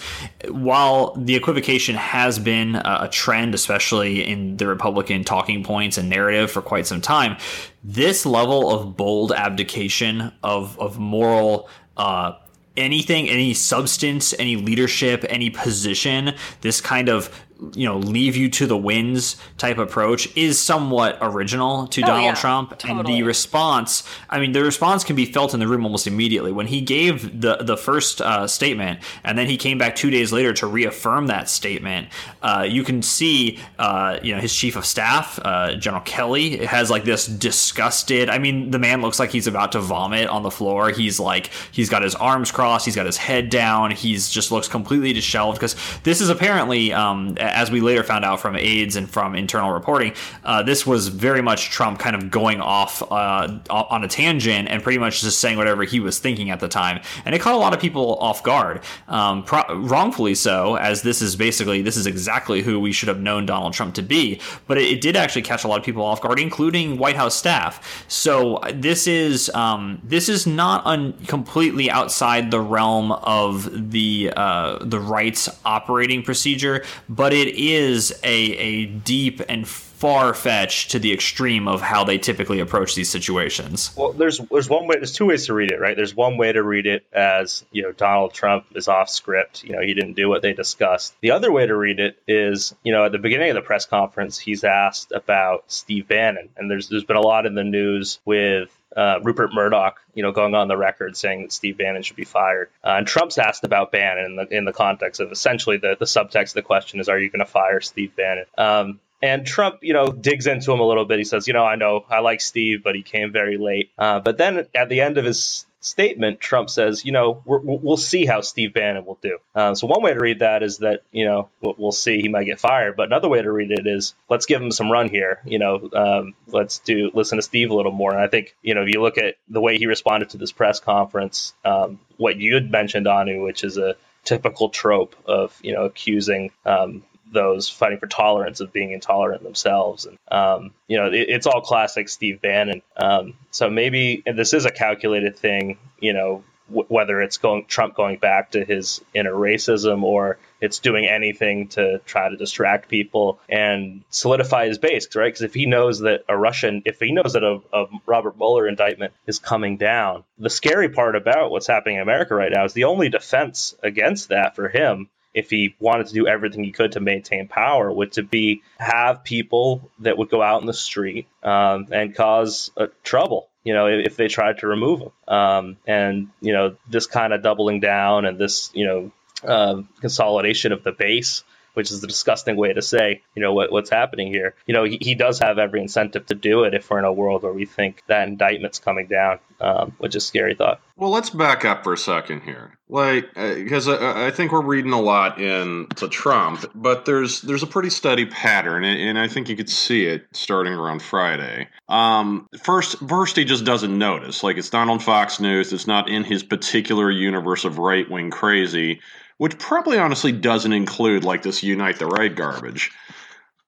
while 0.48 1.14
the 1.18 1.36
equivocation 1.36 1.96
has 1.96 2.40
been 2.40 2.78
a 2.78 3.10
trend, 3.12 3.54
especially 3.54 4.26
in 4.26 4.56
the 4.56 4.68
Republican 4.68 5.26
talking 5.26 5.66
points 5.66 5.98
and 5.98 6.10
narrative 6.10 6.50
for 6.50 6.62
quite 6.62 6.88
some 6.88 7.02
time, 7.02 7.36
this 7.84 8.26
level 8.26 8.70
of 8.72 8.98
bold 8.98 9.32
abdication 9.32 10.32
of 10.44 10.78
of 10.80 11.00
moral 11.00 11.70
uh, 11.98 12.34
anything, 12.78 13.30
any 13.30 13.54
substance, 13.54 14.34
any 14.40 14.56
leadership, 14.56 15.26
any 15.30 15.50
position, 15.50 16.34
this 16.62 16.82
kind 16.82 17.10
of 17.10 17.30
you 17.74 17.86
know 17.86 17.98
leave 17.98 18.36
you 18.36 18.50
to 18.50 18.66
the 18.66 18.78
winds 18.78 19.36
type 19.58 19.78
approach 19.78 20.36
is 20.38 20.60
somewhat 20.60 21.18
original 21.22 21.88
to 21.88 22.02
oh, 22.02 22.08
Donald 22.08 22.26
yeah, 22.26 22.36
Trump. 22.36 22.78
Totally. 22.78 23.00
and 23.00 23.08
the 23.08 23.24
response 23.24 24.04
I 24.30 24.40
mean 24.40 24.54
the 24.54 24.64
response 24.64 25.04
can 25.04 25.16
be 25.16 25.26
felt 25.26 25.54
in 25.54 25.60
the 25.60 25.68
room 25.68 25.84
almost 25.84 26.08
immediately. 26.08 26.52
When 26.52 26.68
he 26.68 26.82
gave 26.82 27.42
the 27.42 27.58
the 27.58 27.78
first 27.78 28.22
uh, 28.22 28.48
statement 28.48 29.00
and 29.24 29.38
then 29.38 29.48
he 29.48 29.58
came 29.58 29.78
back 29.78 29.96
2 29.96 30.10
days 30.10 30.32
later 30.32 30.54
to 30.54 30.68
reaffirm 30.68 31.28
that 31.28 31.50
statement 31.50 32.08
uh, 32.42 32.66
you 32.68 32.84
can 32.84 33.02
see 33.02 33.60
uh, 33.78 34.20
you 34.24 34.34
know 34.34 34.40
his 34.40 34.56
chief 34.56 34.76
of 34.76 34.86
staff 34.86 35.40
uh, 35.44 35.76
General 35.76 36.04
Kelly 36.04 36.66
has 36.66 36.90
like 36.90 37.04
this 37.04 37.26
disgusted 37.26 38.30
I 38.30 38.38
mean 38.38 38.72
the 38.72 38.80
man 38.80 39.02
looks 39.02 39.20
like 39.20 39.32
he's 39.32 39.48
about 39.48 39.74
to 39.74 39.80
vomit 39.80 40.28
on 40.30 40.44
the 40.44 40.52
floor. 40.52 40.92
He's 40.92 41.20
like 41.20 41.50
he's 41.72 41.90
got 41.90 42.04
his 42.04 42.16
arms 42.16 42.52
crossed. 42.52 42.86
He's 42.86 42.96
got 42.96 43.06
his 43.06 43.18
head 43.18 43.50
down. 43.50 43.92
He's 43.92 44.30
just 44.30 44.52
looks 44.52 44.68
completely 44.68 45.14
disheveled 45.14 45.56
because 45.56 45.76
this 46.04 46.22
is 46.22 46.30
apparently 46.30 46.94
um, 46.94 47.36
as 47.54 47.72
we 47.72 47.82
later 47.82 48.04
found 48.04 48.26
out 48.26 48.40
from 48.40 48.56
aides 48.56 48.96
and 48.96 49.10
from 49.10 49.36
internal 49.36 49.72
reporting, 49.72 50.14
uh, 50.44 50.64
this 50.64 50.86
was 50.86 51.08
very 51.08 51.42
much 51.42 51.70
Trump 51.70 52.00
kind 52.00 52.16
of 52.16 52.30
going 52.30 52.62
off 52.62 53.02
uh, 53.12 53.60
on 53.70 54.04
a 54.04 54.08
tangent 54.08 54.68
and 54.68 54.84
pretty 54.84 54.98
much 54.98 55.22
just 55.22 55.40
saying 55.40 55.58
whatever 55.58 55.84
he 55.84 56.00
was 56.00 56.20
thinking 56.20 56.50
at 56.50 56.60
the 56.60 56.68
time, 56.68 57.02
and 57.26 57.34
it 57.34 57.40
caught 57.40 57.56
a 57.56 57.58
lot 57.58 57.74
of 57.74 57.80
people 57.80 58.18
off 58.18 58.44
guard, 58.44 58.82
um, 59.08 59.44
pro- 59.44 59.76
wrongfully 59.76 60.36
so, 60.36 60.76
as 60.76 61.02
this 61.02 61.22
is 61.22 61.36
basically 61.36 61.82
this 61.82 61.96
is 61.96 62.06
exactly 62.06 62.62
who 62.62 62.80
we 62.80 62.92
should 62.92 63.08
have 63.08 63.20
known 63.20 63.46
Donald 63.46 63.74
Trump 63.74 63.96
to 63.96 64.02
be. 64.02 64.40
But 64.68 64.78
it, 64.78 64.90
it 64.90 65.02
did 65.02 65.16
actually 65.16 65.44
catch 65.44 65.64
a 65.64 65.68
lot 65.68 65.80
of 65.80 65.86
people 65.86 66.04
off 66.04 66.22
guard, 66.22 66.40
including 66.40 66.98
White 66.98 67.16
House 67.16 67.36
staff. 67.36 68.06
So 68.10 68.60
this 68.74 69.08
is 69.08 69.50
um, 69.52 70.02
this 70.04 70.28
is 70.28 70.46
not 70.46 70.86
un- 70.86 71.14
completely 71.28 71.90
outside 71.90 72.52
the 72.52 72.60
realm 72.60 73.12
of 73.12 73.92
the 73.92 74.34
uh, 74.36 74.80
the 74.82 75.00
rights 75.00 75.50
operating 75.64 76.24
procedure, 76.24 76.84
but 77.08 77.32
it 77.32 77.39
is 77.48 78.12
a, 78.24 78.36
a 78.36 78.86
deep 78.86 79.42
and 79.48 79.68
far 80.00 80.34
fetched 80.34 80.92
to 80.92 81.00
the 81.00 81.12
extreme 81.12 81.68
of 81.68 81.82
how 81.82 82.06
they 82.06 82.18
typically 82.18 82.62
approach 82.62 82.96
these 82.96 83.10
situations. 83.10 83.94
Well, 83.98 84.14
there's 84.14 84.40
there's 84.50 84.70
one 84.70 84.88
way. 84.88 84.96
There's 84.96 85.12
two 85.12 85.26
ways 85.26 85.48
to 85.48 85.54
read 85.54 85.72
it, 85.72 85.80
right? 85.82 85.96
There's 85.96 86.16
one 86.16 86.38
way 86.38 86.54
to 86.54 86.64
read 86.64 86.88
it 86.88 87.06
as 87.12 87.66
you 87.72 87.84
know 87.84 87.92
Donald 87.92 88.34
Trump 88.34 88.66
is 88.76 88.88
off 88.88 89.10
script. 89.10 89.66
You 89.66 89.74
know 89.74 89.82
he 89.82 89.94
didn't 89.94 90.14
do 90.14 90.30
what 90.30 90.42
they 90.42 90.54
discussed. 90.54 91.14
The 91.20 91.32
other 91.32 91.52
way 91.52 91.68
to 91.68 91.76
read 91.76 92.00
it 92.00 92.18
is 92.28 92.74
you 92.82 92.94
know 92.94 93.06
at 93.06 93.12
the 93.12 93.18
beginning 93.18 93.50
of 93.50 93.56
the 93.56 93.62
press 93.62 93.86
conference 93.86 94.40
he's 94.40 94.64
asked 94.64 95.12
about 95.12 95.66
Steve 95.68 96.08
Bannon, 96.08 96.50
and 96.56 96.72
there's 96.72 96.88
there's 96.88 97.04
been 97.04 97.18
a 97.18 97.22
lot 97.22 97.46
in 97.46 97.54
the 97.54 97.66
news 97.66 98.20
with 98.24 98.70
uh, 98.96 99.20
Rupert 99.22 99.54
Murdoch, 99.54 100.02
you 100.14 100.24
know, 100.24 100.32
going 100.32 100.56
on 100.56 100.68
the 100.68 100.78
record 100.78 101.16
saying 101.16 101.44
that 101.44 101.52
Steve 101.52 101.78
Bannon 101.78 102.04
should 102.04 102.16
be 102.16 102.24
fired. 102.24 102.70
Uh, 102.84 102.96
and 102.98 103.06
Trump's 103.06 103.38
asked 103.38 103.64
about 103.64 103.92
Bannon 103.92 104.26
in 104.26 104.36
the 104.38 104.48
in 104.48 104.66
the 104.66 104.74
context 104.74 105.20
of 105.20 105.32
essentially 105.32 105.78
the 105.78 105.98
the 106.00 106.06
subtext 106.06 106.50
of 106.50 106.54
the 106.54 106.62
question 106.62 107.00
is, 107.00 107.10
are 107.10 107.20
you 107.20 107.30
going 107.30 107.40
to 107.40 107.46
fire 107.46 107.82
Steve 107.82 108.16
Bannon? 108.16 108.46
Um, 108.58 109.00
and 109.22 109.46
Trump, 109.46 109.80
you 109.82 109.94
know, 109.94 110.08
digs 110.12 110.48
into 110.48 110.72
him 110.72 110.80
a 110.80 110.88
little 110.88 111.06
bit. 111.06 111.18
He 111.18 111.26
says, 111.26 111.48
you 111.48 111.54
know, 111.54 111.66
I 111.66 111.76
know 111.76 112.06
I 112.10 112.20
like 112.20 112.42
Steve, 112.42 112.84
but 112.84 112.96
he 112.96 113.02
came 113.02 113.32
very 113.32 113.58
late. 113.58 113.92
Uh, 113.98 114.20
but 114.20 114.38
then 114.38 114.68
at 114.74 114.90
the 114.90 115.02
end 115.02 115.18
of 115.18 115.26
his 115.26 115.66
statement, 115.82 116.40
Trump 116.40 116.70
says, 116.70 117.06
you 117.06 117.12
know, 117.12 117.42
we 117.46 117.60
will 117.64 117.98
see 117.98 118.26
how 118.26 118.42
Steve 118.42 118.74
Bannon 118.74 119.06
will 119.06 119.18
do. 119.22 119.38
Uh, 119.56 119.76
so 119.76 119.88
one 119.88 120.02
way 120.02 120.14
to 120.14 120.20
read 120.20 120.40
that 120.40 120.62
is 120.64 120.80
that, 120.80 121.04
you 121.12 121.26
know, 121.26 121.50
we'll, 121.62 121.92
see 121.92 122.22
he 122.22 122.28
might 122.28 122.46
get 122.46 122.60
fired. 122.60 122.96
But 122.96 123.08
another 123.08 123.30
way 123.30 123.42
to 123.42 123.52
read 123.52 123.72
it 123.72 123.88
is 123.88 124.14
let's 124.30 124.46
give 124.46 124.62
him 124.62 124.72
some 124.72 124.92
run 124.92 125.10
here. 125.10 125.40
You 125.46 125.60
know, 125.60 125.90
um, 125.94 126.34
let's 126.48 126.80
do 126.80 127.12
listen 127.14 127.38
to 127.38 127.42
Steve 127.42 127.72
a 127.72 127.76
little 127.76 127.92
more. 127.92 128.12
And 128.12 128.22
I 128.22 128.28
think, 128.28 128.56
you 128.62 128.76
know, 128.76 128.84
if 128.84 128.90
you 128.94 129.02
look 129.02 129.18
at 129.18 129.36
the 129.48 129.62
way 129.62 129.78
he 129.78 129.86
responded 129.86 130.32
to 130.32 130.38
this 130.38 130.52
press 130.52 130.80
conference, 130.80 131.54
um, 131.64 132.00
what 132.18 132.38
you 132.38 132.56
had 132.56 132.70
mentioned, 132.70 133.08
Anu, 133.08 133.44
which 133.44 133.64
is 133.64 133.78
a 133.78 133.96
typical 134.24 134.70
trope 134.70 135.16
of, 135.26 135.58
you 135.64 135.74
know, 135.74 135.86
accusing 135.86 136.52
um, 136.66 137.04
those 137.32 137.70
fighting 137.70 138.00
for 138.00 138.08
tolerance 138.08 138.60
of 138.60 138.74
being 138.74 138.92
intolerant 138.92 139.44
themselves. 139.44 140.06
And, 140.06 140.18
um, 140.32 140.72
you 140.88 140.98
know, 140.98 141.08
it, 141.08 141.30
it's 141.30 141.48
all 141.48 141.62
classic 141.62 142.10
Steve 142.10 142.42
Bannon. 142.42 142.82
Um, 142.98 143.36
so 143.52 143.70
maybe 143.70 144.24
this 144.26 144.54
is 144.54 144.66
a 144.66 144.72
calculated 144.72 145.38
thing, 145.38 145.78
you 146.00 146.14
know, 146.14 146.44
w- 146.70 146.88
whether 146.88 147.22
it's 147.22 147.38
going 147.38 147.66
Trump 147.66 147.96
going 147.96 148.18
back 148.18 148.52
to 148.52 148.64
his 148.64 149.02
inner 149.14 149.34
racism 149.34 150.04
or 150.04 150.38
it's 150.62 150.80
doing 150.80 151.08
anything 151.08 151.70
to 151.70 152.00
try 152.00 152.30
to 152.30 152.36
distract 152.36 152.90
people 152.90 153.40
and 153.48 154.04
solidify 154.10 154.68
his 154.68 154.78
base, 154.78 155.08
right? 155.16 155.28
Because 155.28 155.42
if 155.42 155.54
he 155.54 155.66
knows 155.66 156.00
that 156.00 156.26
a 156.28 156.38
Russian, 156.38 156.84
if 156.86 157.00
he 157.00 157.12
knows 157.12 157.34
that 157.34 157.44
a, 157.44 157.60
a 157.74 157.86
Robert 158.06 158.38
Mueller 158.38 158.68
indictment 158.68 159.14
is 159.26 159.40
coming 159.40 159.78
down, 159.78 160.24
the 160.38 160.50
scary 160.50 160.90
part 160.90 161.16
about 161.16 161.52
what's 161.52 161.68
happening 161.68 161.96
in 161.96 162.02
America 162.02 162.36
right 162.36 162.52
now 162.52 162.66
is 162.66 162.74
the 162.74 162.86
only 162.86 163.10
defense 163.10 163.76
against 163.84 164.30
that 164.30 164.56
for 164.56 164.68
him 164.68 165.10
if 165.34 165.50
he 165.50 165.76
wanted 165.80 166.08
to 166.08 166.14
do 166.14 166.28
everything 166.28 166.64
he 166.64 166.72
could 166.72 166.94
to 166.94 167.00
maintain 167.00 167.48
power 167.48 167.92
would 167.92 168.14
to 168.14 168.24
be 168.24 168.62
have 168.78 169.24
people 169.24 169.90
that 170.00 170.18
would 170.18 170.30
go 170.30 170.42
out 170.42 170.62
in 170.62 170.68
the 170.68 170.74
street 170.74 171.28
um, 171.44 171.88
and 171.92 172.16
cause 172.16 172.72
uh, 172.78 172.88
trouble 173.04 173.50
you 173.64 173.74
know 173.74 173.88
if, 173.88 174.08
if, 174.08 174.16
they 174.16 174.28
tried 174.28 174.60
to 174.60 174.68
remove 174.68 175.02
him. 175.02 175.12
Um, 175.28 175.78
and 175.86 176.30
you 176.42 176.54
know 176.54 176.76
this 176.90 177.08
kind 177.08 177.34
of 177.34 177.44
doubling 177.44 177.80
down 177.80 178.26
and 178.26 178.38
this 178.38 178.72
you 178.74 178.86
know 178.86 179.12
uh, 179.44 179.82
consolidation 180.02 180.72
of 180.72 180.84
the 180.84 180.92
base 180.92 181.44
which 181.74 181.92
is 181.92 182.04
a 182.04 182.08
disgusting 182.08 182.56
way 182.56 182.74
to 182.74 182.82
say, 182.82 183.22
you 183.36 183.42
know, 183.42 183.54
what, 183.54 183.72
what's 183.72 183.90
happening 183.90 184.28
here. 184.28 184.56
You 184.66 184.74
know, 184.74 184.84
he, 184.84 184.98
he, 185.02 185.16
does 185.16 185.40
have 185.40 185.58
every 185.58 185.82
incentive 185.82 186.26
to 186.28 186.36
do 186.36 186.64
it 186.64 186.74
if 186.74 186.90
we're 186.90 187.00
in 187.00 187.06
a 187.06 187.12
world 187.12 187.44
where 187.44 187.54
we 187.54 187.66
think 187.66 188.04
that 188.08 188.28
indictment's 188.28 188.80
coming 188.80 189.08
down, 189.08 189.40
um, 189.60 189.94
which 189.98 190.16
is 190.16 190.26
scary 190.26 190.56
thought. 190.56 190.80
Well, 190.96 191.12
let's 191.12 191.30
back 191.30 191.64
up 191.64 191.84
for 191.84 191.94
a 191.94 191.98
second 191.98 192.42
here, 192.42 192.78
like 192.90 193.34
because 193.34 193.88
uh, 193.88 193.96
I, 193.96 194.28
I, 194.28 194.32
think 194.32 194.52
we're 194.52 194.62
reading 194.62 194.92
a 194.92 195.00
lot 195.00 195.40
into 195.40 196.10
Trump, 196.10 196.66
but 196.76 197.06
there's 197.06 197.42
there's 197.42 197.64
a 197.64 197.68
pretty 197.68 197.90
steady 197.90 198.26
pattern, 198.26 198.84
and, 198.84 199.00
and 199.00 199.20
I 199.20 199.30
think 199.30 199.48
you 199.48 199.56
could 199.56 199.70
see 199.70 200.06
it 200.06 200.28
starting 200.34 200.74
around 200.74 201.02
Friday. 201.02 201.70
Um, 201.88 202.50
first, 202.62 203.00
first 203.08 203.38
he 203.38 203.46
just 203.46 203.64
doesn't 203.64 203.98
notice, 203.98 204.44
like 204.44 204.58
it's 204.58 204.74
not 204.74 204.90
on 204.90 205.00
Fox 205.00 205.40
News, 205.40 205.72
it's 205.72 205.88
not 205.88 206.10
in 206.10 206.26
his 206.26 206.44
particular 206.44 207.10
universe 207.10 207.64
of 207.64 207.78
right 207.78 208.10
wing 208.10 208.30
crazy 208.30 209.00
which 209.40 209.58
probably 209.58 209.98
honestly 209.98 210.34
doesn't 210.34 210.74
include 210.74 211.24
like 211.24 211.42
this 211.42 211.64
unite 211.64 211.98
the 211.98 212.06
right 212.06 212.36
garbage. 212.36 212.92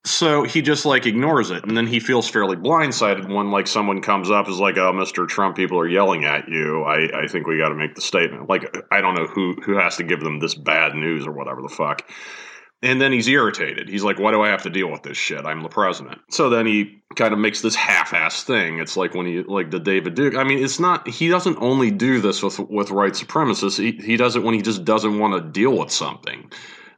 So 0.04 0.44
he 0.44 0.62
just 0.62 0.86
like 0.86 1.06
ignores 1.06 1.50
it, 1.50 1.64
and 1.64 1.78
then 1.78 1.88
he 1.88 2.00
feels 2.00 2.28
fairly 2.28 2.58
blindsided 2.58 3.34
when 3.34 3.52
like 3.52 3.68
someone 3.68 4.02
comes 4.02 4.30
up 4.30 4.50
is 4.50 4.60
like, 4.60 4.78
"Oh, 4.78 4.92
Mr. 4.92 5.28
Trump, 5.28 5.56
people 5.56 5.80
are 5.80 5.88
yelling 5.88 6.26
at 6.26 6.48
you. 6.50 6.84
I, 6.84 7.24
I 7.24 7.28
think 7.28 7.48
we 7.48 7.58
got 7.58 7.70
to 7.70 7.76
make 7.76 7.96
the 7.96 8.02
statement." 8.02 8.50
Like 8.50 8.76
I 8.92 9.00
don't 9.00 9.16
know 9.16 9.28
who 9.28 9.54
who 9.64 9.78
has 9.78 9.98
to 9.98 10.04
give 10.04 10.20
them 10.20 10.40
this 10.40 10.56
bad 10.56 10.94
news 10.96 11.26
or 11.26 11.32
whatever 11.32 11.62
the 11.62 11.70
fuck. 11.70 12.04
And 12.84 13.00
then 13.00 13.12
he's 13.12 13.28
irritated. 13.28 13.90
He's 13.90 14.04
like, 14.04 14.18
why 14.18 14.32
do 14.32 14.42
I 14.42 14.50
have 14.50 14.64
to 14.64 14.70
deal 14.70 14.90
with 14.90 15.04
this 15.04 15.18
shit? 15.18 15.46
I'm 15.46 15.62
the 15.62 15.70
president. 15.70 16.20
So 16.32 16.50
then 16.50 16.66
he 16.66 17.00
kind 17.16 17.32
of 17.32 17.40
makes 17.40 17.62
this 17.62 17.76
half-ass 17.76 18.44
thing. 18.44 18.80
It's 18.80 18.98
like 18.98 19.14
when 19.14 19.28
he 19.28 19.44
like 19.44 19.70
the 19.70 19.80
David 19.80 20.16
Duke. 20.16 20.36
I 20.36 20.44
mean, 20.44 20.64
it's 20.64 20.80
not 20.80 21.08
he 21.08 21.28
doesn't 21.28 21.58
only 21.60 21.92
do 21.92 22.20
this 22.20 22.42
with 22.42 22.60
with 22.60 22.90
white 22.90 23.14
supremacists. 23.14 23.78
He 23.78 24.04
he 24.04 24.18
does 24.18 24.36
it 24.36 24.42
when 24.44 24.56
he 24.56 24.64
just 24.64 24.84
doesn't 24.84 25.20
want 25.20 25.36
to 25.36 25.48
deal 25.52 25.78
with 25.78 25.92
something. 25.92 26.52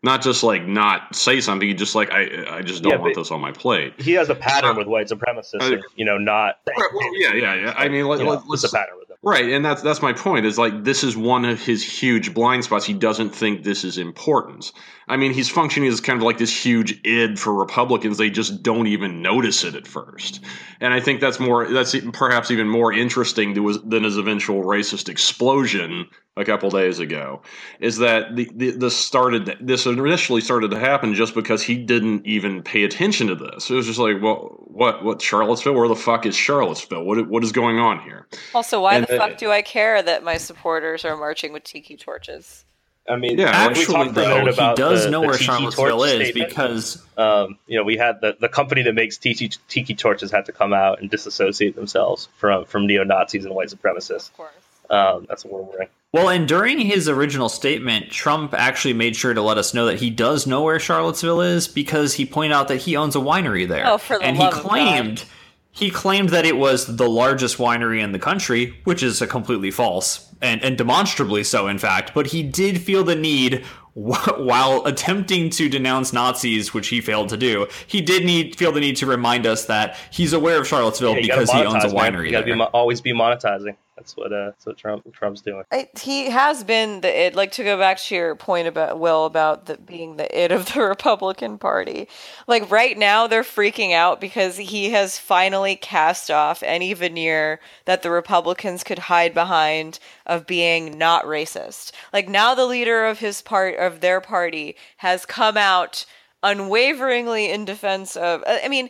Not 0.04 0.22
just 0.22 0.43
like 0.43 0.65
not 0.65 1.15
say 1.15 1.41
something. 1.41 1.67
He 1.67 1.74
just 1.74 1.96
like 1.96 2.12
I 2.12 2.58
I 2.58 2.62
just 2.62 2.84
don't 2.84 2.93
yeah, 2.93 3.00
want 3.00 3.15
this 3.15 3.32
on 3.32 3.41
my 3.41 3.52
plate. 3.52 4.00
He 4.00 4.13
has 4.13 4.30
a 4.30 4.36
pattern 4.36 4.72
uh, 4.72 4.78
with 4.78 4.88
white 4.88 5.08
supremacists. 5.08 5.80
Uh, 5.80 5.82
you 5.96 6.06
know, 6.06 6.17
not. 6.17 6.60
Well, 6.93 7.19
yeah, 7.19 7.34
yeah, 7.34 7.56
yeah. 7.56 7.74
I 7.76 7.89
mean, 7.89 8.08
let, 8.08 8.22
us 8.22 8.63
a 8.63 8.69
pattern. 8.69 8.96
Right, 9.26 9.52
and 9.52 9.64
that's 9.64 9.82
that's 9.82 10.02
my 10.02 10.12
point. 10.12 10.46
Is 10.46 10.58
like 10.58 10.84
this 10.84 11.02
is 11.02 11.16
one 11.16 11.46
of 11.46 11.64
his 11.64 11.82
huge 11.82 12.34
blind 12.34 12.66
spots. 12.66 12.86
He 12.86 12.94
doesn't 12.94 13.30
think 13.30 13.64
this 13.64 13.86
is 13.86 13.98
important. 13.98 14.74
I 15.08 15.16
mean, 15.16 15.32
he's 15.32 15.50
functioning 15.50 15.90
as 15.90 16.02
kind 16.02 16.18
of 16.18 16.24
like 16.24 16.38
this 16.40 16.66
huge 16.66 17.00
id 17.06 17.40
for 17.40 17.54
Republicans. 17.54 18.18
They 18.18 18.30
just 18.30 18.62
don't 18.64 18.88
even 18.88 19.22
notice 19.22 19.64
it 19.64 19.76
at 19.76 19.88
first, 19.88 20.42
and 20.82 20.94
I 20.94 21.00
think 21.00 21.22
that's 21.22 21.40
more 21.40 21.72
that's 21.72 21.96
perhaps 22.12 22.52
even 22.52 22.68
more 22.68 22.92
interesting 22.92 23.56
to, 23.56 23.74
than 23.86 24.04
his 24.04 24.18
eventual 24.18 24.62
racist 24.62 25.08
explosion 25.08 26.10
a 26.36 26.44
couple 26.44 26.70
days 26.70 27.00
ago. 27.00 27.42
Is 27.80 28.00
that 28.00 28.36
the, 28.36 28.50
the 28.56 28.72
this 28.72 28.98
started 28.98 29.56
this 29.62 29.86
initially 29.86 30.42
started 30.42 30.72
to 30.72 30.80
happen 30.80 31.14
just 31.14 31.36
because 31.36 31.62
he 31.62 31.78
didn't 31.78 32.26
even 32.26 32.64
pay 32.64 32.84
attention 32.84 33.28
to 33.28 33.36
this. 33.36 33.70
It 33.70 33.76
was 33.76 33.86
just 33.86 34.00
like, 34.00 34.22
well, 34.22 34.58
what 34.66 35.04
what 35.04 35.22
Charlottesville? 35.22 35.76
Where 35.76 35.88
the 35.88 35.96
fuck 35.96 36.26
is 36.26 36.36
Charlottesville? 36.36 37.04
What 37.04 37.30
what 37.30 37.44
is 37.44 37.52
going 37.52 37.78
on 37.80 38.00
here? 38.00 38.28
Also, 38.56 38.82
why 38.82 38.96
and 38.96 39.06
the 39.06 39.12
fuck 39.17 39.38
do 39.38 39.52
I 39.52 39.62
care 39.62 40.02
that 40.02 40.23
my 40.23 40.38
supporters 40.38 41.06
are 41.06 41.17
marching 41.17 41.54
with 41.54 41.63
tiki 41.63 41.97
torches? 41.97 42.65
I 43.10 43.17
mean, 43.17 43.38
yeah, 43.38 43.49
actually, 43.49 44.10
though, 44.12 44.45
he 44.45 44.76
does 44.76 45.04
the, 45.04 45.12
know 45.12 45.21
the 45.21 45.28
where 45.28 45.38
Charlottesville 45.38 46.04
is 46.04 46.30
statement. 46.30 46.49
because 46.49 47.04
um, 47.17 47.58
you 47.67 47.78
know 47.78 47.84
we 47.84 47.97
had 47.97 48.21
the, 48.21 48.38
the 48.39 48.47
company 48.47 48.82
that 48.84 48.93
makes 48.93 49.17
tiki, 49.17 49.52
tiki 49.67 49.93
torches 49.93 50.32
had 50.32 50.45
to 50.45 50.54
come 50.54 50.73
out 50.73 51.02
and 51.02 51.10
disassociate 51.10 51.76
themselves 51.76 52.30
from 52.38 52.63
from 52.65 52.88
neo 52.88 53.04
Nazis 53.04 53.43
and 53.43 53.54
white 53.54 53.67
supremacists. 53.67 54.30
Of 54.30 54.38
course, 54.38 54.52
um, 54.89 55.26
that's 55.28 55.43
what 55.43 55.54
we're 55.54 55.69
wearing. 55.69 55.89
Well, 56.13 56.30
and 56.30 56.47
during 56.47 56.80
his 56.80 57.10
original 57.10 57.49
statement, 57.49 58.10
Trump 58.10 58.54
actually 58.54 58.93
made 58.93 59.15
sure 59.15 59.34
to 59.34 59.41
let 59.41 59.58
us 59.58 59.73
know 59.73 59.88
that 59.88 60.00
he 60.00 60.10
does 60.10 60.48
know 60.48 60.62
where 60.62 60.79
Charlottesville 60.79 61.42
is 61.42 61.67
because 61.67 62.13
he 62.13 62.25
pointed 62.25 62.54
out 62.54 62.69
that 62.69 62.77
he 62.77 62.96
owns 62.96 63.15
a 63.15 63.19
winery 63.19 63.67
there. 63.67 63.85
Oh, 63.85 63.98
for 63.98 64.17
the 64.17 64.23
and 64.23 64.38
love 64.38 64.54
he 64.54 64.62
claimed. 64.62 65.19
Of 65.23 65.25
God 65.25 65.27
he 65.74 65.90
claimed 65.90 66.30
that 66.30 66.46
it 66.46 66.56
was 66.56 66.98
the 66.98 67.10
largest 67.10 67.58
winery 67.58 68.00
in 68.00 68.12
the 68.12 68.19
country, 68.19 68.80
which 68.84 69.02
is 69.02 69.21
a 69.24 69.28
completely 69.28 69.71
false, 69.71 70.32
and, 70.40 70.63
and 70.63 70.78
demonstrably 70.78 71.44
so, 71.44 71.67
in 71.67 71.80
fact. 71.80 72.13
But 72.13 72.28
he 72.28 72.44
did 72.44 72.80
feel 72.80 73.04
the 73.04 73.15
need, 73.15 73.65
while 73.96 74.86
attempting 74.86 75.50
to 75.50 75.67
denounce 75.67 76.13
Nazis, 76.13 76.76
which 76.76 76.90
he 76.90 77.02
failed 77.02 77.30
to 77.30 77.38
do, 77.38 77.67
he 77.88 78.02
did 78.02 78.24
need 78.24 78.56
feel 78.56 78.71
the 78.71 78.80
need 78.80 78.98
to 78.98 79.08
remind 79.08 79.48
us 79.48 79.65
that 79.65 79.98
he's 80.12 80.32
aware 80.32 80.62
of 80.62 80.67
Charlottesville 80.67 81.15
yeah, 81.15 81.21
because 81.21 81.52
he 81.52 81.63
owns 81.63 81.84
a 81.84 81.88
winery. 81.88 82.26
You 82.26 82.32
gotta 82.32 82.46
be, 82.46 82.62
always 82.62 83.02
be 83.02 83.12
monetizing. 83.12 83.76
That's 83.96 84.17
what 84.17 84.33
uh, 84.33 84.46
that's 84.46 84.65
what 84.65 84.77
Trump 84.77 85.13
Trump's 85.13 85.41
doing. 85.41 85.63
He 86.02 86.29
has 86.31 86.63
been 86.63 87.02
the 87.02 87.25
it. 87.27 87.35
Like 87.35 87.52
to 87.54 87.63
go 87.63 87.77
back 87.77 88.00
to 88.00 88.15
your 88.15 88.35
point 88.35 88.67
about 88.67 89.00
Will 89.00 89.25
about 89.25 89.67
the, 89.67 89.77
being 89.77 90.17
the 90.17 90.44
it 90.44 90.52
of 90.52 90.73
the 90.73 90.81
Republican 90.87 91.60
Party. 91.60 92.08
Like 92.48 92.69
right 92.71 92.98
now, 92.98 93.27
they're 93.27 93.44
freaking 93.44 93.94
out 93.94 94.19
because 94.19 94.58
he 94.58 94.89
has 94.91 95.19
finally 95.19 95.75
cast 95.75 96.31
off 96.31 96.63
any 96.63 96.94
veneer 96.94 97.60
that 97.85 98.02
the 98.02 98.10
Republicans 98.10 98.83
could 98.83 99.00
hide 99.00 99.33
behind 99.33 100.00
of 100.25 100.48
being 100.48 100.98
not 100.98 101.25
racist. 101.25 101.91
Like 102.12 102.27
now, 102.27 102.56
the 102.56 102.65
leader 102.65 103.06
of 103.06 103.19
his 103.19 103.44
part 103.44 103.77
of 103.77 104.00
their 104.00 104.21
party 104.21 104.75
has 104.98 105.25
come 105.25 105.56
out 105.56 106.06
unwaveringly 106.41 107.52
in 107.52 107.63
defense 107.63 108.15
of. 108.15 108.44
I 108.48 108.67
mean 108.67 108.89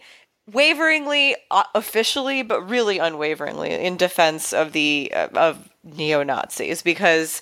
waveringly 0.52 1.36
uh, 1.52 1.64
officially 1.74 2.44
but 2.44 2.62
really 2.70 2.98
unwaveringly 2.98 3.72
in 3.72 3.98
defense 3.98 4.52
of 4.54 4.74
the 4.74 5.12
uh, 5.16 5.28
of 5.36 5.70
neo-nazis 5.84 6.82
because 6.82 7.41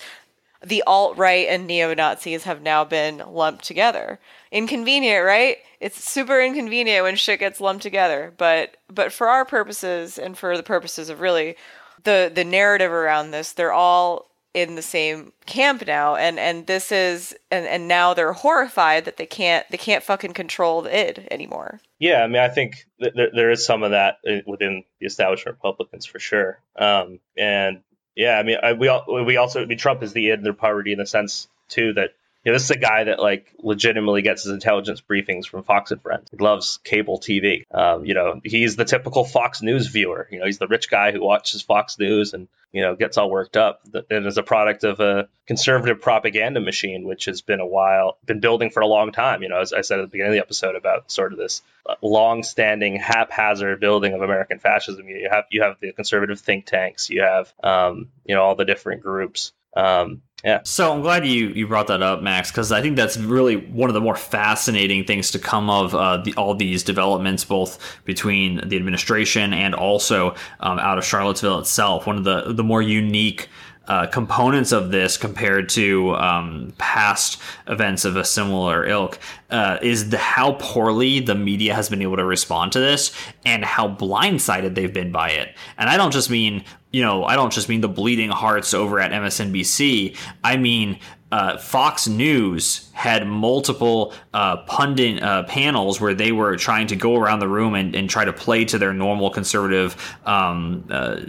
the 0.64 0.82
alt-right 0.86 1.48
and 1.48 1.66
neo-nazis 1.66 2.44
have 2.44 2.62
now 2.62 2.84
been 2.84 3.20
lumped 3.26 3.64
together. 3.64 4.20
Inconvenient 4.52 5.24
right? 5.24 5.58
It's 5.80 6.08
super 6.08 6.40
inconvenient 6.40 7.02
when 7.02 7.16
shit 7.16 7.40
gets 7.40 7.60
lumped 7.60 7.82
together 7.82 8.32
but 8.36 8.76
but 8.88 9.12
for 9.12 9.28
our 9.28 9.44
purposes 9.44 10.18
and 10.18 10.38
for 10.38 10.56
the 10.56 10.62
purposes 10.62 11.08
of 11.08 11.20
really 11.20 11.56
the 12.04 12.30
the 12.32 12.44
narrative 12.44 12.92
around 12.92 13.30
this 13.30 13.52
they're 13.52 13.72
all 13.72 14.31
in 14.54 14.74
the 14.74 14.82
same 14.82 15.32
camp 15.46 15.86
now 15.86 16.14
and 16.14 16.38
and 16.38 16.66
this 16.66 16.92
is 16.92 17.34
and 17.50 17.66
and 17.66 17.88
now 17.88 18.12
they're 18.12 18.34
horrified 18.34 19.06
that 19.06 19.16
they 19.16 19.26
can't 19.26 19.66
they 19.70 19.78
can't 19.78 20.04
fucking 20.04 20.34
control 20.34 20.82
the 20.82 20.94
id 20.94 21.26
anymore. 21.30 21.80
Yeah 21.98 22.22
i 22.22 22.26
mean 22.26 22.42
i 22.42 22.48
think 22.48 22.86
th- 23.00 23.30
there 23.34 23.50
is 23.50 23.64
some 23.64 23.82
of 23.82 23.92
that 23.92 24.18
uh, 24.28 24.38
within 24.46 24.84
the 25.00 25.06
establishment 25.06 25.56
republicans 25.56 26.04
for 26.04 26.18
sure. 26.18 26.60
Um 26.76 27.18
and 27.36 27.80
yeah 28.14 28.38
i 28.38 28.42
mean 28.42 28.58
I, 28.62 28.74
we 28.74 28.88
all, 28.88 29.24
we 29.24 29.36
also 29.38 29.62
I 29.62 29.66
mean, 29.66 29.78
trump 29.78 30.02
is 30.02 30.12
the 30.12 30.30
id 30.30 30.38
in 30.38 30.44
their 30.44 30.52
party 30.52 30.92
in 30.92 30.98
the 30.98 31.06
sense 31.06 31.48
too 31.68 31.94
that 31.94 32.10
you 32.44 32.50
know, 32.50 32.56
this 32.56 32.64
is 32.64 32.70
a 32.70 32.76
guy 32.76 33.04
that 33.04 33.20
like 33.20 33.52
legitimately 33.58 34.22
gets 34.22 34.42
his 34.42 34.52
intelligence 34.52 35.00
briefings 35.00 35.46
from 35.46 35.62
Fox 35.62 35.92
and 35.92 36.02
Friends. 36.02 36.28
He 36.30 36.38
loves 36.38 36.80
cable 36.82 37.20
TV. 37.20 37.64
Um, 37.72 38.04
you 38.04 38.14
know, 38.14 38.40
he's 38.42 38.74
the 38.74 38.84
typical 38.84 39.24
Fox 39.24 39.62
News 39.62 39.86
viewer. 39.86 40.26
You 40.30 40.40
know, 40.40 40.46
he's 40.46 40.58
the 40.58 40.66
rich 40.66 40.90
guy 40.90 41.12
who 41.12 41.22
watches 41.22 41.62
Fox 41.62 41.98
News 41.98 42.34
and 42.34 42.48
you 42.72 42.82
know 42.82 42.96
gets 42.96 43.16
all 43.16 43.30
worked 43.30 43.56
up. 43.56 43.82
And 44.10 44.26
as 44.26 44.38
a 44.38 44.42
product 44.42 44.82
of 44.82 44.98
a 44.98 45.28
conservative 45.46 46.00
propaganda 46.00 46.60
machine, 46.60 47.06
which 47.06 47.26
has 47.26 47.42
been 47.42 47.60
a 47.60 47.66
while, 47.66 48.18
been 48.26 48.40
building 48.40 48.70
for 48.70 48.80
a 48.80 48.88
long 48.88 49.12
time. 49.12 49.42
You 49.42 49.48
know, 49.48 49.60
as 49.60 49.72
I 49.72 49.82
said 49.82 50.00
at 50.00 50.02
the 50.02 50.08
beginning 50.08 50.32
of 50.32 50.36
the 50.36 50.42
episode 50.42 50.74
about 50.74 51.12
sort 51.12 51.32
of 51.32 51.38
this 51.38 51.62
long-standing 52.00 52.96
haphazard 52.96 53.80
building 53.80 54.14
of 54.14 54.22
American 54.22 54.58
fascism. 54.58 55.08
You 55.08 55.28
have 55.30 55.44
you 55.50 55.62
have 55.62 55.76
the 55.80 55.92
conservative 55.92 56.40
think 56.40 56.66
tanks. 56.66 57.08
You 57.08 57.22
have 57.22 57.52
um, 57.62 58.08
you 58.24 58.34
know 58.34 58.42
all 58.42 58.56
the 58.56 58.64
different 58.64 59.02
groups. 59.02 59.52
Um, 59.76 60.22
yeah. 60.44 60.60
So 60.64 60.92
I'm 60.92 61.02
glad 61.02 61.24
you, 61.24 61.48
you 61.50 61.68
brought 61.68 61.86
that 61.86 62.02
up, 62.02 62.20
Max, 62.20 62.50
because 62.50 62.72
I 62.72 62.82
think 62.82 62.96
that's 62.96 63.16
really 63.16 63.56
one 63.56 63.88
of 63.88 63.94
the 63.94 64.00
more 64.00 64.16
fascinating 64.16 65.04
things 65.04 65.30
to 65.30 65.38
come 65.38 65.70
of 65.70 65.94
uh, 65.94 66.16
the, 66.16 66.34
all 66.34 66.54
these 66.54 66.82
developments, 66.82 67.44
both 67.44 67.78
between 68.04 68.66
the 68.68 68.76
administration 68.76 69.52
and 69.52 69.72
also 69.72 70.34
um, 70.58 70.80
out 70.80 70.98
of 70.98 71.04
Charlottesville 71.04 71.60
itself. 71.60 72.06
One 72.08 72.18
of 72.18 72.24
the 72.24 72.52
the 72.52 72.64
more 72.64 72.82
unique 72.82 73.48
uh, 73.86 74.06
components 74.06 74.72
of 74.72 74.90
this 74.90 75.16
compared 75.16 75.68
to 75.68 76.14
um, 76.16 76.72
past 76.78 77.40
events 77.66 78.04
of 78.04 78.16
a 78.16 78.24
similar 78.24 78.86
ilk 78.86 79.18
uh, 79.50 79.78
is 79.82 80.10
the 80.10 80.18
how 80.18 80.52
poorly 80.60 81.20
the 81.20 81.34
media 81.34 81.74
has 81.74 81.88
been 81.88 82.02
able 82.02 82.16
to 82.16 82.24
respond 82.24 82.72
to 82.72 82.80
this 82.80 83.12
and 83.44 83.64
how 83.64 83.88
blindsided 83.88 84.74
they've 84.74 84.92
been 84.92 85.10
by 85.12 85.30
it. 85.30 85.54
And 85.78 85.90
I 85.90 85.96
don't 85.96 86.12
just 86.12 86.30
mean 86.30 86.64
you 86.92 87.02
know 87.02 87.24
I 87.24 87.36
don't 87.36 87.52
just 87.52 87.68
mean 87.68 87.80
the 87.80 87.88
bleeding 87.88 88.30
hearts 88.30 88.74
over 88.74 89.00
at 89.00 89.10
MSNBC. 89.10 90.16
I 90.44 90.56
mean 90.56 90.98
uh, 91.32 91.56
Fox 91.56 92.06
News 92.06 92.90
had 92.92 93.26
multiple 93.26 94.12
uh, 94.34 94.58
pundit 94.58 95.22
uh, 95.22 95.44
panels 95.44 95.98
where 95.98 96.12
they 96.12 96.30
were 96.30 96.56
trying 96.56 96.86
to 96.88 96.96
go 96.96 97.16
around 97.16 97.40
the 97.40 97.48
room 97.48 97.74
and, 97.74 97.96
and 97.96 98.08
try 98.08 98.26
to 98.26 98.34
play 98.34 98.66
to 98.66 98.76
their 98.76 98.92
normal 98.92 99.30
conservative 99.30 99.96
um, 100.26 100.84
uh, 100.90 101.20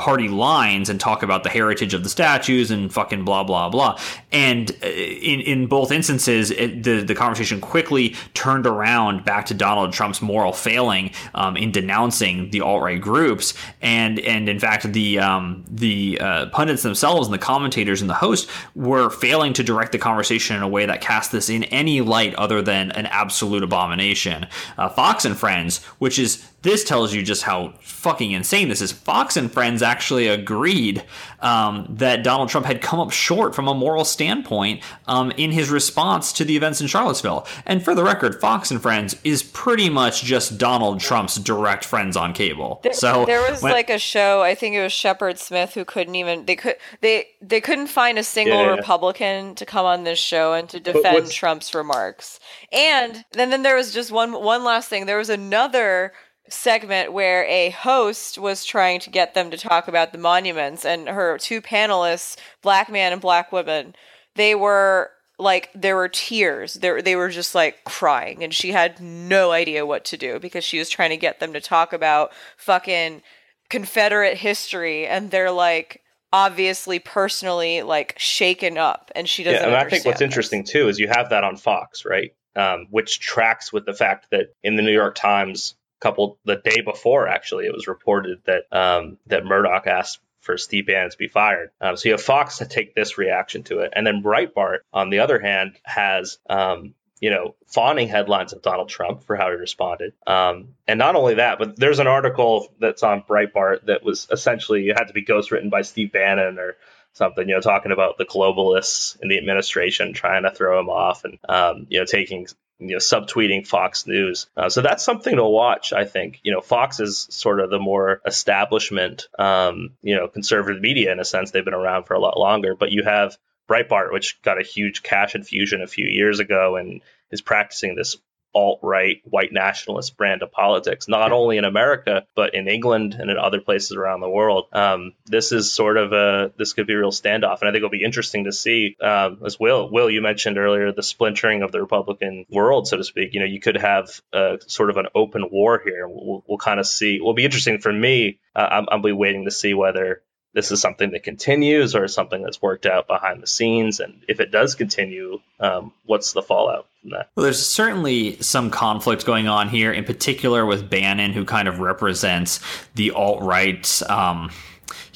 party 0.00 0.28
lines 0.28 0.88
and 0.88 0.98
talk 0.98 1.22
about 1.22 1.44
the 1.44 1.50
heritage 1.50 1.92
of 1.92 2.02
the 2.02 2.08
statues 2.08 2.70
and 2.70 2.92
fucking 2.92 3.22
blah 3.22 3.44
blah 3.44 3.68
blah. 3.68 3.98
And 4.32 4.70
uh, 4.82 4.86
in 4.86 5.40
in 5.40 5.66
both 5.66 5.92
instances, 5.92 6.50
it, 6.50 6.82
the 6.82 7.02
the 7.02 7.14
conversation 7.14 7.60
quickly 7.60 8.16
turned 8.32 8.66
around 8.66 9.26
back 9.26 9.44
to 9.46 9.54
Donald 9.54 9.92
Trump's 9.92 10.22
moral 10.22 10.52
failing 10.52 11.10
um, 11.34 11.56
in 11.56 11.70
denouncing 11.70 12.50
the 12.50 12.62
alt 12.62 12.82
right 12.82 13.00
groups, 13.00 13.52
and 13.82 14.18
and 14.20 14.48
in 14.48 14.58
fact 14.58 14.90
the 14.92 15.18
um, 15.18 15.64
the 15.70 16.18
uh, 16.18 16.46
pundits 16.46 16.82
themselves 16.82 17.26
and 17.26 17.34
the 17.34 17.38
commentators 17.38 18.00
and 18.00 18.08
the 18.08 18.14
host 18.14 18.48
were 18.74 19.10
failing 19.10 19.52
to 19.52 19.62
direct 19.62 19.92
the 19.92 19.98
conversation 19.98 20.56
in 20.56 20.62
a 20.62 20.68
way 20.68 20.86
that 20.86 21.02
cast 21.02 21.30
this 21.30 21.50
in 21.50 21.64
any 21.64 22.00
light 22.00 22.34
other 22.36 22.62
than 22.62 22.90
an 22.92 23.04
absolute 23.06 23.62
abomination. 23.62 24.46
Uh, 24.78 24.88
Fox 24.88 25.26
and 25.26 25.36
Friends, 25.36 25.84
which 25.98 26.18
is 26.18 26.50
this 26.62 26.84
tells 26.84 27.14
you 27.14 27.22
just 27.22 27.42
how 27.42 27.72
fucking 27.80 28.32
insane 28.32 28.68
this 28.68 28.80
is. 28.80 28.92
Fox 28.92 29.36
and 29.36 29.50
Friends 29.50 29.82
actually 29.82 30.28
agreed 30.28 31.02
um, 31.40 31.86
that 31.88 32.22
Donald 32.22 32.48
Trump 32.50 32.66
had 32.66 32.82
come 32.82 33.00
up 33.00 33.10
short 33.10 33.54
from 33.54 33.66
a 33.66 33.74
moral 33.74 34.04
standpoint 34.04 34.82
um, 35.06 35.30
in 35.32 35.52
his 35.52 35.70
response 35.70 36.32
to 36.34 36.44
the 36.44 36.56
events 36.56 36.80
in 36.80 36.86
Charlottesville. 36.86 37.46
And 37.64 37.82
for 37.82 37.94
the 37.94 38.04
record, 38.04 38.40
Fox 38.40 38.70
and 38.70 38.80
Friends 38.80 39.16
is 39.24 39.42
pretty 39.42 39.88
much 39.88 40.22
just 40.22 40.58
Donald 40.58 41.00
Trump's 41.00 41.36
direct 41.36 41.84
friends 41.84 42.16
on 42.16 42.34
cable. 42.34 42.80
There, 42.82 42.92
so 42.92 43.24
there 43.24 43.48
was 43.50 43.62
when, 43.62 43.72
like 43.72 43.90
a 43.90 43.98
show, 43.98 44.42
I 44.42 44.54
think 44.54 44.74
it 44.74 44.82
was 44.82 44.92
Shepard 44.92 45.38
Smith, 45.38 45.74
who 45.74 45.84
couldn't 45.84 46.14
even 46.14 46.44
they 46.44 46.56
could 46.56 46.76
they 47.00 47.28
they 47.40 47.60
couldn't 47.60 47.86
find 47.86 48.18
a 48.18 48.24
single 48.24 48.58
yeah, 48.58 48.66
yeah. 48.66 48.74
Republican 48.74 49.54
to 49.54 49.64
come 49.64 49.86
on 49.86 50.04
this 50.04 50.18
show 50.18 50.52
and 50.52 50.68
to 50.68 50.80
defend 50.80 51.30
Trump's 51.30 51.74
remarks. 51.74 52.38
And 52.72 53.24
then 53.32 53.50
then 53.50 53.62
there 53.62 53.76
was 53.76 53.92
just 53.92 54.10
one 54.10 54.32
one 54.32 54.64
last 54.64 54.88
thing. 54.88 55.06
There 55.06 55.18
was 55.18 55.30
another 55.30 56.12
segment 56.50 57.12
where 57.12 57.44
a 57.44 57.70
host 57.70 58.38
was 58.38 58.64
trying 58.64 59.00
to 59.00 59.10
get 59.10 59.34
them 59.34 59.50
to 59.50 59.56
talk 59.56 59.88
about 59.88 60.12
the 60.12 60.18
monuments 60.18 60.84
and 60.84 61.08
her 61.08 61.38
two 61.38 61.60
panelists 61.60 62.36
black 62.62 62.90
man 62.90 63.12
and 63.12 63.20
black 63.20 63.52
woman 63.52 63.94
they 64.34 64.54
were 64.54 65.10
like 65.38 65.70
there 65.74 65.96
were 65.96 66.08
tears 66.08 66.74
they, 66.74 67.00
they 67.00 67.16
were 67.16 67.28
just 67.28 67.54
like 67.54 67.82
crying 67.84 68.42
and 68.44 68.54
she 68.54 68.72
had 68.72 69.00
no 69.00 69.52
idea 69.52 69.86
what 69.86 70.04
to 70.04 70.16
do 70.16 70.38
because 70.38 70.64
she 70.64 70.78
was 70.78 70.90
trying 70.90 71.10
to 71.10 71.16
get 71.16 71.40
them 71.40 71.52
to 71.52 71.60
talk 71.60 71.92
about 71.92 72.32
fucking 72.56 73.22
confederate 73.68 74.36
history 74.36 75.06
and 75.06 75.30
they're 75.30 75.50
like 75.50 76.02
obviously 76.32 76.98
personally 76.98 77.82
like 77.82 78.14
shaken 78.18 78.78
up 78.78 79.10
and 79.14 79.28
she 79.28 79.42
doesn't 79.42 79.62
yeah, 79.62 79.66
and 79.66 79.76
i 79.76 79.88
think 79.88 80.04
what's 80.04 80.18
this. 80.18 80.24
interesting 80.24 80.62
too 80.62 80.88
is 80.88 80.98
you 80.98 81.08
have 81.08 81.30
that 81.30 81.42
on 81.42 81.56
fox 81.56 82.04
right 82.04 82.34
um, 82.56 82.88
which 82.90 83.20
tracks 83.20 83.72
with 83.72 83.86
the 83.86 83.94
fact 83.94 84.26
that 84.30 84.54
in 84.62 84.76
the 84.76 84.82
new 84.82 84.92
york 84.92 85.14
times 85.14 85.74
couple 86.00 86.38
the 86.44 86.56
day 86.56 86.80
before 86.80 87.28
actually 87.28 87.66
it 87.66 87.72
was 87.72 87.86
reported 87.86 88.40
that 88.44 88.64
um, 88.72 89.18
that 89.26 89.44
Murdoch 89.44 89.86
asked 89.86 90.20
for 90.40 90.56
Steve 90.56 90.86
Bannon 90.86 91.10
to 91.10 91.18
be 91.18 91.28
fired. 91.28 91.70
Um, 91.80 91.96
so 91.96 92.08
you 92.08 92.12
have 92.14 92.22
Fox 92.22 92.58
to 92.58 92.66
take 92.66 92.94
this 92.94 93.18
reaction 93.18 93.62
to 93.64 93.80
it, 93.80 93.92
and 93.94 94.06
then 94.06 94.22
Breitbart, 94.22 94.78
on 94.92 95.10
the 95.10 95.18
other 95.18 95.38
hand, 95.38 95.78
has 95.84 96.38
um, 96.48 96.94
you 97.20 97.28
know, 97.28 97.54
fawning 97.66 98.08
headlines 98.08 98.54
of 98.54 98.62
Donald 98.62 98.88
Trump 98.88 99.24
for 99.24 99.36
how 99.36 99.50
he 99.50 99.56
responded. 99.56 100.14
Um, 100.26 100.68
and 100.88 100.98
not 100.98 101.16
only 101.16 101.34
that, 101.34 101.58
but 101.58 101.76
there's 101.78 101.98
an 101.98 102.06
article 102.06 102.68
that's 102.80 103.02
on 103.02 103.22
Breitbart 103.22 103.86
that 103.86 104.02
was 104.02 104.26
essentially 104.30 104.88
had 104.88 105.04
to 105.04 105.12
be 105.12 105.22
ghostwritten 105.22 105.70
by 105.70 105.82
Steve 105.82 106.12
Bannon 106.12 106.58
or 106.58 106.76
something, 107.12 107.48
you 107.48 107.54
know, 107.54 107.60
talking 107.60 107.92
about 107.92 108.18
the 108.18 108.24
globalists 108.24 109.20
in 109.20 109.28
the 109.28 109.38
administration 109.38 110.12
trying 110.12 110.44
to 110.44 110.50
throw 110.50 110.78
him 110.78 110.88
off 110.88 111.24
and, 111.24 111.38
um, 111.48 111.86
you 111.88 111.98
know, 111.98 112.04
taking 112.04 112.46
you 112.80 112.92
know, 112.92 112.96
subtweeting 112.96 113.66
Fox 113.66 114.06
News. 114.06 114.46
Uh, 114.56 114.70
so 114.70 114.80
that's 114.80 115.04
something 115.04 115.36
to 115.36 115.44
watch, 115.44 115.92
I 115.92 116.06
think. 116.06 116.40
You 116.42 116.52
know, 116.52 116.62
Fox 116.62 116.98
is 116.98 117.26
sort 117.30 117.60
of 117.60 117.68
the 117.68 117.78
more 117.78 118.22
establishment, 118.24 119.28
um, 119.38 119.90
you 120.02 120.16
know, 120.16 120.28
conservative 120.28 120.80
media 120.80 121.12
in 121.12 121.20
a 121.20 121.24
sense. 121.24 121.50
They've 121.50 121.64
been 121.64 121.74
around 121.74 122.04
for 122.04 122.14
a 122.14 122.20
lot 122.20 122.38
longer, 122.38 122.74
but 122.74 122.90
you 122.90 123.04
have 123.04 123.36
Breitbart, 123.68 124.12
which 124.12 124.40
got 124.42 124.58
a 124.58 124.64
huge 124.64 125.02
cash 125.02 125.34
infusion 125.34 125.82
a 125.82 125.86
few 125.86 126.06
years 126.06 126.40
ago 126.40 126.76
and 126.76 127.02
is 127.30 127.42
practicing 127.42 127.94
this 127.94 128.16
alt 128.54 128.80
right 128.82 129.22
white 129.24 129.52
nationalist 129.52 130.16
brand 130.16 130.42
of 130.42 130.50
politics, 130.50 131.08
not 131.08 131.32
only 131.32 131.56
in 131.56 131.64
America, 131.64 132.26
but 132.34 132.54
in 132.54 132.68
England 132.68 133.14
and 133.18 133.30
in 133.30 133.38
other 133.38 133.60
places 133.60 133.92
around 133.92 134.20
the 134.20 134.28
world. 134.28 134.66
Um, 134.72 135.12
this 135.26 135.52
is 135.52 135.72
sort 135.72 135.96
of 135.96 136.12
a, 136.12 136.52
this 136.56 136.72
could 136.72 136.86
be 136.86 136.94
a 136.94 136.98
real 136.98 137.12
standoff. 137.12 137.60
And 137.60 137.68
I 137.68 137.72
think 137.72 137.76
it'll 137.76 137.90
be 137.90 138.04
interesting 138.04 138.44
to 138.44 138.52
see, 138.52 138.96
um, 139.00 139.40
as 139.44 139.58
Will, 139.58 139.90
Will, 139.90 140.10
you 140.10 140.20
mentioned 140.20 140.58
earlier, 140.58 140.92
the 140.92 141.02
splintering 141.02 141.62
of 141.62 141.72
the 141.72 141.80
Republican 141.80 142.46
world, 142.50 142.88
so 142.88 142.96
to 142.96 143.04
speak. 143.04 143.34
You 143.34 143.40
know, 143.40 143.46
you 143.46 143.60
could 143.60 143.76
have 143.76 144.20
a, 144.32 144.58
sort 144.66 144.90
of 144.90 144.96
an 144.96 145.06
open 145.14 145.48
war 145.50 145.80
here. 145.84 146.08
We'll, 146.08 146.44
we'll 146.46 146.58
kind 146.58 146.80
of 146.80 146.86
see. 146.86 147.16
It 147.16 147.24
will 147.24 147.34
be 147.34 147.44
interesting 147.44 147.78
for 147.78 147.92
me. 147.92 148.38
Uh, 148.54 148.68
I'm, 148.70 148.86
I'll 148.90 149.02
be 149.02 149.12
waiting 149.12 149.44
to 149.44 149.50
see 149.50 149.74
whether 149.74 150.22
this 150.52 150.72
is 150.72 150.80
something 150.80 151.10
that 151.12 151.22
continues 151.22 151.94
or 151.94 152.08
something 152.08 152.42
that's 152.42 152.60
worked 152.60 152.86
out 152.86 153.06
behind 153.06 153.42
the 153.42 153.46
scenes? 153.46 154.00
And 154.00 154.22
if 154.28 154.40
it 154.40 154.50
does 154.50 154.74
continue, 154.74 155.40
um, 155.60 155.92
what's 156.06 156.32
the 156.32 156.42
fallout 156.42 156.86
from 157.00 157.10
that? 157.10 157.30
Well, 157.36 157.44
there's 157.44 157.64
certainly 157.64 158.40
some 158.40 158.70
conflict 158.70 159.24
going 159.24 159.48
on 159.48 159.68
here, 159.68 159.92
in 159.92 160.04
particular 160.04 160.66
with 160.66 160.90
Bannon, 160.90 161.32
who 161.32 161.44
kind 161.44 161.68
of 161.68 161.80
represents 161.80 162.60
the 162.94 163.12
alt 163.12 163.42
right. 163.42 164.02
Um, 164.08 164.50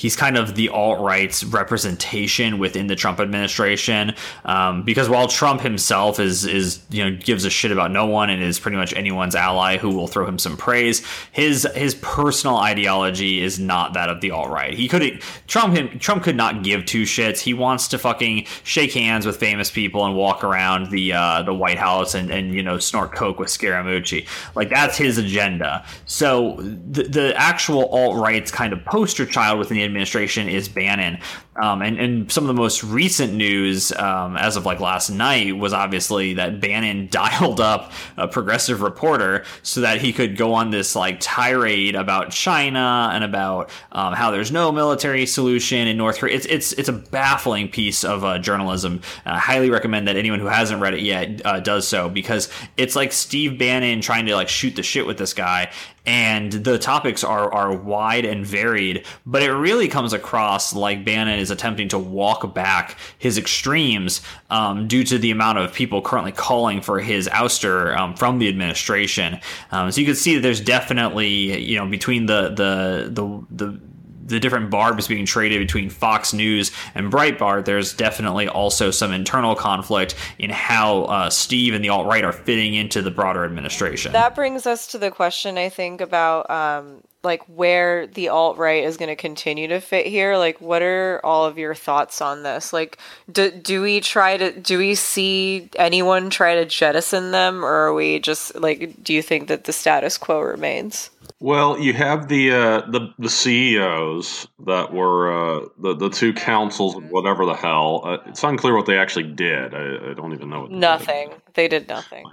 he's 0.04 0.16
kind 0.16 0.36
of 0.36 0.54
the 0.54 0.68
alt 0.68 1.00
right's 1.00 1.42
representation 1.44 2.58
within 2.58 2.88
the 2.88 2.94
Trump 2.94 3.20
administration. 3.20 4.14
Um, 4.44 4.82
because 4.82 5.08
while 5.08 5.28
Trump 5.28 5.62
himself 5.62 6.20
is 6.20 6.44
is 6.44 6.84
you 6.90 7.02
know 7.02 7.16
gives 7.16 7.46
a 7.46 7.50
shit 7.50 7.72
about 7.72 7.90
no 7.90 8.04
one 8.04 8.28
and 8.28 8.42
is 8.42 8.58
pretty 8.58 8.76
much 8.76 8.92
anyone's 8.92 9.34
ally 9.34 9.78
who 9.78 9.88
will 9.88 10.06
throw 10.06 10.26
him 10.26 10.38
some 10.38 10.58
praise, 10.58 11.02
his 11.32 11.66
his 11.74 11.94
personal 11.94 12.58
ideology 12.58 13.42
is 13.42 13.58
not 13.58 13.94
that 13.94 14.10
of 14.10 14.20
the 14.20 14.30
alt 14.30 14.50
right. 14.50 14.74
He 14.74 14.88
could 14.88 15.22
Trump 15.46 15.74
him 15.74 15.98
Trump 15.98 16.22
could 16.22 16.36
not 16.36 16.62
give 16.62 16.84
two 16.84 17.04
shits. 17.04 17.40
He 17.40 17.54
wants 17.54 17.88
to 17.88 17.96
fucking 17.96 18.44
shake 18.62 18.92
hands 18.92 19.24
with 19.24 19.38
famous 19.38 19.70
people 19.70 20.04
and 20.04 20.14
walk 20.14 20.44
around 20.44 20.90
the 20.90 21.14
uh, 21.14 21.42
the 21.44 21.54
White 21.54 21.78
House 21.78 22.14
and 22.14 22.30
and 22.30 22.52
you 22.54 22.62
know 22.62 22.78
snort 22.78 23.14
coke 23.14 23.38
with 23.38 23.48
Scaramucci. 23.48 24.28
Like 24.54 24.68
that's 24.68 24.98
his 24.98 25.16
agenda. 25.16 25.82
So 26.04 26.56
the 26.60 27.04
the 27.04 27.34
actual 27.38 27.86
alt 27.86 28.16
right's 28.16 28.50
kind 28.50 28.74
of 28.74 28.84
poster 28.84 29.24
child 29.24 29.58
within 29.58 29.78
the 29.78 29.93
administration 29.94 30.48
is 30.48 30.68
Bannon. 30.68 31.20
Um, 31.56 31.82
and, 31.82 31.98
and 32.00 32.32
some 32.32 32.44
of 32.44 32.48
the 32.48 32.60
most 32.60 32.82
recent 32.82 33.32
news 33.34 33.92
um, 33.92 34.36
as 34.36 34.56
of 34.56 34.66
like 34.66 34.80
last 34.80 35.10
night 35.10 35.56
was 35.56 35.72
obviously 35.72 36.34
that 36.34 36.60
Bannon 36.60 37.06
dialed 37.10 37.60
up 37.60 37.92
a 38.16 38.26
progressive 38.26 38.82
reporter 38.82 39.44
so 39.62 39.80
that 39.82 40.00
he 40.00 40.12
could 40.12 40.36
go 40.36 40.54
on 40.54 40.70
this 40.70 40.96
like 40.96 41.18
tirade 41.20 41.94
about 41.94 42.30
China 42.30 43.10
and 43.12 43.22
about 43.22 43.70
um, 43.92 44.14
how 44.14 44.30
there's 44.30 44.50
no 44.50 44.72
military 44.72 45.26
solution 45.26 45.86
in 45.86 45.96
North 45.96 46.18
Korea. 46.18 46.34
It's 46.34 46.46
it's 46.46 46.72
it's 46.72 46.88
a 46.88 46.92
baffling 46.92 47.68
piece 47.68 48.04
of 48.04 48.24
uh, 48.24 48.38
journalism. 48.38 49.00
I 49.24 49.38
highly 49.38 49.70
recommend 49.70 50.08
that 50.08 50.16
anyone 50.16 50.40
who 50.40 50.46
hasn't 50.46 50.80
read 50.80 50.94
it 50.94 51.02
yet 51.02 51.40
uh, 51.44 51.60
does 51.60 51.86
so 51.86 52.08
because 52.08 52.48
it's 52.76 52.96
like 52.96 53.12
Steve 53.12 53.58
Bannon 53.58 54.00
trying 54.00 54.26
to 54.26 54.34
like 54.34 54.48
shoot 54.48 54.74
the 54.74 54.82
shit 54.82 55.06
with 55.06 55.18
this 55.18 55.32
guy, 55.32 55.70
and 56.04 56.52
the 56.52 56.78
topics 56.78 57.22
are 57.22 57.52
are 57.52 57.74
wide 57.76 58.24
and 58.24 58.44
varied, 58.44 59.06
but 59.24 59.42
it 59.42 59.52
really 59.52 59.86
comes 59.86 60.12
across 60.12 60.74
like 60.74 61.04
Bannon 61.04 61.43
is 61.44 61.50
attempting 61.50 61.88
to 61.88 61.98
walk 61.98 62.54
back 62.54 62.96
his 63.18 63.38
extremes 63.38 64.20
um, 64.50 64.88
due 64.88 65.04
to 65.04 65.18
the 65.18 65.30
amount 65.30 65.58
of 65.58 65.72
people 65.72 66.02
currently 66.02 66.32
calling 66.32 66.80
for 66.80 66.98
his 66.98 67.28
ouster 67.28 67.96
um, 67.96 68.14
from 68.16 68.38
the 68.38 68.48
administration. 68.48 69.38
Um, 69.70 69.92
so 69.92 70.00
you 70.00 70.06
can 70.06 70.16
see 70.16 70.34
that 70.34 70.40
there's 70.40 70.60
definitely 70.60 71.62
you 71.62 71.78
know 71.78 71.86
between 71.86 72.26
the 72.26 72.48
the 72.48 73.10
the 73.10 73.46
the 73.50 73.80
the 74.26 74.40
different 74.40 74.70
barbs 74.70 75.06
being 75.06 75.26
traded 75.26 75.58
between 75.58 75.90
Fox 75.90 76.32
News 76.32 76.72
and 76.94 77.12
Breitbart, 77.12 77.66
there's 77.66 77.92
definitely 77.92 78.48
also 78.48 78.90
some 78.90 79.12
internal 79.12 79.54
conflict 79.54 80.14
in 80.38 80.50
how 80.50 81.02
uh, 81.04 81.30
Steve 81.30 81.74
and 81.74 81.84
the 81.84 81.90
alt 81.90 82.06
right 82.06 82.24
are 82.24 82.32
fitting 82.32 82.74
into 82.74 83.02
the 83.02 83.10
broader 83.10 83.44
administration. 83.44 84.12
That 84.12 84.34
brings 84.34 84.66
us 84.66 84.86
to 84.88 84.98
the 84.98 85.10
question, 85.10 85.58
I 85.58 85.68
think, 85.68 86.00
about 86.00 86.50
um, 86.50 87.02
like 87.24 87.42
where 87.48 88.06
the 88.06 88.28
alt 88.28 88.58
right 88.58 88.84
is 88.84 88.96
going 88.96 89.08
to 89.08 89.16
continue 89.16 89.68
to 89.68 89.80
fit 89.80 90.06
here. 90.06 90.36
Like, 90.36 90.60
what 90.60 90.82
are 90.82 91.20
all 91.24 91.44
of 91.44 91.58
your 91.58 91.74
thoughts 91.74 92.20
on 92.20 92.42
this? 92.42 92.72
Like, 92.72 92.98
do, 93.30 93.50
do 93.50 93.82
we 93.82 94.00
try 94.00 94.36
to 94.36 94.52
do 94.58 94.78
we 94.78 94.94
see 94.94 95.68
anyone 95.76 96.30
try 96.30 96.54
to 96.54 96.64
jettison 96.64 97.30
them, 97.30 97.64
or 97.64 97.88
are 97.88 97.94
we 97.94 98.18
just 98.18 98.54
like, 98.54 99.02
do 99.02 99.12
you 99.12 99.22
think 99.22 99.48
that 99.48 99.64
the 99.64 99.72
status 99.72 100.18
quo 100.18 100.40
remains? 100.40 101.10
Well, 101.40 101.78
you 101.78 101.92
have 101.92 102.28
the 102.28 102.52
uh, 102.52 102.80
the 102.90 103.12
the 103.18 103.28
CEOs 103.28 104.46
that 104.66 104.92
were 104.92 105.32
uh, 105.32 105.66
the 105.78 105.94
the 105.94 106.08
two 106.08 106.32
councils, 106.32 106.96
whatever 107.10 107.44
the 107.44 107.54
hell. 107.54 108.02
Uh, 108.04 108.18
it's 108.26 108.42
unclear 108.42 108.74
what 108.74 108.86
they 108.86 108.98
actually 108.98 109.30
did. 109.30 109.74
I, 109.74 110.10
I 110.10 110.14
don't 110.14 110.32
even 110.32 110.48
know. 110.48 110.62
What 110.62 110.70
they 110.70 110.76
nothing. 110.76 111.28
Did. 111.30 111.40
They 111.54 111.68
did 111.68 111.88
nothing. 111.88 112.24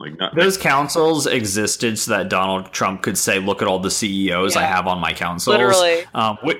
Like, 0.00 0.18
like 0.18 0.32
those 0.32 0.56
councils 0.56 1.26
existed 1.26 1.98
so 1.98 2.12
that 2.12 2.30
Donald 2.30 2.72
Trump 2.72 3.02
could 3.02 3.18
say, 3.18 3.38
"Look 3.38 3.60
at 3.60 3.68
all 3.68 3.78
the 3.78 3.90
CEOs 3.90 4.54
yeah. 4.54 4.62
I 4.62 4.64
have 4.64 4.86
on 4.86 4.98
my 4.98 5.12
councils." 5.12 5.54
Literally. 5.54 6.04
Um, 6.14 6.38
which, 6.42 6.58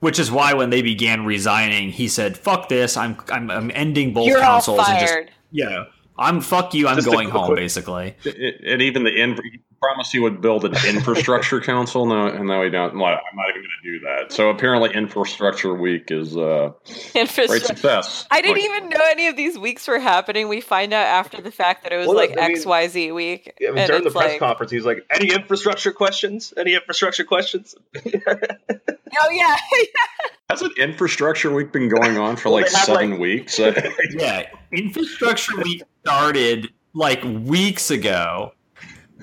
which 0.00 0.18
is 0.18 0.30
why 0.32 0.52
when 0.52 0.70
they 0.70 0.82
began 0.82 1.24
resigning, 1.24 1.90
he 1.90 2.08
said, 2.08 2.36
"Fuck 2.36 2.68
this! 2.68 2.96
I'm 2.96 3.16
I'm, 3.30 3.50
I'm 3.50 3.70
ending 3.74 4.12
both 4.12 4.26
You're 4.26 4.40
councils 4.40 4.80
all 4.80 4.84
fired. 4.84 5.18
and 5.18 5.26
just 5.28 5.38
yeah." 5.52 5.84
I'm 6.18 6.40
fuck 6.40 6.74
you. 6.74 6.88
I'm 6.88 6.96
just 6.96 7.08
going 7.08 7.30
home, 7.30 7.54
basically. 7.54 8.14
and 8.24 8.82
even 8.82 9.04
the 9.04 9.10
in, 9.10 9.34
he 9.42 9.60
promised 9.82 10.12
he 10.12 10.20
would 10.20 10.40
build 10.40 10.64
an 10.64 10.74
infrastructure 10.86 11.60
council. 11.72 12.06
No, 12.06 12.28
and 12.28 12.46
now 12.46 12.62
he 12.62 12.70
don't. 12.70 12.92
I'm 12.92 12.98
not 12.98 13.18
even 13.50 13.62
going 13.62 13.64
to 13.82 13.90
do 13.90 14.00
that. 14.00 14.32
So 14.32 14.48
apparently, 14.48 14.94
infrastructure 14.94 15.74
week 15.74 16.10
is 16.10 16.36
uh, 16.36 16.72
great 17.12 17.62
success. 17.62 18.26
I 18.30 18.40
didn't 18.40 18.56
like, 18.56 18.64
even 18.64 18.88
know 18.90 19.00
any 19.10 19.26
of 19.26 19.36
these 19.36 19.58
weeks 19.58 19.88
were 19.88 19.98
happening. 19.98 20.48
We 20.48 20.60
find 20.60 20.92
out 20.92 21.06
after 21.06 21.42
the 21.42 21.50
fact 21.50 21.82
that 21.82 21.92
it 21.92 21.96
was 21.96 22.06
well, 22.06 22.16
like 22.16 22.36
X 22.36 22.64
Y 22.64 22.88
Z 22.88 23.12
week. 23.12 23.52
I 23.60 23.72
mean, 23.72 23.86
during 23.86 24.04
the 24.04 24.10
press 24.10 24.32
like, 24.32 24.38
conference, 24.38 24.70
he's 24.70 24.86
like, 24.86 25.04
"Any 25.10 25.34
infrastructure 25.34 25.92
questions? 25.92 26.54
Any 26.56 26.74
infrastructure 26.74 27.24
questions?" 27.24 27.74
oh 27.96 29.30
yeah. 29.30 29.56
Hasn't 30.48 30.78
infrastructure 30.78 31.52
week 31.52 31.72
been 31.72 31.88
going 31.88 32.18
on 32.18 32.36
for 32.36 32.50
well, 32.50 32.60
like 32.60 32.70
seven 32.70 33.12
like, 33.12 33.20
weeks? 33.20 33.58
yeah, 33.58 34.46
infrastructure 34.70 35.56
week 35.56 35.82
started 36.04 36.68
like 36.94 37.22
weeks 37.24 37.90
ago. 37.90 38.52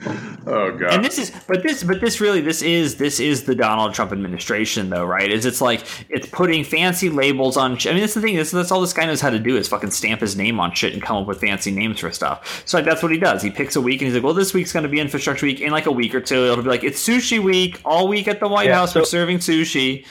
Oh 0.47 0.71
god. 0.71 0.93
And 0.93 1.05
this 1.05 1.19
is 1.19 1.31
but 1.47 1.61
this 1.61 1.83
but 1.83 2.01
this 2.01 2.19
really 2.19 2.41
this 2.41 2.61
is 2.61 2.95
this 2.95 3.19
is 3.19 3.43
the 3.43 3.53
Donald 3.53 3.93
Trump 3.93 4.11
administration 4.11 4.89
though, 4.89 5.05
right? 5.05 5.31
Is 5.31 5.45
it's 5.45 5.61
like 5.61 5.83
it's 6.09 6.27
putting 6.27 6.63
fancy 6.63 7.09
labels 7.09 7.55
on 7.57 7.73
I 7.85 7.91
mean 7.91 7.99
that's 7.99 8.15
the 8.15 8.21
thing, 8.21 8.35
that's, 8.35 8.49
that's 8.49 8.71
all 8.71 8.81
this 8.81 8.93
guy 8.93 9.05
knows 9.05 9.21
how 9.21 9.29
to 9.29 9.37
do 9.37 9.57
is 9.57 9.67
fucking 9.67 9.91
stamp 9.91 10.21
his 10.21 10.35
name 10.35 10.59
on 10.59 10.73
shit 10.73 10.93
and 10.93 11.03
come 11.03 11.17
up 11.17 11.27
with 11.27 11.41
fancy 11.41 11.71
names 11.71 11.99
for 11.99 12.09
stuff. 12.11 12.63
So 12.65 12.77
like 12.77 12.85
that's 12.85 13.03
what 13.03 13.11
he 13.11 13.19
does. 13.19 13.43
He 13.43 13.51
picks 13.51 13.75
a 13.75 13.81
week 13.81 14.01
and 14.01 14.07
he's 14.07 14.15
like, 14.15 14.23
Well 14.23 14.33
this 14.33 14.53
week's 14.53 14.71
gonna 14.71 14.87
be 14.87 14.99
infrastructure 14.99 15.45
week 15.45 15.59
in 15.61 15.71
like 15.71 15.85
a 15.85 15.91
week 15.91 16.15
or 16.15 16.21
two. 16.21 16.45
It'll 16.45 16.63
be 16.63 16.69
like 16.69 16.83
it's 16.83 17.05
sushi 17.05 17.43
week 17.43 17.79
all 17.85 18.07
week 18.07 18.27
at 18.27 18.39
the 18.39 18.47
White 18.47 18.67
yeah, 18.67 18.75
House, 18.75 18.93
so- 18.93 19.01
we're 19.01 19.05
serving 19.05 19.39
sushi. 19.39 20.05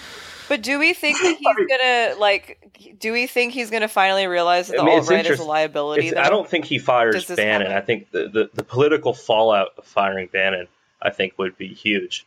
But 0.48 0.62
do 0.62 0.78
we 0.78 0.94
think 0.94 1.18
that 1.18 1.36
he's 1.36 1.66
gonna 1.68 2.20
like? 2.20 2.67
Do 2.98 3.12
we 3.12 3.26
think 3.26 3.52
he's 3.52 3.70
gonna 3.70 3.88
finally 3.88 4.26
realize 4.26 4.68
that 4.68 4.76
the 4.76 4.82
I 4.82 4.86
mean, 4.86 4.98
alt 4.98 5.08
right 5.08 5.26
is 5.26 5.40
a 5.40 5.44
liability? 5.44 6.16
I 6.16 6.28
don't 6.28 6.48
think 6.48 6.64
he 6.64 6.78
fires 6.78 7.24
Bannon. 7.26 7.72
I 7.72 7.80
think 7.80 8.10
the, 8.10 8.28
the, 8.28 8.50
the 8.52 8.64
political 8.64 9.14
fallout 9.14 9.72
of 9.78 9.84
firing 9.84 10.28
Bannon, 10.32 10.68
I 11.00 11.10
think, 11.10 11.38
would 11.38 11.56
be 11.56 11.68
huge. 11.68 12.26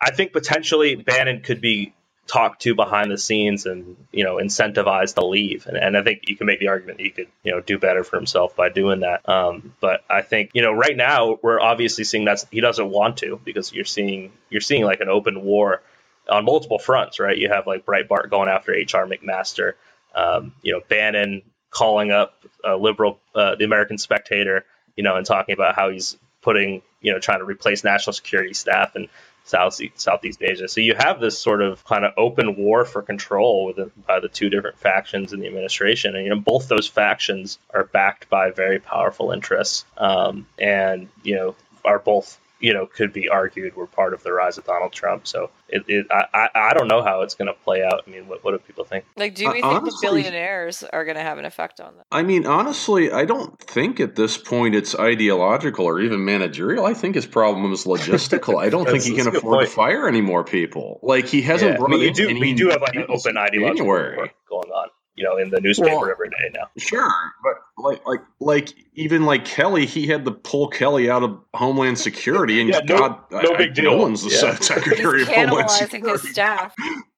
I 0.00 0.10
think 0.10 0.32
potentially 0.32 0.96
Bannon 0.96 1.40
could 1.40 1.60
be 1.60 1.94
talked 2.26 2.62
to 2.62 2.74
behind 2.74 3.10
the 3.10 3.18
scenes 3.18 3.66
and 3.66 3.96
you 4.10 4.24
know 4.24 4.36
incentivized 4.36 5.14
to 5.14 5.24
leave 5.24 5.66
and, 5.66 5.76
and 5.76 5.96
i 5.96 6.02
think 6.02 6.22
you 6.26 6.36
can 6.36 6.46
make 6.46 6.58
the 6.58 6.68
argument 6.68 6.96
that 6.96 7.04
he 7.04 7.10
could 7.10 7.28
you 7.42 7.52
know 7.52 7.60
do 7.60 7.78
better 7.78 8.02
for 8.02 8.16
himself 8.16 8.56
by 8.56 8.70
doing 8.70 9.00
that 9.00 9.28
um, 9.28 9.74
but 9.80 10.02
i 10.08 10.22
think 10.22 10.50
you 10.54 10.62
know 10.62 10.72
right 10.72 10.96
now 10.96 11.38
we're 11.42 11.60
obviously 11.60 12.02
seeing 12.02 12.24
that 12.24 12.42
he 12.50 12.62
doesn't 12.62 12.88
want 12.88 13.18
to 13.18 13.38
because 13.44 13.72
you're 13.74 13.84
seeing 13.84 14.32
you're 14.48 14.62
seeing 14.62 14.84
like 14.84 15.00
an 15.00 15.08
open 15.08 15.42
war 15.42 15.82
on 16.28 16.44
multiple 16.44 16.78
fronts, 16.78 17.20
right? 17.20 17.36
You 17.36 17.48
have 17.48 17.66
like 17.66 17.84
Breitbart 17.84 18.30
going 18.30 18.48
after 18.48 18.74
H.R. 18.74 19.06
McMaster, 19.06 19.72
um, 20.14 20.54
you 20.62 20.72
know, 20.72 20.80
Bannon 20.88 21.42
calling 21.70 22.10
up 22.10 22.44
liberal, 22.64 23.18
uh, 23.34 23.56
the 23.56 23.64
American 23.64 23.98
Spectator, 23.98 24.64
you 24.96 25.02
know, 25.02 25.16
and 25.16 25.26
talking 25.26 25.52
about 25.52 25.74
how 25.74 25.90
he's 25.90 26.16
putting, 26.40 26.82
you 27.00 27.12
know, 27.12 27.18
trying 27.18 27.40
to 27.40 27.44
replace 27.44 27.84
national 27.84 28.12
security 28.12 28.54
staff 28.54 28.94
and 28.94 29.08
South 29.44 29.78
Southeast 29.96 30.42
Asia. 30.42 30.68
So 30.68 30.80
you 30.80 30.94
have 30.94 31.20
this 31.20 31.38
sort 31.38 31.60
of 31.60 31.84
kind 31.84 32.04
of 32.04 32.14
open 32.16 32.56
war 32.56 32.84
for 32.84 33.02
control 33.02 33.74
by 34.06 34.20
the 34.20 34.28
two 34.28 34.48
different 34.48 34.78
factions 34.78 35.32
in 35.32 35.40
the 35.40 35.46
administration, 35.46 36.16
and 36.16 36.24
you 36.24 36.30
know 36.30 36.40
both 36.40 36.68
those 36.68 36.88
factions 36.88 37.58
are 37.72 37.84
backed 37.84 38.30
by 38.30 38.50
very 38.50 38.78
powerful 38.78 39.32
interests, 39.32 39.84
um, 39.98 40.46
and 40.58 41.08
you 41.22 41.34
know 41.36 41.54
are 41.84 41.98
both 41.98 42.38
you 42.60 42.72
know, 42.72 42.86
could 42.86 43.12
be 43.12 43.28
argued 43.28 43.76
were 43.76 43.86
part 43.86 44.14
of 44.14 44.22
the 44.22 44.32
rise 44.32 44.58
of 44.58 44.64
Donald 44.64 44.92
Trump. 44.92 45.26
So 45.26 45.50
it, 45.68 45.84
it 45.88 46.06
I, 46.10 46.48
I 46.54 46.74
don't 46.74 46.88
know 46.88 47.02
how 47.02 47.22
it's 47.22 47.34
going 47.34 47.48
to 47.48 47.54
play 47.54 47.82
out. 47.82 48.02
I 48.06 48.10
mean, 48.10 48.26
what, 48.28 48.44
what 48.44 48.52
do 48.52 48.58
people 48.58 48.84
think? 48.84 49.04
Like, 49.16 49.34
do 49.34 49.44
we 49.44 49.48
uh, 49.48 49.52
think 49.52 49.64
honestly, 49.64 49.90
the 49.90 50.22
billionaires 50.22 50.82
are 50.82 51.04
going 51.04 51.16
to 51.16 51.22
have 51.22 51.38
an 51.38 51.44
effect 51.44 51.80
on 51.80 51.96
that? 51.96 52.06
I 52.10 52.22
mean, 52.22 52.46
honestly, 52.46 53.12
I 53.12 53.24
don't 53.24 53.58
think 53.58 54.00
at 54.00 54.16
this 54.16 54.38
point 54.38 54.74
it's 54.74 54.94
ideological 54.94 55.84
or 55.84 56.00
even 56.00 56.24
managerial. 56.24 56.86
I 56.86 56.94
think 56.94 57.16
his 57.16 57.26
problem 57.26 57.72
is 57.72 57.84
logistical. 57.84 58.62
I 58.62 58.70
don't 58.70 58.86
think 58.90 59.02
he 59.02 59.14
can 59.14 59.28
afford 59.28 59.58
point. 59.58 59.68
to 59.68 59.74
fire 59.74 60.08
any 60.08 60.20
more 60.20 60.44
people. 60.44 61.00
Like, 61.02 61.26
he 61.26 61.42
hasn't 61.42 61.72
yeah, 61.72 61.76
brought 61.76 61.90
I 61.90 61.96
mean, 61.96 62.02
you 62.02 62.14
do, 62.14 62.28
any 62.28 62.40
we 62.40 62.54
do 62.54 62.68
have 62.70 62.80
like 62.80 62.94
an 62.94 63.06
open 63.08 63.36
ideological 63.36 63.86
going 63.86 64.70
on 64.70 64.88
you 65.16 65.24
know 65.24 65.36
in 65.36 65.50
the 65.50 65.60
newspaper 65.60 65.96
well, 65.96 66.10
every 66.10 66.28
day 66.28 66.50
now. 66.54 66.68
Sure, 66.76 67.10
but 67.42 67.54
like 67.78 68.06
like 68.06 68.20
like 68.40 68.74
even 68.94 69.24
like 69.24 69.44
Kelly, 69.44 69.86
he 69.86 70.06
had 70.06 70.24
to 70.24 70.30
pull 70.30 70.68
Kelly 70.68 71.10
out 71.10 71.22
of 71.22 71.38
Homeland 71.54 71.98
Security, 71.98 72.60
and 72.60 72.70
yeah, 72.70 72.80
no, 72.80 72.98
God, 72.98 73.20
no 73.30 73.54
I, 73.54 73.56
big 73.56 73.74
deal. 73.74 73.92
No 73.92 73.96
one's 73.96 74.22
the 74.22 74.30
yeah. 74.30 74.54
Secretary 74.56 75.20
He's 75.20 75.28
of 75.28 75.34
Homeland 75.34 75.70
Security. 75.70 76.10
his 76.10 76.30
staff. 76.30 76.74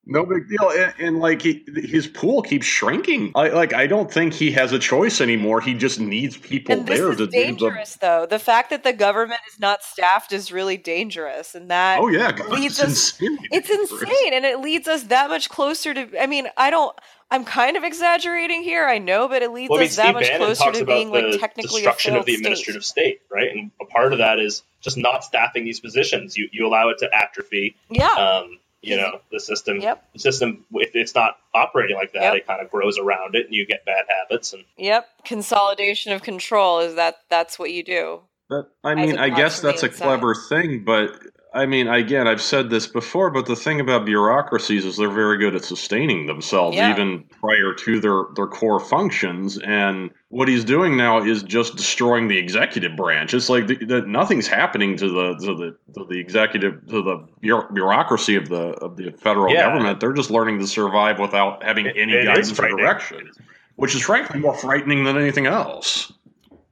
No 0.09 0.25
big 0.25 0.49
deal, 0.49 0.71
and, 0.71 0.95
and 1.01 1.19
like 1.19 1.43
he, 1.43 1.65
his 1.75 2.07
pool 2.07 2.41
keeps 2.41 2.65
shrinking. 2.65 3.33
I, 3.35 3.49
like 3.49 3.75
I 3.75 3.89
don't 3.89 4.11
think 4.11 4.33
he 4.33 4.53
has 4.53 4.71
a 4.71 4.79
choice 4.79 5.21
anymore. 5.21 5.61
He 5.61 5.75
just 5.75 5.99
needs 5.99 6.37
people 6.37 6.77
and 6.77 6.87
this 6.87 7.01
there. 7.01 7.11
Is 7.11 7.17
to 7.17 7.27
dangerous, 7.27 7.95
the, 7.95 8.07
though. 8.07 8.27
The 8.27 8.39
fact 8.39 8.71
that 8.71 8.85
the 8.85 8.93
government 8.93 9.41
is 9.53 9.59
not 9.59 9.83
staffed 9.83 10.33
is 10.33 10.53
really 10.53 10.77
dangerous, 10.77 11.57
and 11.57 11.69
that 11.73 11.99
oh 11.99 12.07
yeah, 12.07 12.31
God, 12.31 12.51
leads 12.51 12.79
it's 12.79 13.19
us. 13.19 13.19
It's 13.21 13.69
insane, 13.69 14.33
and 14.33 14.45
it 14.45 14.61
leads 14.61 14.87
us 14.87 15.03
that 15.05 15.29
much 15.29 15.49
closer 15.49 15.93
to. 15.93 16.23
I 16.23 16.29
mean, 16.29 16.47
I 16.57 16.71
don't. 16.71 16.97
I'm 17.33 17.45
kind 17.45 17.77
of 17.77 17.83
exaggerating 17.83 18.63
here, 18.63 18.87
I 18.87 18.99
know, 18.99 19.27
but 19.27 19.43
it 19.43 19.51
leads 19.51 19.71
well, 19.71 19.81
I 19.81 19.83
mean, 19.83 19.87
us 19.89 19.95
Steve 19.95 20.05
that 20.05 20.15
much 20.15 20.29
Bannon 20.29 20.55
closer 20.55 20.71
to 20.71 20.85
being 20.85 21.11
like 21.11 21.41
technically 21.41 21.81
destruction 21.81 22.15
of 22.15 22.25
the 22.25 22.35
administrative 22.35 22.85
state. 22.85 23.19
state. 23.19 23.21
right? 23.29 23.51
And 23.51 23.73
a 23.81 23.87
part 23.87 24.13
of 24.13 24.19
that 24.19 24.39
is 24.39 24.63
just 24.81 24.97
not 24.97 25.25
staffing 25.25 25.65
these 25.65 25.81
positions. 25.81 26.37
You 26.37 26.49
you 26.53 26.65
allow 26.65 26.91
it 26.91 26.99
to 26.99 27.11
atrophy. 27.13 27.75
Yeah. 27.91 28.07
Um, 28.13 28.61
you 28.87 28.97
know 28.97 29.21
the 29.33 29.41
system. 29.41 29.81
Yep. 29.81 30.05
The 30.15 30.19
system, 30.19 30.65
if 30.73 30.91
it's 30.95 31.15
not 31.15 31.39
operating 31.55 31.97
like 31.97 32.13
that, 32.13 32.23
yep. 32.23 32.35
it 32.35 32.47
kind 32.47 32.63
of 32.63 32.71
grows 32.71 32.99
around 32.99 33.35
it, 33.35 33.47
and 33.47 33.55
you 33.55 33.67
get 33.67 33.85
bad 33.85 34.05
habits. 34.09 34.53
And 34.53 34.65
yep, 34.77 35.09
consolidation 35.25 36.13
of 36.13 36.23
control 36.23 36.81
is 36.81 36.95
that 36.95 37.17
that's 37.29 37.59
what 37.59 37.73
you 37.73 37.83
do. 37.83 38.21
But 38.49 38.71
I 38.85 38.95
mean, 38.95 39.19
I 39.19 39.31
guess 39.31 39.61
that's 39.61 39.83
a 39.83 39.89
clever 39.89 40.35
thing, 40.35 40.85
but 40.85 41.21
I 41.57 41.65
mean, 41.65 41.89
again, 41.89 42.29
I've 42.29 42.43
said 42.43 42.69
this 42.69 42.87
before, 42.87 43.31
but 43.31 43.47
the 43.47 43.57
thing 43.57 43.81
about 43.81 44.05
bureaucracies 44.05 44.85
is 44.85 44.99
they're 44.99 45.09
very 45.09 45.39
good 45.39 45.57
at 45.57 45.65
sustaining 45.65 46.27
themselves 46.27 46.77
yeah. 46.77 46.93
even 46.93 47.25
prior 47.41 47.73
to 47.73 47.99
their, 47.99 48.25
their 48.35 48.47
core 48.47 48.79
functions. 48.79 49.57
And 49.59 50.11
what 50.29 50.49
he's 50.49 50.65
doing 50.65 50.99
now 50.99 51.25
is 51.25 51.43
just 51.43 51.75
destroying 51.75 52.29
the 52.29 52.37
executive 52.37 52.95
branch. 52.95 53.33
It's 53.33 53.49
like 53.49 53.69
the, 53.69 53.77
the, 53.77 54.03
nothing's 54.03 54.47
happening 54.47 54.99
to 54.99 55.09
the 55.09 55.47
to 55.47 55.55
the 55.55 55.77
to 55.95 56.07
the 56.07 56.21
executive 56.21 56.87
to 56.89 57.03
the 57.03 57.27
bureaucracy 57.41 58.37
of 58.37 58.51
the 58.51 58.73
of 58.85 58.99
the 58.99 59.13
federal 59.13 59.51
yeah. 59.51 59.63
government. 59.63 59.99
They're 59.99 60.13
just 60.13 60.31
learning 60.31 60.59
to 60.59 60.67
survive 60.67 61.19
without 61.19 61.63
having 61.63 61.87
it, 61.87 61.97
any 61.97 62.13
it 62.13 62.27
guidance 62.27 62.53
or 62.59 62.69
direction, 62.69 63.31
which 63.77 63.95
is 63.95 64.03
frankly 64.03 64.41
more 64.41 64.55
frightening 64.55 65.05
than 65.05 65.17
anything 65.17 65.47
else. 65.47 66.13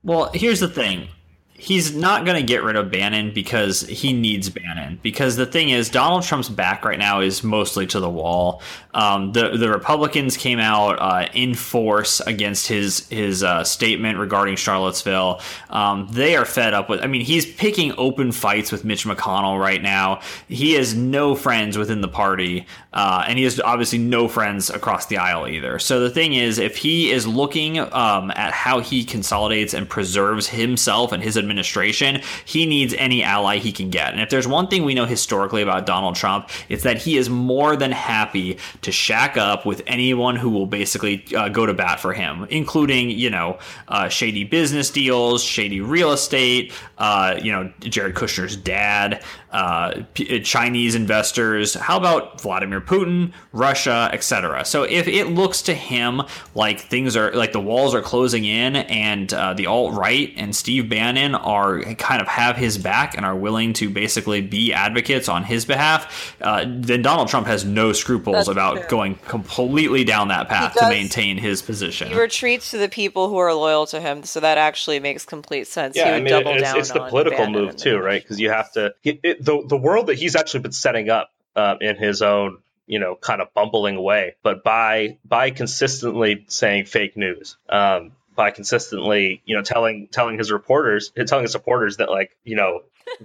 Well, 0.03 0.31
here's 0.35 0.61
the 0.61 0.69
thing 0.69 1.09
he's 1.65 1.95
not 1.95 2.27
going 2.27 2.37
to 2.37 2.47
get 2.47 2.63
rid 2.63 2.77
of 2.77 2.91
Bannon 2.91 3.33
because 3.33 3.81
he 3.81 4.13
needs 4.13 4.51
Bannon. 4.51 4.99
Because 5.03 5.37
the 5.37 5.47
thing 5.47 5.71
is, 5.71 5.89
Donald 5.89 6.23
Trump's 6.23 6.51
back 6.51 6.85
right 6.85 6.99
now 6.99 7.21
is 7.21 7.43
mostly 7.43 7.87
to 7.87 8.01
the 8.01 8.11
wall. 8.11 8.61
Um, 8.93 9.33
the 9.33 9.57
the 9.57 9.71
Republicans 9.71 10.37
came 10.37 10.61
out 10.61 10.99
uh, 11.01 11.29
in 11.33 11.55
force 11.55 12.21
against 12.21 12.69
his 12.69 13.09
his 13.09 13.43
uh, 13.43 13.65
statement 13.65 14.19
regarding 14.19 14.57
Charlottesville. 14.57 15.41
Um, 15.71 16.07
they 16.13 16.37
are 16.37 16.45
fed 16.45 16.75
up 16.75 16.89
with. 16.89 17.01
I 17.01 17.07
mean, 17.07 17.23
he's 17.23 17.47
picking 17.55 17.93
open 17.97 18.31
fights 18.31 18.71
with 18.71 18.85
Mitch 18.85 19.05
McConnell 19.05 19.59
right 19.59 19.83
now. 19.83 20.21
He 20.49 20.75
has 20.75 20.95
no 20.95 21.35
friends 21.35 21.79
within 21.79 22.03
the 22.03 22.09
party, 22.09 22.67
uh, 22.93 23.25
and 23.27 23.39
he 23.39 23.45
has 23.45 23.59
obviously 23.59 23.99
no 23.99 24.29
friends 24.29 24.71
across 24.71 25.07
the 25.07 25.17
aisle 25.17 25.49
either. 25.49 25.79
So 25.79 26.01
the 26.01 26.11
thing 26.11 26.35
is, 26.35 26.59
if 26.59 26.77
he 26.77 27.11
is 27.11 27.27
looking 27.27 27.79
um, 27.79 28.31
at 28.33 28.53
how 28.53 28.81
he 28.81 29.03
consolidates 29.03 29.75
and 29.75 29.89
preserves 29.89 30.47
himself 30.49 31.11
and 31.11 31.23
his 31.23 31.37
administration, 31.37 31.54
he 32.45 32.67
needs 32.67 32.95
any 32.95 33.23
ally 33.23 33.59
he 33.59 33.73
can 33.73 33.91
get. 33.91 34.13
And 34.13 34.21
if 34.21 34.31
there's 34.31 34.49
one 34.49 34.69
thing 34.69 34.85
we 34.85 34.95
know 34.95 35.07
historically 35.07 35.63
about 35.63 35.87
Donald 35.87 36.17
Trump, 36.17 36.49
it's 36.69 36.83
that 36.83 36.99
he 36.99 37.17
is 37.17 37.29
more 37.29 37.77
than 37.77 37.93
happy 37.93 38.59
to 38.83 38.93
shack 38.93 39.37
up 39.37 39.67
with 39.67 39.83
anyone 39.87 40.37
who 40.37 40.51
will 40.51 40.67
basically 40.67 41.25
uh, 41.37 41.49
go 41.49 41.67
to 41.67 41.75
bat 41.75 42.01
for 42.01 42.13
him, 42.13 42.47
including, 42.51 43.11
you 43.11 43.31
know, 43.31 43.59
uh, 43.89 44.09
shady 44.09 44.45
business 44.45 44.91
deals, 44.91 45.43
shady 45.43 45.81
real 45.81 46.13
estate, 46.13 46.73
uh, 46.99 47.39
you 47.43 47.53
know, 47.53 47.73
Jared 47.81 48.15
Kushner's 48.15 48.57
dad, 48.57 49.23
uh, 49.51 50.03
P- 50.15 50.41
Chinese 50.41 50.95
investors. 50.95 51.75
How 51.75 51.97
about 51.97 52.41
Vladimir 52.41 52.81
Putin, 52.81 53.33
Russia, 53.53 54.11
etc.? 54.13 54.65
So 54.65 54.83
if 54.83 55.07
it 55.09 55.27
looks 55.27 55.63
to 55.63 55.75
him 55.75 56.23
like 56.55 56.81
things 56.81 57.17
are 57.17 57.33
like 57.33 57.53
the 57.53 57.61
walls 57.61 57.95
are 57.95 58.03
closing 58.03 58.45
in 58.45 58.77
and 58.77 59.33
uh, 59.33 59.55
the 59.55 59.67
alt 59.67 59.95
right 59.95 60.33
and 60.37 60.55
Steve 60.55 60.89
Bannon 60.89 61.34
are 61.35 61.83
kind 61.95 62.21
of 62.21 62.29
have 62.29 62.57
his 62.57 62.79
back 62.79 63.17
and 63.17 63.27
are 63.27 63.35
willing 63.35 63.73
to 63.75 63.91
basically 63.91 64.41
be 64.41 64.73
advocates 64.73 65.29
on 65.29 65.45
his 65.45 65.65
behalf, 65.65 66.37
uh, 66.41 66.65
then 66.67 67.03
Donald 67.03 67.29
Trump 67.29 67.47
has 67.47 67.65
no 67.65 67.93
scruples 67.93 68.37
That's 68.37 68.49
about 68.49 68.77
true. 68.77 68.87
going 68.89 69.15
completely 69.27 70.05
down 70.05 70.29
that 70.29 70.49
path 70.49 70.75
to 70.75 70.89
maintain 70.89 71.37
his 71.37 71.63
position. 71.63 72.09
He 72.09 72.19
retreats 72.19 72.71
to 72.71 72.79
the 72.79 72.89
people 72.89 73.29
who 73.29 73.37
are 73.37 73.53
loyal 73.55 73.87
to 73.87 74.01
him, 74.01 74.25
so 74.25 74.41
that 74.41 74.59
actually 74.59 75.01
makes 75.01 75.25
complete 75.25 75.67
sense. 75.67 75.97
Yeah, 75.97 76.15
I 76.15 76.21
mean, 76.21 76.35
it's, 76.35 76.75
it's 76.75 76.91
the 76.93 77.07
political 77.09 77.49
move 77.51 77.77
too, 77.77 77.99
right? 77.99 78.23
Because 78.23 78.41
you 78.41 78.51
have 78.51 78.73
to. 78.73 78.95
It, 79.03 79.45
the 79.45 79.65
the 79.67 79.77
world 79.77 80.07
that 80.07 80.15
he's 80.15 80.37
actually 80.37 80.61
been 80.61 80.73
setting 80.73 81.11
up 81.11 81.31
uh, 81.57 81.77
in 81.81 81.97
his 81.97 82.23
own 82.23 82.59
you 82.87 82.99
know 82.99 83.15
kind 83.15 83.41
of 83.41 83.53
bumbling 83.55 84.03
way 84.03 84.35
but 84.43 84.63
by 84.63 85.17
by 85.25 85.51
consistently 85.51 86.45
saying 86.49 86.85
fake 86.85 87.17
news 87.17 87.57
um, 87.69 88.13
by 88.35 88.51
consistently 88.51 89.43
you 89.45 89.57
know 89.57 89.63
telling 89.63 90.09
telling 90.09 90.39
his 90.39 90.51
reporters 90.51 91.13
telling 91.27 91.45
his 91.45 91.53
supporters 91.53 91.99
that 91.99 92.11
like 92.11 92.37
you 92.45 92.57
know 92.57 92.81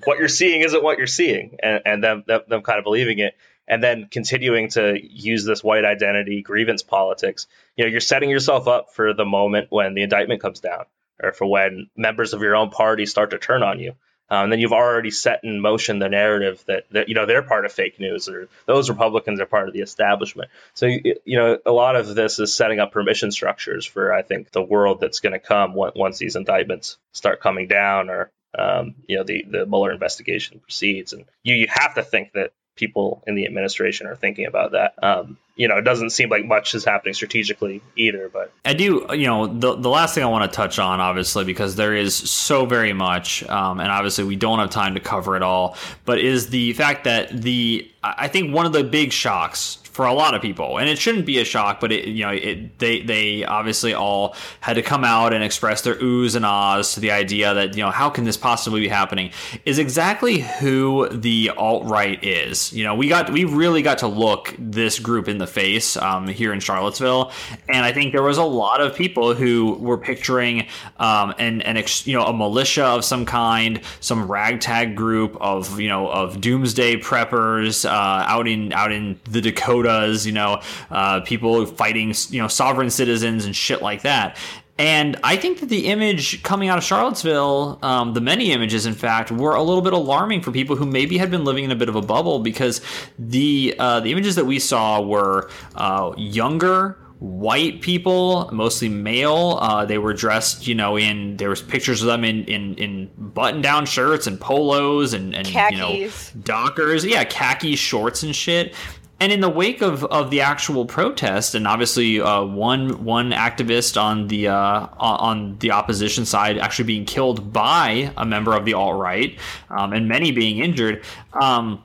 what 0.05 0.19
you're 0.19 0.27
seeing 0.27 0.61
isn't 0.61 0.83
what 0.83 0.97
you're 0.97 1.07
seeing 1.07 1.57
and, 1.63 1.81
and 1.85 2.03
them, 2.03 2.23
them 2.27 2.41
them 2.47 2.61
kind 2.61 2.79
of 2.79 2.83
believing 2.83 3.19
it 3.19 3.35
and 3.67 3.83
then 3.83 4.07
continuing 4.09 4.69
to 4.69 4.97
use 4.99 5.45
this 5.45 5.63
white 5.63 5.85
identity 5.85 6.41
grievance 6.41 6.81
politics. 6.81 7.47
You 7.75 7.85
know 7.85 7.91
you're 7.91 8.01
setting 8.01 8.29
yourself 8.29 8.67
up 8.67 8.93
for 8.93 9.13
the 9.13 9.25
moment 9.25 9.67
when 9.69 9.93
the 9.93 10.01
indictment 10.01 10.41
comes 10.41 10.59
down 10.59 10.85
or 11.21 11.31
for 11.31 11.45
when 11.45 11.89
members 11.95 12.33
of 12.33 12.41
your 12.41 12.55
own 12.55 12.71
party 12.71 13.05
start 13.05 13.31
to 13.31 13.37
turn 13.37 13.63
on 13.63 13.79
you 13.79 13.93
um, 14.29 14.43
and 14.43 14.51
then 14.51 14.59
you've 14.59 14.73
already 14.73 15.11
set 15.11 15.43
in 15.43 15.59
motion 15.59 15.99
the 15.99 16.09
narrative 16.09 16.63
that, 16.67 16.85
that 16.91 17.09
you 17.09 17.15
know 17.15 17.25
they're 17.25 17.41
part 17.41 17.65
of 17.65 17.71
fake 17.71 17.99
news 17.99 18.29
or 18.29 18.47
those 18.65 18.89
Republicans 18.89 19.39
are 19.39 19.45
part 19.45 19.67
of 19.67 19.73
the 19.73 19.81
establishment. 19.81 20.49
So 20.73 20.85
you 20.85 21.15
know 21.25 21.57
a 21.65 21.71
lot 21.71 21.95
of 21.95 22.13
this 22.13 22.39
is 22.39 22.53
setting 22.53 22.79
up 22.79 22.91
permission 22.91 23.31
structures 23.31 23.85
for 23.85 24.13
I 24.13 24.21
think 24.21 24.51
the 24.51 24.61
world 24.61 24.99
that's 25.01 25.19
going 25.19 25.33
to 25.33 25.39
come 25.39 25.73
once 25.73 26.17
these 26.17 26.35
indictments 26.35 26.97
start 27.11 27.41
coming 27.41 27.67
down 27.67 28.09
or 28.09 28.31
um, 28.57 28.95
you 29.07 29.17
know 29.17 29.23
the 29.23 29.45
the 29.49 29.65
Mueller 29.65 29.91
investigation 29.91 30.59
proceeds. 30.59 31.13
And 31.13 31.25
you 31.43 31.55
you 31.55 31.67
have 31.69 31.95
to 31.95 32.03
think 32.03 32.33
that 32.33 32.51
people 32.79 33.21
in 33.27 33.35
the 33.35 33.45
administration 33.45 34.07
are 34.07 34.15
thinking 34.15 34.45
about 34.45 34.71
that. 34.71 34.93
Um, 35.03 35.37
you 35.55 35.67
know, 35.67 35.77
it 35.77 35.81
doesn't 35.81 36.11
seem 36.11 36.29
like 36.29 36.45
much 36.45 36.73
is 36.73 36.85
happening 36.85 37.13
strategically 37.13 37.81
either. 37.97 38.29
But 38.29 38.53
I 38.63 38.73
do, 38.73 39.05
you 39.11 39.27
know, 39.27 39.45
the 39.45 39.75
the 39.75 39.89
last 39.89 40.15
thing 40.15 40.23
I 40.23 40.27
want 40.27 40.49
to 40.49 40.55
touch 40.55 40.79
on, 40.79 41.01
obviously, 41.01 41.43
because 41.43 41.75
there 41.75 41.93
is 41.93 42.15
so 42.15 42.65
very 42.65 42.93
much, 42.93 43.43
um, 43.49 43.81
and 43.81 43.91
obviously 43.91 44.23
we 44.23 44.37
don't 44.37 44.59
have 44.59 44.69
time 44.69 44.93
to 44.93 45.01
cover 45.01 45.35
it 45.35 45.43
all, 45.43 45.75
but 46.05 46.17
is 46.19 46.49
the 46.49 46.71
fact 46.73 47.03
that 47.03 47.29
the 47.29 47.91
I 48.01 48.29
think 48.29 48.55
one 48.55 48.65
of 48.65 48.71
the 48.71 48.85
big 48.85 49.11
shocks 49.11 49.79
for 49.99 50.05
a 50.05 50.13
lot 50.13 50.33
of 50.33 50.41
people, 50.41 50.77
and 50.77 50.87
it 50.87 50.97
shouldn't 50.97 51.25
be 51.25 51.39
a 51.39 51.43
shock, 51.43 51.81
but 51.81 51.91
it, 51.91 52.07
you 52.07 52.23
know, 52.23 52.31
it, 52.31 52.79
they 52.79 53.01
they 53.01 53.43
obviously 53.43 53.93
all 53.93 54.33
had 54.61 54.75
to 54.75 54.81
come 54.81 55.03
out 55.03 55.33
and 55.33 55.43
express 55.43 55.81
their 55.81 55.95
oohs 55.95 56.37
and 56.37 56.45
ahs 56.45 56.93
to 56.93 57.01
the 57.01 57.11
idea 57.11 57.53
that 57.53 57.75
you 57.75 57.83
know 57.83 57.91
how 57.91 58.09
can 58.09 58.23
this 58.23 58.37
possibly 58.37 58.79
be 58.79 58.87
happening? 58.87 59.29
Is 59.65 59.77
exactly 59.77 60.39
who 60.39 61.09
the 61.09 61.49
alt 61.57 61.83
right 61.83 62.17
is. 62.23 62.71
You 62.71 62.85
know, 62.85 62.95
we 62.95 63.09
got 63.09 63.29
we 63.29 63.43
really 63.43 63.81
got 63.81 63.97
to 63.97 64.07
look 64.07 64.55
this 64.57 64.99
group 64.99 65.27
in 65.27 65.37
the 65.37 65.47
face 65.47 65.97
um, 65.97 66.29
here 66.29 66.53
in 66.53 66.61
Charlottesville, 66.61 67.33
and 67.67 67.83
I 67.83 67.91
think 67.91 68.13
there 68.13 68.23
was 68.23 68.37
a 68.37 68.43
lot 68.45 68.79
of 68.79 68.95
people 68.95 69.33
who 69.33 69.73
were 69.81 69.97
picturing 69.97 70.67
um, 70.95 71.33
an 71.39 71.61
an 71.63 71.75
ex, 71.75 72.07
you 72.07 72.17
know 72.17 72.23
a 72.23 72.31
militia 72.31 72.85
of 72.85 73.03
some 73.03 73.25
kind, 73.25 73.81
some 73.99 74.31
ragtag 74.31 74.95
group 74.95 75.35
of 75.41 75.77
you 75.77 75.89
know 75.89 76.07
of 76.09 76.39
doomsday 76.39 76.95
preppers 77.01 77.83
uh, 77.83 78.23
out 78.33 78.47
in 78.47 78.71
out 78.71 78.93
in 78.93 79.19
the 79.25 79.41
Dakota 79.41 79.88
you 80.25 80.31
know, 80.31 80.61
uh, 80.91 81.21
people 81.21 81.65
fighting, 81.65 82.13
you 82.29 82.41
know, 82.41 82.47
sovereign 82.47 82.89
citizens 82.89 83.45
and 83.45 83.55
shit 83.55 83.81
like 83.81 84.03
that. 84.03 84.37
And 84.79 85.17
I 85.25 85.35
think 85.35 85.59
that 85.59 85.67
the 85.67 85.87
image 85.87 86.41
coming 86.41 86.69
out 86.69 86.77
of 86.77 86.85
Charlottesville, 86.85 87.79
um, 87.81 88.13
the 88.13 88.21
many 88.21 88.53
images, 88.53 88.85
in 88.85 88.93
fact, 88.93 89.29
were 89.29 89.53
a 89.53 89.61
little 89.61 89.81
bit 89.81 89.91
alarming 89.91 90.41
for 90.41 90.51
people 90.51 90.77
who 90.77 90.85
maybe 90.85 91.17
had 91.17 91.29
been 91.29 91.43
living 91.43 91.65
in 91.65 91.71
a 91.71 91.75
bit 91.75 91.89
of 91.89 91.97
a 91.97 92.01
bubble 92.01 92.39
because 92.39 92.79
the 93.19 93.75
uh, 93.77 93.99
the 93.99 94.13
images 94.13 94.35
that 94.35 94.45
we 94.45 94.57
saw 94.57 95.01
were 95.01 95.51
uh, 95.75 96.13
younger 96.15 96.97
white 97.19 97.81
people, 97.81 98.49
mostly 98.53 98.87
male. 98.87 99.57
Uh, 99.61 99.85
they 99.85 99.97
were 99.97 100.13
dressed, 100.13 100.65
you 100.67 100.75
know, 100.75 100.97
in 100.97 101.35
there 101.37 101.49
was 101.49 101.61
pictures 101.61 102.01
of 102.01 102.07
them 102.07 102.23
in 102.23 102.45
in, 102.45 102.75
in 102.75 103.11
button 103.17 103.61
down 103.61 103.85
shirts 103.85 104.27
and 104.27 104.39
polos 104.39 105.13
and, 105.13 105.35
and 105.35 105.47
you 105.47 105.77
know 105.77 106.09
dockers, 106.43 107.05
yeah, 107.05 107.23
khaki 107.25 107.75
shorts 107.75 108.23
and 108.23 108.35
shit. 108.35 108.73
And 109.21 109.33
in 109.33 109.41
the 109.41 109.49
wake 109.49 109.81
of, 109.81 110.05
of 110.05 110.29
the 110.31 110.41
actual 110.41 110.85
protest, 110.85 111.53
and 111.53 111.67
obviously 111.67 112.21
uh, 112.21 112.43
one 112.43 113.03
one 113.03 113.31
activist 113.31 114.01
on 114.01 114.27
the 114.27 114.47
uh, 114.47 114.87
on 114.97 115.57
the 115.59 115.71
opposition 115.71 116.25
side 116.25 116.57
actually 116.57 116.85
being 116.85 117.05
killed 117.05 117.51
by 117.51 118.13
a 118.15 118.25
member 118.25 118.55
of 118.55 118.63
the 118.63 118.73
alt 118.73 118.97
right, 118.97 119.37
um, 119.69 119.91
and 119.91 120.07
many 120.07 120.31
being 120.31 120.59
injured. 120.59 121.03
Um, 121.33 121.83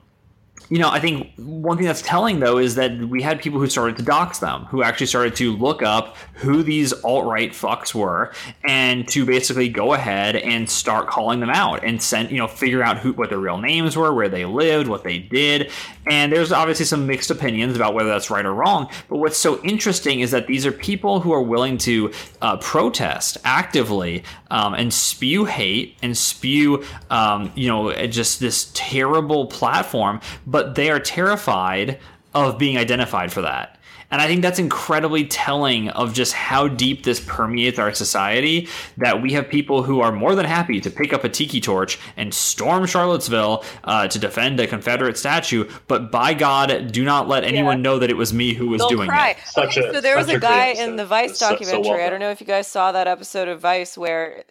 you 0.69 0.79
know, 0.79 0.89
I 0.89 0.99
think 0.99 1.31
one 1.37 1.77
thing 1.77 1.85
that's 1.85 2.01
telling 2.01 2.39
though 2.39 2.57
is 2.57 2.75
that 2.75 2.97
we 2.97 3.21
had 3.21 3.41
people 3.41 3.59
who 3.59 3.67
started 3.67 3.97
to 3.97 4.03
dox 4.03 4.39
them, 4.39 4.65
who 4.65 4.81
actually 4.83 5.05
started 5.05 5.35
to 5.37 5.55
look 5.55 5.83
up 5.83 6.17
who 6.33 6.63
these 6.63 6.91
alt 7.03 7.25
right 7.25 7.51
fucks 7.51 7.93
were, 7.93 8.33
and 8.63 9.07
to 9.09 9.25
basically 9.25 9.69
go 9.69 9.93
ahead 9.93 10.35
and 10.35 10.69
start 10.69 11.07
calling 11.07 11.39
them 11.39 11.49
out 11.49 11.83
and 11.83 12.01
send, 12.01 12.31
you 12.31 12.37
know, 12.37 12.47
figure 12.47 12.81
out 12.81 12.97
who 12.97 13.13
what 13.13 13.29
their 13.29 13.39
real 13.39 13.57
names 13.57 13.95
were, 13.95 14.13
where 14.13 14.29
they 14.29 14.45
lived, 14.45 14.87
what 14.87 15.03
they 15.03 15.19
did, 15.19 15.71
and 16.07 16.31
there's 16.31 16.51
obviously 16.51 16.85
some 16.85 17.07
mixed 17.07 17.31
opinions 17.31 17.75
about 17.75 17.93
whether 17.93 18.09
that's 18.09 18.29
right 18.29 18.45
or 18.45 18.53
wrong. 18.53 18.89
But 19.07 19.17
what's 19.17 19.37
so 19.37 19.61
interesting 19.63 20.19
is 20.21 20.31
that 20.31 20.47
these 20.47 20.65
are 20.65 20.71
people 20.71 21.19
who 21.19 21.31
are 21.31 21.41
willing 21.41 21.77
to 21.79 22.11
uh, 22.41 22.57
protest 22.57 23.37
actively 23.43 24.23
um, 24.51 24.73
and 24.73 24.93
spew 24.93 25.45
hate 25.45 25.97
and 26.01 26.17
spew, 26.17 26.83
um, 27.09 27.51
you 27.55 27.67
know, 27.67 27.93
just 28.07 28.39
this 28.39 28.71
terrible 28.73 29.47
platform 29.47 30.21
they 30.63 30.89
are 30.89 30.99
terrified 30.99 31.99
of 32.33 32.57
being 32.57 32.77
identified 32.77 33.31
for 33.31 33.41
that. 33.41 33.79
And 34.11 34.21
I 34.21 34.27
think 34.27 34.41
that's 34.41 34.59
incredibly 34.59 35.25
telling 35.25 35.89
of 35.89 36.13
just 36.13 36.33
how 36.33 36.67
deep 36.67 37.03
this 37.03 37.19
permeates 37.19 37.79
our 37.79 37.93
society 37.93 38.67
that 38.97 39.21
we 39.21 39.33
have 39.33 39.49
people 39.49 39.83
who 39.83 40.01
are 40.01 40.11
more 40.11 40.35
than 40.35 40.45
happy 40.45 40.79
to 40.81 40.91
pick 40.91 41.11
up 41.11 41.23
a 41.23 41.29
tiki 41.29 41.59
torch 41.59 41.99
and 42.15 42.33
storm 42.33 42.85
Charlottesville 42.85 43.63
uh, 43.83 44.07
to 44.07 44.19
defend 44.19 44.59
a 44.59 44.67
Confederate 44.67 45.17
statue, 45.17 45.69
but 45.87 46.11
by 46.11 46.33
God, 46.33 46.91
do 46.91 47.03
not 47.03 47.27
let 47.27 47.43
anyone 47.43 47.79
yeah. 47.79 47.83
know 47.83 47.99
that 47.99 48.09
it 48.09 48.17
was 48.17 48.31
me 48.31 48.53
who 48.53 48.69
was 48.69 48.79
They'll 48.79 48.89
doing 48.89 49.09
cry. 49.09 49.31
it. 49.31 49.37
Such 49.45 49.77
a, 49.77 49.93
so 49.93 50.01
there 50.01 50.17
was 50.17 50.29
a 50.29 50.39
guy 50.39 50.67
in 50.67 50.95
the 50.95 51.05
Vice 51.05 51.39
documentary. 51.39 51.83
So, 51.83 51.83
so 51.83 51.89
well 51.89 52.05
I 52.05 52.09
don't 52.09 52.19
know 52.19 52.31
if 52.31 52.39
you 52.39 52.47
guys 52.47 52.67
saw 52.67 52.91
that 52.91 53.07
episode 53.07 53.47
of 53.47 53.59
Vice 53.59 53.97
where 53.97 54.43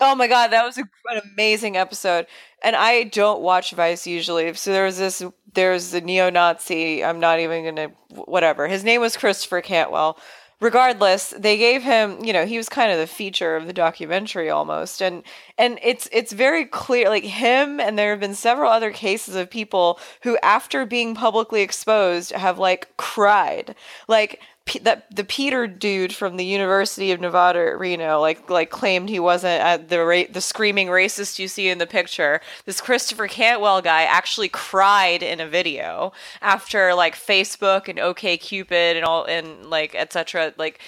Oh 0.00 0.14
my 0.14 0.28
god, 0.28 0.48
that 0.48 0.64
was 0.64 0.78
a, 0.78 0.82
an 1.10 1.22
amazing 1.32 1.76
episode. 1.76 2.26
And 2.62 2.76
I 2.76 3.04
don't 3.04 3.40
watch 3.40 3.72
Vice 3.72 4.06
usually. 4.06 4.52
So 4.54 4.72
there 4.72 4.84
was 4.84 4.98
this 4.98 5.22
there's 5.54 5.90
the 5.90 6.00
neo-Nazi, 6.00 7.02
I'm 7.02 7.18
not 7.18 7.40
even 7.40 7.76
to 7.76 7.88
whatever. 8.10 8.68
His 8.68 8.84
name 8.84 9.00
was 9.00 9.16
Christopher 9.16 9.60
Cantwell. 9.60 10.18
Regardless, 10.58 11.34
they 11.36 11.58
gave 11.58 11.82
him, 11.82 12.24
you 12.24 12.32
know, 12.32 12.46
he 12.46 12.56
was 12.56 12.70
kind 12.70 12.90
of 12.90 12.98
the 12.98 13.06
feature 13.06 13.56
of 13.56 13.66
the 13.66 13.74
documentary 13.74 14.48
almost. 14.48 15.02
And 15.02 15.22
and 15.58 15.78
it's 15.82 16.08
it's 16.12 16.32
very 16.32 16.64
clear 16.64 17.10
like 17.10 17.24
him 17.24 17.78
and 17.78 17.98
there 17.98 18.10
have 18.10 18.20
been 18.20 18.34
several 18.34 18.70
other 18.70 18.90
cases 18.90 19.34
of 19.34 19.50
people 19.50 20.00
who 20.22 20.38
after 20.42 20.86
being 20.86 21.14
publicly 21.14 21.60
exposed 21.60 22.32
have 22.32 22.58
like 22.58 22.96
cried. 22.96 23.74
Like 24.08 24.40
that 24.82 25.14
the 25.14 25.24
Peter 25.24 25.66
dude 25.66 26.12
from 26.12 26.36
the 26.36 26.44
University 26.44 27.12
of 27.12 27.20
Nevada 27.20 27.60
at 27.60 27.78
Reno 27.78 28.20
like 28.20 28.50
like 28.50 28.70
claimed 28.70 29.08
he 29.08 29.20
wasn't 29.20 29.88
the 29.88 30.04
ra- 30.04 30.24
the 30.30 30.40
screaming 30.40 30.88
racist 30.88 31.38
you 31.38 31.48
see 31.48 31.68
in 31.68 31.78
the 31.78 31.86
picture. 31.86 32.40
This 32.64 32.80
Christopher 32.80 33.28
Cantwell 33.28 33.80
guy 33.80 34.02
actually 34.02 34.48
cried 34.48 35.22
in 35.22 35.40
a 35.40 35.46
video 35.46 36.12
after 36.42 36.94
like 36.94 37.14
Facebook 37.14 37.88
and 37.88 37.98
OK 37.98 38.36
Cupid 38.36 38.96
and 38.96 39.04
all 39.04 39.24
and 39.24 39.66
like 39.66 39.94
etc. 39.94 40.52
Like 40.58 40.80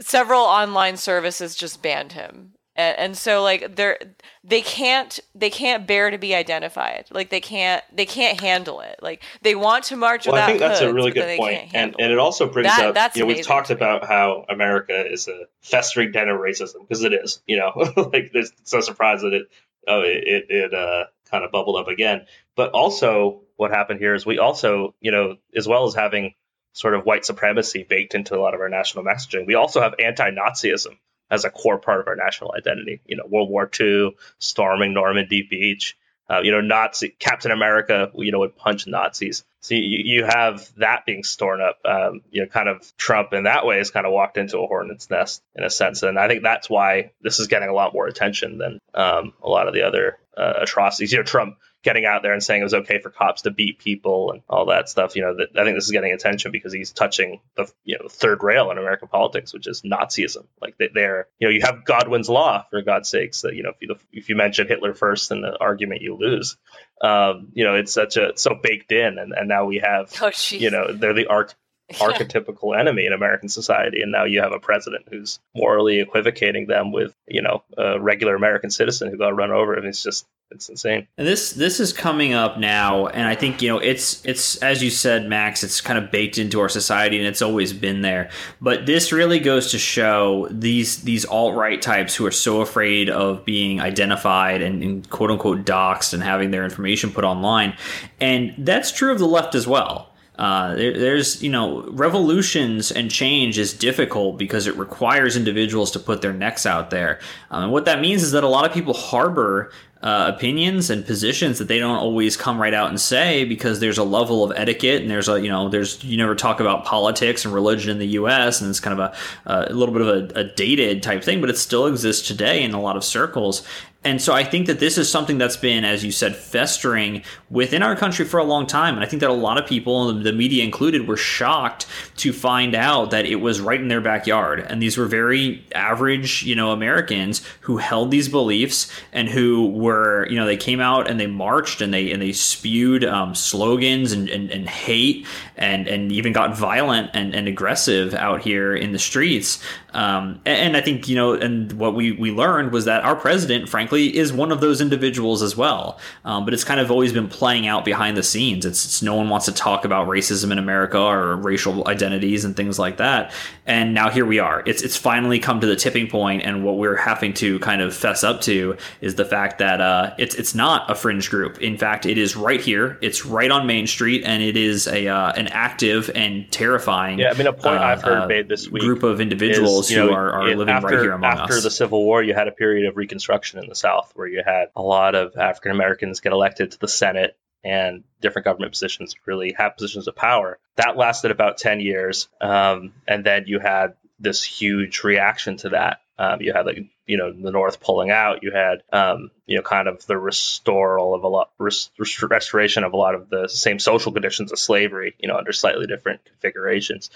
several 0.00 0.42
online 0.42 0.96
services 0.96 1.54
just 1.54 1.82
banned 1.82 2.12
him 2.12 2.54
and, 2.80 2.98
and 2.98 3.16
so 3.16 3.42
like 3.42 3.76
they're 3.76 3.98
they 4.42 4.62
can't 4.62 5.20
they 5.34 5.50
can't 5.50 5.86
bear 5.86 6.10
to 6.10 6.18
be 6.18 6.34
identified. 6.34 7.06
Like 7.10 7.30
they 7.30 7.40
can't 7.40 7.84
they 7.92 8.06
can't 8.06 8.40
handle 8.40 8.80
it. 8.80 8.98
Like 9.02 9.22
they 9.42 9.54
want 9.54 9.84
to 9.84 9.96
march 9.96 10.26
well, 10.26 10.36
i 10.36 10.46
think 10.46 10.60
that's 10.60 10.80
hoods, 10.80 10.90
a 10.90 10.94
really 10.94 11.10
good 11.10 11.38
point 11.38 11.74
and 11.74 11.94
and 11.98 12.12
it 12.12 12.18
also 12.18 12.50
brings 12.50 12.68
that, 12.68 12.86
up 12.86 12.94
that's 12.94 13.16
you 13.16 13.22
know 13.22 13.26
we've 13.26 13.44
talked 13.44 13.70
about 13.70 14.06
how 14.06 14.44
america 14.48 15.10
is 15.10 15.28
a 15.28 15.44
festering 15.60 16.12
den 16.12 16.28
of 16.28 16.38
racism 16.38 16.80
because 16.80 17.02
it 17.02 17.12
is 17.12 17.42
you 17.46 17.56
know 17.56 17.72
like 18.12 18.30
there's 18.32 18.52
it's 18.60 18.72
no 18.72 18.80
surprise 18.80 19.22
that 19.22 19.32
it 19.32 19.48
oh 19.86 20.02
it 20.02 20.24
it, 20.26 20.46
it 20.48 20.74
uh 20.74 21.04
kind 21.30 21.44
of 21.44 21.52
bubbled 21.52 21.76
up 21.76 21.88
again. 21.88 22.26
But 22.56 22.72
also 22.72 23.42
what 23.56 23.70
happened 23.70 24.00
here 24.00 24.14
is 24.14 24.26
we 24.26 24.38
also 24.38 24.94
you 25.00 25.12
know 25.12 25.36
as 25.54 25.66
well 25.66 25.86
as 25.86 25.94
having 25.94 26.34
sort 26.72 26.94
of 26.94 27.04
white 27.04 27.24
supremacy 27.24 27.84
baked 27.88 28.14
into 28.14 28.36
a 28.36 28.40
lot 28.40 28.54
of 28.54 28.60
our 28.60 28.68
national 28.68 29.04
messaging 29.04 29.44
we 29.44 29.54
also 29.54 29.80
have 29.80 29.94
anti-nazism 29.98 30.96
as 31.30 31.44
a 31.44 31.50
core 31.50 31.78
part 31.78 32.00
of 32.00 32.08
our 32.08 32.16
national 32.16 32.54
identity. 32.56 33.00
You 33.06 33.16
know, 33.16 33.24
World 33.26 33.50
War 33.50 33.70
II, 33.78 34.16
storming 34.38 34.92
Normandy 34.92 35.46
Beach. 35.48 35.96
Uh, 36.28 36.42
you 36.44 36.52
know, 36.52 36.60
Nazi 36.60 37.08
Captain 37.08 37.50
America, 37.50 38.12
you 38.14 38.30
know, 38.30 38.38
would 38.38 38.56
punch 38.56 38.86
Nazis. 38.86 39.42
So 39.62 39.74
you, 39.74 40.00
you 40.04 40.24
have 40.24 40.70
that 40.76 41.04
being 41.04 41.24
stored 41.24 41.60
up. 41.60 41.80
Um, 41.84 42.20
you 42.30 42.42
know, 42.42 42.48
kind 42.48 42.68
of 42.68 42.96
Trump 42.96 43.32
in 43.32 43.44
that 43.44 43.66
way 43.66 43.78
has 43.78 43.90
kind 43.90 44.06
of 44.06 44.12
walked 44.12 44.36
into 44.36 44.58
a 44.58 44.66
hornet's 44.66 45.10
nest 45.10 45.42
in 45.56 45.64
a 45.64 45.70
sense, 45.70 46.04
and 46.04 46.18
I 46.18 46.28
think 46.28 46.44
that's 46.44 46.70
why 46.70 47.10
this 47.20 47.40
is 47.40 47.48
getting 47.48 47.68
a 47.68 47.74
lot 47.74 47.94
more 47.94 48.06
attention 48.06 48.58
than 48.58 48.78
um, 48.94 49.32
a 49.42 49.48
lot 49.48 49.66
of 49.66 49.74
the 49.74 49.82
other 49.82 50.18
uh, 50.36 50.54
atrocities. 50.62 51.10
You 51.10 51.18
know, 51.18 51.24
Trump 51.24 51.58
getting 51.82 52.04
out 52.04 52.22
there 52.22 52.32
and 52.32 52.42
saying 52.42 52.60
it 52.60 52.64
was 52.64 52.74
okay 52.74 53.00
for 53.00 53.10
cops 53.10 53.42
to 53.42 53.50
beat 53.50 53.78
people 53.78 54.32
and 54.32 54.42
all 54.48 54.66
that 54.66 54.88
stuff. 54.88 55.16
You 55.16 55.22
know, 55.22 55.36
that 55.36 55.58
I 55.58 55.64
think 55.64 55.76
this 55.76 55.84
is 55.84 55.90
getting 55.90 56.12
attention 56.12 56.52
because 56.52 56.72
he's 56.72 56.92
touching 56.92 57.40
the 57.56 57.70
you 57.84 57.98
know 57.98 58.08
third 58.08 58.42
rail 58.42 58.70
in 58.70 58.78
American 58.78 59.08
politics, 59.08 59.52
which 59.52 59.66
is 59.66 59.82
Nazism. 59.82 60.46
Like 60.60 60.76
they, 60.78 61.04
are 61.04 61.28
you 61.38 61.48
know 61.48 61.52
you 61.52 61.62
have 61.62 61.84
Godwin's 61.84 62.28
law 62.28 62.64
for 62.70 62.82
God's 62.82 63.08
sakes 63.08 63.42
that 63.42 63.54
you 63.54 63.62
know 63.62 63.70
if 63.70 63.76
you 63.80 63.96
if 64.12 64.28
you 64.28 64.36
mention 64.36 64.68
Hitler 64.68 64.94
first 64.94 65.30
in 65.30 65.40
the 65.40 65.56
argument 65.58 66.02
you 66.02 66.16
lose. 66.16 66.56
Um, 67.02 67.48
you 67.54 67.64
know, 67.64 67.76
it's 67.76 67.94
such 67.94 68.18
a 68.18 68.32
so 68.36 68.54
baked 68.62 68.92
in, 68.92 69.18
and, 69.18 69.32
and 69.32 69.48
now 69.48 69.64
we 69.64 69.78
have 69.78 70.12
oh, 70.20 70.30
you 70.50 70.70
know 70.70 70.92
they're 70.92 71.14
the 71.14 71.26
arch 71.28 71.52
archetypical 71.94 72.78
enemy 72.78 73.06
in 73.06 73.12
American 73.12 73.48
society, 73.48 74.02
and 74.02 74.12
now 74.12 74.24
you 74.24 74.40
have 74.40 74.52
a 74.52 74.58
president 74.58 75.06
who's 75.10 75.38
morally 75.54 76.00
equivocating 76.00 76.66
them 76.66 76.92
with 76.92 77.14
you 77.26 77.42
know 77.42 77.62
a 77.76 78.00
regular 78.00 78.34
American 78.34 78.70
citizen 78.70 79.10
who 79.10 79.16
got 79.16 79.36
run 79.36 79.50
over, 79.50 79.74
and 79.74 79.86
it's 79.86 80.02
just 80.02 80.26
it's 80.50 80.68
insane. 80.68 81.06
And 81.16 81.26
this 81.26 81.52
this 81.52 81.78
is 81.78 81.92
coming 81.92 82.32
up 82.34 82.58
now, 82.58 83.06
and 83.06 83.26
I 83.26 83.34
think 83.34 83.62
you 83.62 83.68
know 83.68 83.78
it's 83.78 84.24
it's 84.24 84.56
as 84.56 84.82
you 84.82 84.90
said, 84.90 85.28
Max. 85.28 85.62
It's 85.62 85.80
kind 85.80 85.98
of 85.98 86.10
baked 86.10 86.38
into 86.38 86.60
our 86.60 86.68
society, 86.68 87.18
and 87.18 87.26
it's 87.26 87.42
always 87.42 87.72
been 87.72 88.02
there. 88.02 88.30
But 88.60 88.86
this 88.86 89.12
really 89.12 89.38
goes 89.38 89.70
to 89.70 89.78
show 89.78 90.48
these 90.50 91.02
these 91.02 91.24
alt 91.24 91.54
right 91.54 91.80
types 91.80 92.14
who 92.16 92.26
are 92.26 92.32
so 92.32 92.60
afraid 92.60 93.08
of 93.08 93.44
being 93.44 93.80
identified 93.80 94.60
and, 94.60 94.82
and 94.82 95.10
quote 95.10 95.30
unquote 95.30 95.64
doxxed 95.64 96.14
and 96.14 96.22
having 96.22 96.50
their 96.50 96.64
information 96.64 97.12
put 97.12 97.24
online, 97.24 97.76
and 98.20 98.54
that's 98.58 98.90
true 98.90 99.12
of 99.12 99.18
the 99.18 99.26
left 99.26 99.54
as 99.54 99.66
well. 99.66 100.09
Uh, 100.40 100.74
there, 100.74 100.98
there's 100.98 101.42
you 101.42 101.50
know 101.50 101.82
revolutions 101.90 102.90
and 102.90 103.10
change 103.10 103.58
is 103.58 103.74
difficult 103.74 104.38
because 104.38 104.66
it 104.66 104.74
requires 104.76 105.36
individuals 105.36 105.90
to 105.90 105.98
put 105.98 106.22
their 106.22 106.32
necks 106.32 106.64
out 106.64 106.88
there 106.88 107.20
um, 107.50 107.64
and 107.64 107.72
what 107.72 107.84
that 107.84 108.00
means 108.00 108.22
is 108.22 108.32
that 108.32 108.42
a 108.42 108.48
lot 108.48 108.64
of 108.64 108.72
people 108.72 108.94
harbor 108.94 109.70
uh, 110.02 110.32
opinions 110.34 110.88
and 110.88 111.04
positions 111.04 111.58
that 111.58 111.68
they 111.68 111.78
don't 111.78 111.98
always 111.98 112.34
come 112.34 112.58
right 112.58 112.72
out 112.72 112.88
and 112.88 112.98
say 112.98 113.44
because 113.44 113.80
there's 113.80 113.98
a 113.98 114.04
level 114.04 114.42
of 114.42 114.50
etiquette 114.56 115.02
and 115.02 115.10
there's 115.10 115.28
a 115.28 115.38
you 115.40 115.48
know 115.48 115.68
there's 115.68 116.02
you 116.02 116.16
never 116.16 116.34
talk 116.34 116.58
about 116.58 116.86
politics 116.86 117.44
and 117.44 117.52
religion 117.52 117.90
in 117.90 117.98
the 117.98 118.06
U.S. 118.08 118.62
and 118.62 118.70
it's 118.70 118.80
kind 118.80 118.98
of 118.98 119.12
a, 119.46 119.68
a 119.68 119.74
little 119.74 119.92
bit 119.92 120.02
of 120.02 120.08
a, 120.36 120.40
a 120.40 120.44
dated 120.44 121.02
type 121.02 121.22
thing, 121.22 121.42
but 121.42 121.50
it 121.50 121.58
still 121.58 121.86
exists 121.86 122.26
today 122.26 122.62
in 122.62 122.72
a 122.72 122.80
lot 122.80 122.96
of 122.96 123.04
circles. 123.04 123.62
And 124.02 124.22
so 124.22 124.32
I 124.32 124.44
think 124.44 124.66
that 124.66 124.80
this 124.80 124.96
is 124.96 125.10
something 125.10 125.36
that's 125.36 125.58
been, 125.58 125.84
as 125.84 126.02
you 126.02 126.10
said, 126.10 126.34
festering 126.34 127.22
within 127.50 127.82
our 127.82 127.94
country 127.94 128.24
for 128.24 128.40
a 128.40 128.44
long 128.44 128.66
time. 128.66 128.94
And 128.94 129.04
I 129.04 129.06
think 129.06 129.20
that 129.20 129.28
a 129.28 129.34
lot 129.34 129.58
of 129.58 129.66
people, 129.66 130.10
the 130.14 130.32
media 130.32 130.64
included, 130.64 131.06
were 131.06 131.18
shocked 131.18 131.84
to 132.16 132.32
find 132.32 132.74
out 132.74 133.10
that 133.10 133.26
it 133.26 133.36
was 133.36 133.60
right 133.60 133.78
in 133.78 133.88
their 133.88 134.00
backyard. 134.00 134.60
And 134.60 134.80
these 134.80 134.96
were 134.96 135.04
very 135.04 135.66
average, 135.74 136.42
you 136.44 136.54
know, 136.54 136.70
Americans 136.70 137.46
who 137.60 137.76
held 137.76 138.10
these 138.10 138.26
beliefs 138.26 138.90
and 139.12 139.28
who 139.28 139.68
were, 139.68 140.26
you 140.30 140.36
know, 140.36 140.46
they 140.46 140.56
came 140.56 140.80
out 140.80 141.10
and 141.10 141.20
they 141.20 141.26
marched 141.26 141.82
and 141.82 141.92
they 141.92 142.10
and 142.10 142.22
they 142.22 142.32
spewed 142.32 143.04
um, 143.04 143.34
slogans 143.34 144.12
and, 144.12 144.30
and, 144.30 144.50
and, 144.50 144.66
hate 144.66 145.26
and 145.56 145.88
and 145.88 146.10
even 146.10 146.32
got 146.32 146.56
violent 146.56 147.10
and, 147.12 147.34
and 147.34 147.48
aggressive 147.48 148.14
out 148.14 148.40
here 148.40 148.74
in 148.74 148.92
the 148.92 148.98
streets. 148.98 149.62
Um, 149.92 150.40
and, 150.46 150.58
and 150.58 150.76
I 150.76 150.80
think 150.80 151.06
you 151.06 151.16
know, 151.16 151.34
and 151.34 151.70
what 151.74 151.94
we 151.94 152.12
we 152.12 152.30
learned 152.30 152.72
was 152.72 152.86
that 152.86 153.04
our 153.04 153.16
president, 153.16 153.68
Frank 153.68 153.89
frankly, 153.90 154.16
is 154.16 154.32
one 154.32 154.52
of 154.52 154.60
those 154.60 154.80
individuals 154.80 155.42
as 155.42 155.56
well. 155.56 155.98
Um, 156.24 156.44
but 156.44 156.54
it's 156.54 156.64
kind 156.64 156.80
of 156.80 156.90
always 156.90 157.12
been 157.12 157.28
playing 157.28 157.66
out 157.66 157.84
behind 157.84 158.16
the 158.16 158.22
scenes. 158.22 158.64
It's, 158.64 158.84
it's, 158.84 159.02
no 159.02 159.14
one 159.16 159.28
wants 159.28 159.46
to 159.46 159.52
talk 159.52 159.84
about 159.84 160.08
racism 160.08 160.52
in 160.52 160.58
America 160.58 160.98
or 160.98 161.36
racial 161.36 161.86
identities 161.88 162.44
and 162.44 162.56
things 162.56 162.78
like 162.78 162.98
that. 162.98 163.32
And 163.66 163.94
now 163.94 164.10
here 164.10 164.26
we 164.26 164.38
are. 164.38 164.62
It's 164.66 164.82
it's 164.82 164.96
finally 164.96 165.38
come 165.38 165.60
to 165.60 165.66
the 165.66 165.76
tipping 165.76 166.08
point, 166.08 166.42
and 166.42 166.64
what 166.64 166.76
we're 166.76 166.96
having 166.96 167.32
to 167.34 167.58
kind 167.60 167.80
of 167.80 167.94
fess 167.94 168.24
up 168.24 168.40
to 168.42 168.76
is 169.00 169.14
the 169.14 169.24
fact 169.24 169.58
that 169.58 169.80
uh, 169.80 170.14
it's 170.18 170.34
it's 170.34 170.56
not 170.56 170.90
a 170.90 170.94
fringe 170.94 171.30
group. 171.30 171.60
In 171.60 171.76
fact, 171.76 172.04
it 172.04 172.18
is 172.18 172.34
right 172.34 172.60
here. 172.60 172.98
It's 173.00 173.24
right 173.24 173.48
on 173.50 173.68
Main 173.68 173.86
Street, 173.86 174.24
and 174.24 174.42
it 174.42 174.56
is 174.56 174.88
a 174.88 175.06
uh, 175.06 175.32
an 175.32 175.46
active 175.48 176.10
and 176.16 176.50
terrifying. 176.50 177.20
Yeah, 177.20 177.30
I 177.30 177.34
mean, 177.34 177.46
a 177.46 177.52
point 177.52 177.80
uh, 177.80 177.84
I've 177.84 178.02
heard 178.02 178.22
uh, 178.22 178.26
made 178.26 178.48
this 178.48 178.68
week 178.68 178.82
group 178.82 179.04
of 179.04 179.20
individuals 179.20 179.86
is, 179.86 179.92
you 179.92 179.98
know, 179.98 180.08
who 180.08 180.14
are, 180.14 180.32
are 180.32 180.48
living 180.48 180.74
after, 180.74 180.88
right 180.88 181.02
here 181.02 181.12
among 181.12 181.30
after 181.30 181.54
us. 181.54 181.62
the 181.62 181.70
Civil 181.70 182.04
War, 182.04 182.24
you 182.24 182.34
had 182.34 182.48
a 182.48 182.52
period 182.52 182.88
of 182.88 182.96
Reconstruction 182.96 183.60
in 183.60 183.68
the 183.68 183.76
South 183.80 184.12
where 184.14 184.26
you 184.26 184.42
had 184.44 184.68
a 184.76 184.82
lot 184.82 185.14
of 185.14 185.36
African 185.36 185.72
Americans 185.72 186.20
get 186.20 186.32
elected 186.32 186.72
to 186.72 186.78
the 186.78 186.88
Senate 186.88 187.36
and 187.62 188.04
different 188.20 188.44
government 188.44 188.72
positions 188.72 189.14
really 189.26 189.54
have 189.56 189.76
positions 189.76 190.08
of 190.08 190.16
power. 190.16 190.58
That 190.76 190.96
lasted 190.96 191.30
about 191.30 191.58
10 191.58 191.80
years. 191.80 192.28
Um, 192.40 192.92
and 193.06 193.24
then 193.24 193.44
you 193.46 193.58
had 193.58 193.94
this 194.18 194.42
huge 194.42 195.02
reaction 195.02 195.56
to 195.58 195.70
that. 195.70 196.00
Um, 196.18 196.42
you 196.42 196.52
had 196.52 196.66
like 196.66 196.84
you 197.06 197.16
know 197.16 197.32
the 197.32 197.50
North 197.50 197.80
pulling 197.80 198.10
out. 198.10 198.42
You 198.42 198.52
had 198.52 198.82
um, 198.92 199.30
you 199.46 199.56
know 199.56 199.62
kind 199.62 199.88
of 199.88 200.04
the 200.06 200.18
restoral 200.18 201.14
of 201.14 201.24
a 201.24 201.28
lot 201.28 201.50
rest- 201.58 201.92
rest- 201.98 202.22
restoration 202.22 202.84
of 202.84 202.92
a 202.92 202.96
lot 202.96 203.14
of 203.14 203.30
the 203.30 203.48
same 203.48 203.78
social 203.78 204.12
conditions 204.12 204.52
of 204.52 204.58
slavery. 204.58 205.14
You 205.18 205.28
know 205.28 205.36
under 205.36 205.52
slightly 205.52 205.86
different 205.86 206.22
configurations. 206.26 207.08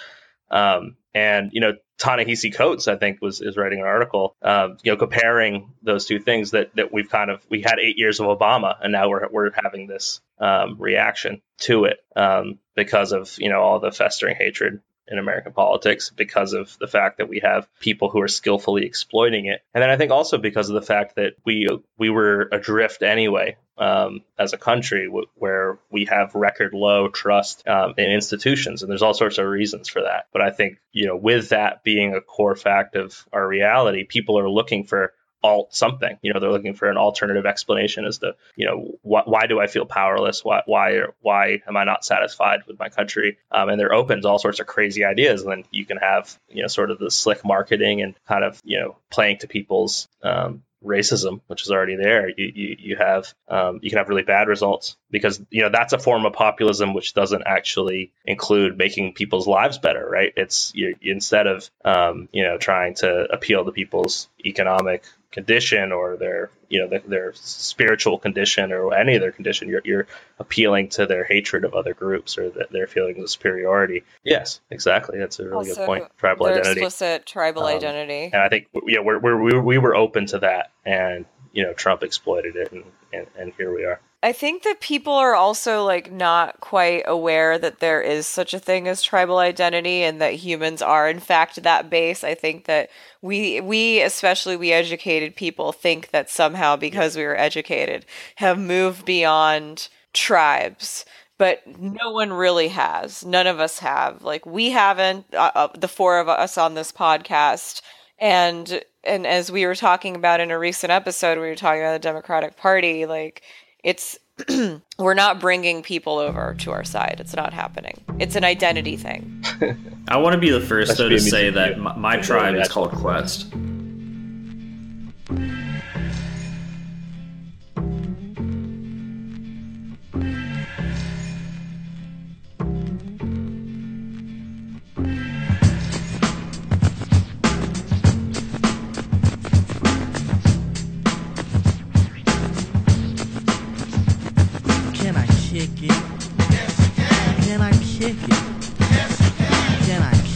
Um, 0.51 0.97
and 1.15 1.51
you 1.53 1.61
know, 1.61 1.75
Ta-Nehisi 1.99 2.55
Coates, 2.55 2.89
I 2.89 2.97
think, 2.97 3.21
was 3.23 3.41
is 3.41 3.57
writing 3.57 3.81
an 3.81 3.87
article, 3.87 4.37
um, 4.43 4.79
you 4.83 4.93
know, 4.93 4.97
comparing 4.97 5.73
those 5.83 6.07
two 6.07 6.19
things 6.19 6.51
that 6.53 6.75
that 6.77 6.93
we've 6.93 7.09
kind 7.09 7.31
of 7.31 7.45
we 7.49 7.63
had 7.63 7.79
eight 7.81 7.99
years 7.99 8.21
of 8.21 8.27
Obama, 8.27 8.77
and 8.81 8.93
now 8.93 9.09
we're 9.09 9.29
we're 9.31 9.51
having 9.53 9.87
this 9.87 10.21
um, 10.39 10.77
reaction 10.79 11.41
to 11.61 11.85
it 11.85 11.99
um, 12.17 12.59
because 12.75 13.13
of 13.13 13.35
you 13.39 13.49
know 13.49 13.61
all 13.61 13.81
the 13.81 13.93
festering 13.93 14.37
hatred 14.37 14.81
in 15.07 15.19
American 15.19 15.53
politics 15.53 16.11
because 16.11 16.55
of 16.55 16.77
the 16.79 16.87
fact 16.87 17.19
that 17.19 17.29
we 17.29 17.41
have 17.41 17.69
people 17.79 18.09
who 18.09 18.23
are 18.23 18.29
skillfully 18.29 18.87
exploiting 18.87 19.47
it, 19.47 19.61
and 19.73 19.83
then 19.83 19.91
I 19.91 19.97
think 19.97 20.11
also 20.11 20.39
because 20.39 20.69
of 20.69 20.75
the 20.75 20.87
fact 20.87 21.17
that 21.17 21.35
we 21.45 21.69
we 21.97 22.11
were 22.11 22.49
adrift 22.51 23.03
anyway 23.03 23.57
um, 23.79 24.23
as 24.39 24.53
a 24.53 24.59
country 24.59 25.07
w- 25.07 25.27
where 25.35 25.79
we 25.91 26.07
have 26.07 26.35
record 26.35 26.75
low 26.75 27.09
trust 27.09 27.67
um, 27.67 27.95
in 27.99 28.11
institutions, 28.11 28.83
and 28.83 28.91
there's 28.91 29.03
all 29.03 29.15
sorts 29.15 29.39
of 29.39 29.47
reasons 29.47 29.89
for 29.89 30.03
that. 30.03 30.27
But 30.33 30.43
I 30.43 30.51
think 30.51 30.79
you 30.93 31.07
know 31.07 31.17
with 31.17 31.51
that 31.51 31.83
being 31.85 32.15
a 32.15 32.21
core 32.21 32.57
fact 32.57 32.97
of 32.97 33.27
our 33.33 33.47
reality, 33.47 34.05
people 34.05 34.39
are 34.39 34.49
looking 34.49 34.85
for 34.85 35.13
alt 35.45 35.75
something. 35.75 36.19
You 36.23 36.33
know, 36.33 36.41
they're 36.41 36.51
looking 36.51 36.75
for 36.75 36.91
an 36.91 36.97
alternative 36.97 37.45
explanation 37.45 38.07
as 38.07 38.19
to, 38.19 38.35
you 38.57 38.67
know, 38.67 38.99
wh- 39.03 39.29
why 39.29 39.47
do 39.47 39.61
I 39.61 39.67
feel 39.67 39.85
powerless? 39.85 40.43
Why, 40.43 40.63
why, 40.65 41.03
why 41.21 41.61
am 41.69 41.77
I 41.77 41.85
not 41.85 42.05
satisfied 42.05 42.61
with 42.67 42.79
my 42.79 42.89
country? 42.89 43.37
Um, 43.53 43.69
and 43.69 43.79
they're 43.79 43.93
open 43.93 44.23
to 44.23 44.29
all 44.29 44.39
sorts 44.39 44.61
of 44.61 44.67
crazy 44.67 45.05
ideas. 45.05 45.43
And 45.43 45.53
then 45.53 45.65
you 45.71 45.85
can 45.85 45.99
have, 45.99 46.37
you 46.49 46.63
know, 46.63 46.69
sort 46.69 46.91
of 46.91 46.99
the 46.99 47.11
slick 47.11 47.45
marketing 47.45 48.01
and 48.01 48.15
kind 48.27 48.43
of, 48.43 48.61
you 48.65 48.81
know, 48.81 48.97
playing 49.11 49.39
to 49.39 49.47
people's 49.47 50.09
um, 50.23 50.63
racism, 50.85 51.41
which 51.47 51.63
is 51.63 51.71
already 51.71 51.97
there. 51.97 52.29
You, 52.29 52.53
you, 52.55 52.77
you 52.79 52.97
have, 52.97 53.33
um, 53.49 53.81
you 53.83 53.91
can 53.91 53.99
have 53.99 54.09
really 54.09 54.23
bad 54.23 54.49
results 54.49 54.97
because, 55.11 55.41
you 55.51 55.63
know, 55.63 55.71
that's 55.71 55.93
a 55.93 55.99
form 55.99 56.27
of 56.27 56.33
populism 56.33 56.95
which 56.95 57.15
doesn't 57.15 57.43
actually 57.47 58.13
include 58.25 58.79
making 58.79 59.15
people's 59.15 59.47
lives 59.47 59.79
better, 59.79 60.07
right? 60.09 60.33
It's 60.37 60.73
you, 60.75 60.97
instead 61.03 61.47
of, 61.47 61.69
um, 61.85 62.29
you 62.33 62.45
know, 62.45 62.59
trying 62.59 62.95
to 62.97 63.33
appeal 63.33 63.65
to 63.65 63.73
people's 63.73 64.29
economic 64.45 65.05
condition 65.35 65.93
or 65.93 66.17
their 66.17 66.51
you 66.71 66.81
know 66.81 66.89
their, 66.89 67.01
their 67.01 67.33
spiritual 67.35 68.17
condition 68.19 68.73
or 68.73 68.95
any 68.95 69.17
other 69.17 69.33
condition 69.33 69.69
you're, 69.69 69.83
you're 69.85 70.07
appealing 70.39 70.89
to 70.89 71.05
their 71.07 71.25
hatred 71.25 71.65
of 71.65 71.75
other 71.75 71.93
groups 71.93 72.39
or 72.39 72.49
the, 72.51 72.67
their 72.71 72.87
feelings 72.87 73.19
of 73.19 73.29
superiority. 73.31 74.05
Yes. 74.23 74.61
Exactly. 74.71 75.19
That's 75.19 75.39
a 75.41 75.45
really 75.45 75.57
Also, 75.71 75.75
good 75.75 75.87
point. 75.87 76.05
Tribal 76.19 76.47
Their 76.47 76.55
identity. 76.61 76.81
explicit 76.81 77.27
tribal 77.27 77.65
Um, 77.65 77.77
identity. 77.77 78.31
and 78.33 78.37
i 78.43 78.49
think 78.49 78.69
you 78.87 78.97
know 78.97 79.03
we're, 79.03 79.19
we're, 79.19 79.43
we 79.43 79.53
were- 79.55 79.63
we 79.63 79.79
were 79.79 79.95
open 79.97 80.27
to 80.27 80.39
that 80.39 80.71
and 80.87 81.27
you 81.53 81.63
know 81.65 81.73
trump 81.75 82.03
exploited 82.03 82.57
it 82.57 82.73
and, 82.73 82.85
and, 83.13 83.27
and 83.39 83.53
here 83.59 83.75
we 83.75 83.85
are 83.85 84.01
I 84.25 84.33
think 84.33 84.63
that 84.63 84.81
people 84.81 85.13
are 85.13 85.35
also 85.35 85.85
like 85.85 86.11
not 86.11 86.59
quite 86.61 87.03
aware 87.07 87.59
that 87.59 87.81
there 87.81 88.01
is 88.01 88.27
such 88.27 88.55
a 88.55 88.59
thing 88.59 88.89
as 88.89 89.03
tribal 89.03 89.37
identity 89.37 90.03
and 90.03 90.19
that 90.23 90.33
humans 90.33 90.81
are 90.81 91.11
in 91.11 91.21
fact 91.21 91.63
that 91.63 91.91
base. 91.91 92.25
I 92.25 92.35
think 92.35 92.65
that 92.65 92.89
we 93.21 93.61
we 93.61 94.01
especially 94.01 94.57
we 94.57 94.73
educated 94.73 95.37
people 95.37 95.73
think 95.73 96.11
that 96.13 96.31
somehow 96.31 96.75
because 96.77 97.17
we 97.19 97.25
were 97.25 97.37
educated 97.37 98.07
have 98.37 98.59
moved 98.59 99.05
beyond 99.05 99.89
tribes. 100.15 101.05
But 101.37 101.63
no 101.79 102.11
one 102.13 102.33
really 102.33 102.69
has. 102.69 103.25
None 103.27 103.47
of 103.47 103.61
us 103.61 103.81
have. 103.81 104.23
Like 104.23 104.47
we 104.47 104.71
haven't. 104.71 105.27
Uh, 105.35 105.51
uh, 105.55 105.69
the 105.77 105.89
four 105.89 106.19
of 106.19 106.29
us 106.31 106.57
on 106.57 106.75
this 106.75 106.93
podcast, 106.93 107.83
and 108.19 108.83
and 109.03 109.27
as 109.27 109.51
we 109.53 109.67
were 109.67 109.75
talking 109.75 110.17
about 110.17 110.41
in 110.41 110.51
a 110.53 110.59
recent 110.59 110.93
episode, 110.93 111.37
we 111.39 111.49
were 111.49 111.57
talking 111.57 111.83
about 111.83 111.93
the 111.93 111.99
Democratic 111.99 112.57
Party. 112.57 113.05
Like 113.05 113.43
it's 113.85 114.19
we're 114.99 115.15
not 115.15 115.39
bringing 115.39 115.83
people 115.83 116.19
over 116.19 116.57
to 116.59 116.73
our 116.73 116.83
side. 116.83 117.19
It's 117.21 117.37
not 117.37 117.53
happening. 117.53 118.03
It's 118.19 118.35
an 118.35 118.43
identity 118.43 118.97
thing. 118.97 119.45
I 120.09 120.17
want 120.17 120.35
to 120.35 120.41
be 120.41 120.51
the 120.51 120.61
first 120.61 120.97
That 120.97 120.99
though 120.99 121.09
to 121.11 121.21
say 121.21 121.51
that 121.51 121.79
my, 121.79 121.95
my 121.97 122.17
tribe 122.17 122.57
is 122.57 122.69
called 122.69 122.91
Quest. 122.91 123.53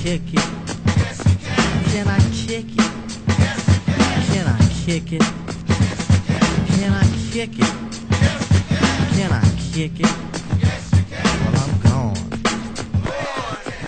Kick 0.09 0.33
it? 0.33 0.41
Can. 1.91 2.09
I 2.09 2.19
kick 2.33 2.65
it? 2.65 2.79
Can. 4.33 4.47
I 4.47 4.59
kick 4.87 5.13
it? 5.13 5.23
Can 6.79 6.93
I 6.95 7.05
kick 7.31 7.59
it? 7.59 7.73
Can. 9.13 9.33
I 9.33 9.43
kick 9.71 10.01
it? 10.01 10.13
Yes, 10.63 10.91
can. 11.11 11.37
Well, 11.45 11.57
I'm 11.63 11.75
gone. 11.83 12.17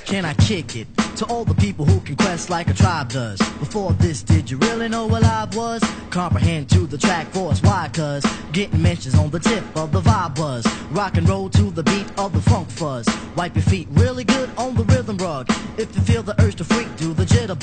Can 0.05 0.27
I 0.27 0.35
kick 0.35 0.77
it? 0.77 0.89
To 1.17 1.27
all 1.27 1.45
the 1.47 1.55
people 1.55 1.87
who 1.87 2.01
can 2.01 2.17
quest 2.17 2.51
like 2.51 2.69
a 2.69 2.75
tribe 2.75 3.09
does. 3.09 3.39
Before 3.59 3.93
this, 3.93 4.23
did 4.23 4.51
you 4.51 4.59
really 4.59 4.89
know 4.89 5.07
what 5.07 5.25
I 5.25 5.47
was? 5.55 5.83
Comprehend 6.11 6.69
to 6.71 6.87
the 6.87 6.99
track 6.99 7.29
force. 7.29 7.63
Why? 7.63 7.89
Cause 7.93 8.27
getting 8.53 8.83
mentions 8.83 9.15
on 9.15 9.31
the 9.31 9.39
tip 9.39 9.65
of 9.75 9.93
the 9.93 10.01
vibe 10.01 10.35
buzz. 10.35 10.67
Rock 10.91 11.17
and 11.17 11.29
roll 11.29 11.49
to 11.51 11.71
the 11.71 11.83
beat 11.83 12.07
of 12.19 12.33
the 12.33 12.43
funk 12.43 12.69
fuzz. 12.71 13.07
Wipe 13.37 13.55
your 13.55 13.63
feet 13.65 13.89
really 13.93 14.20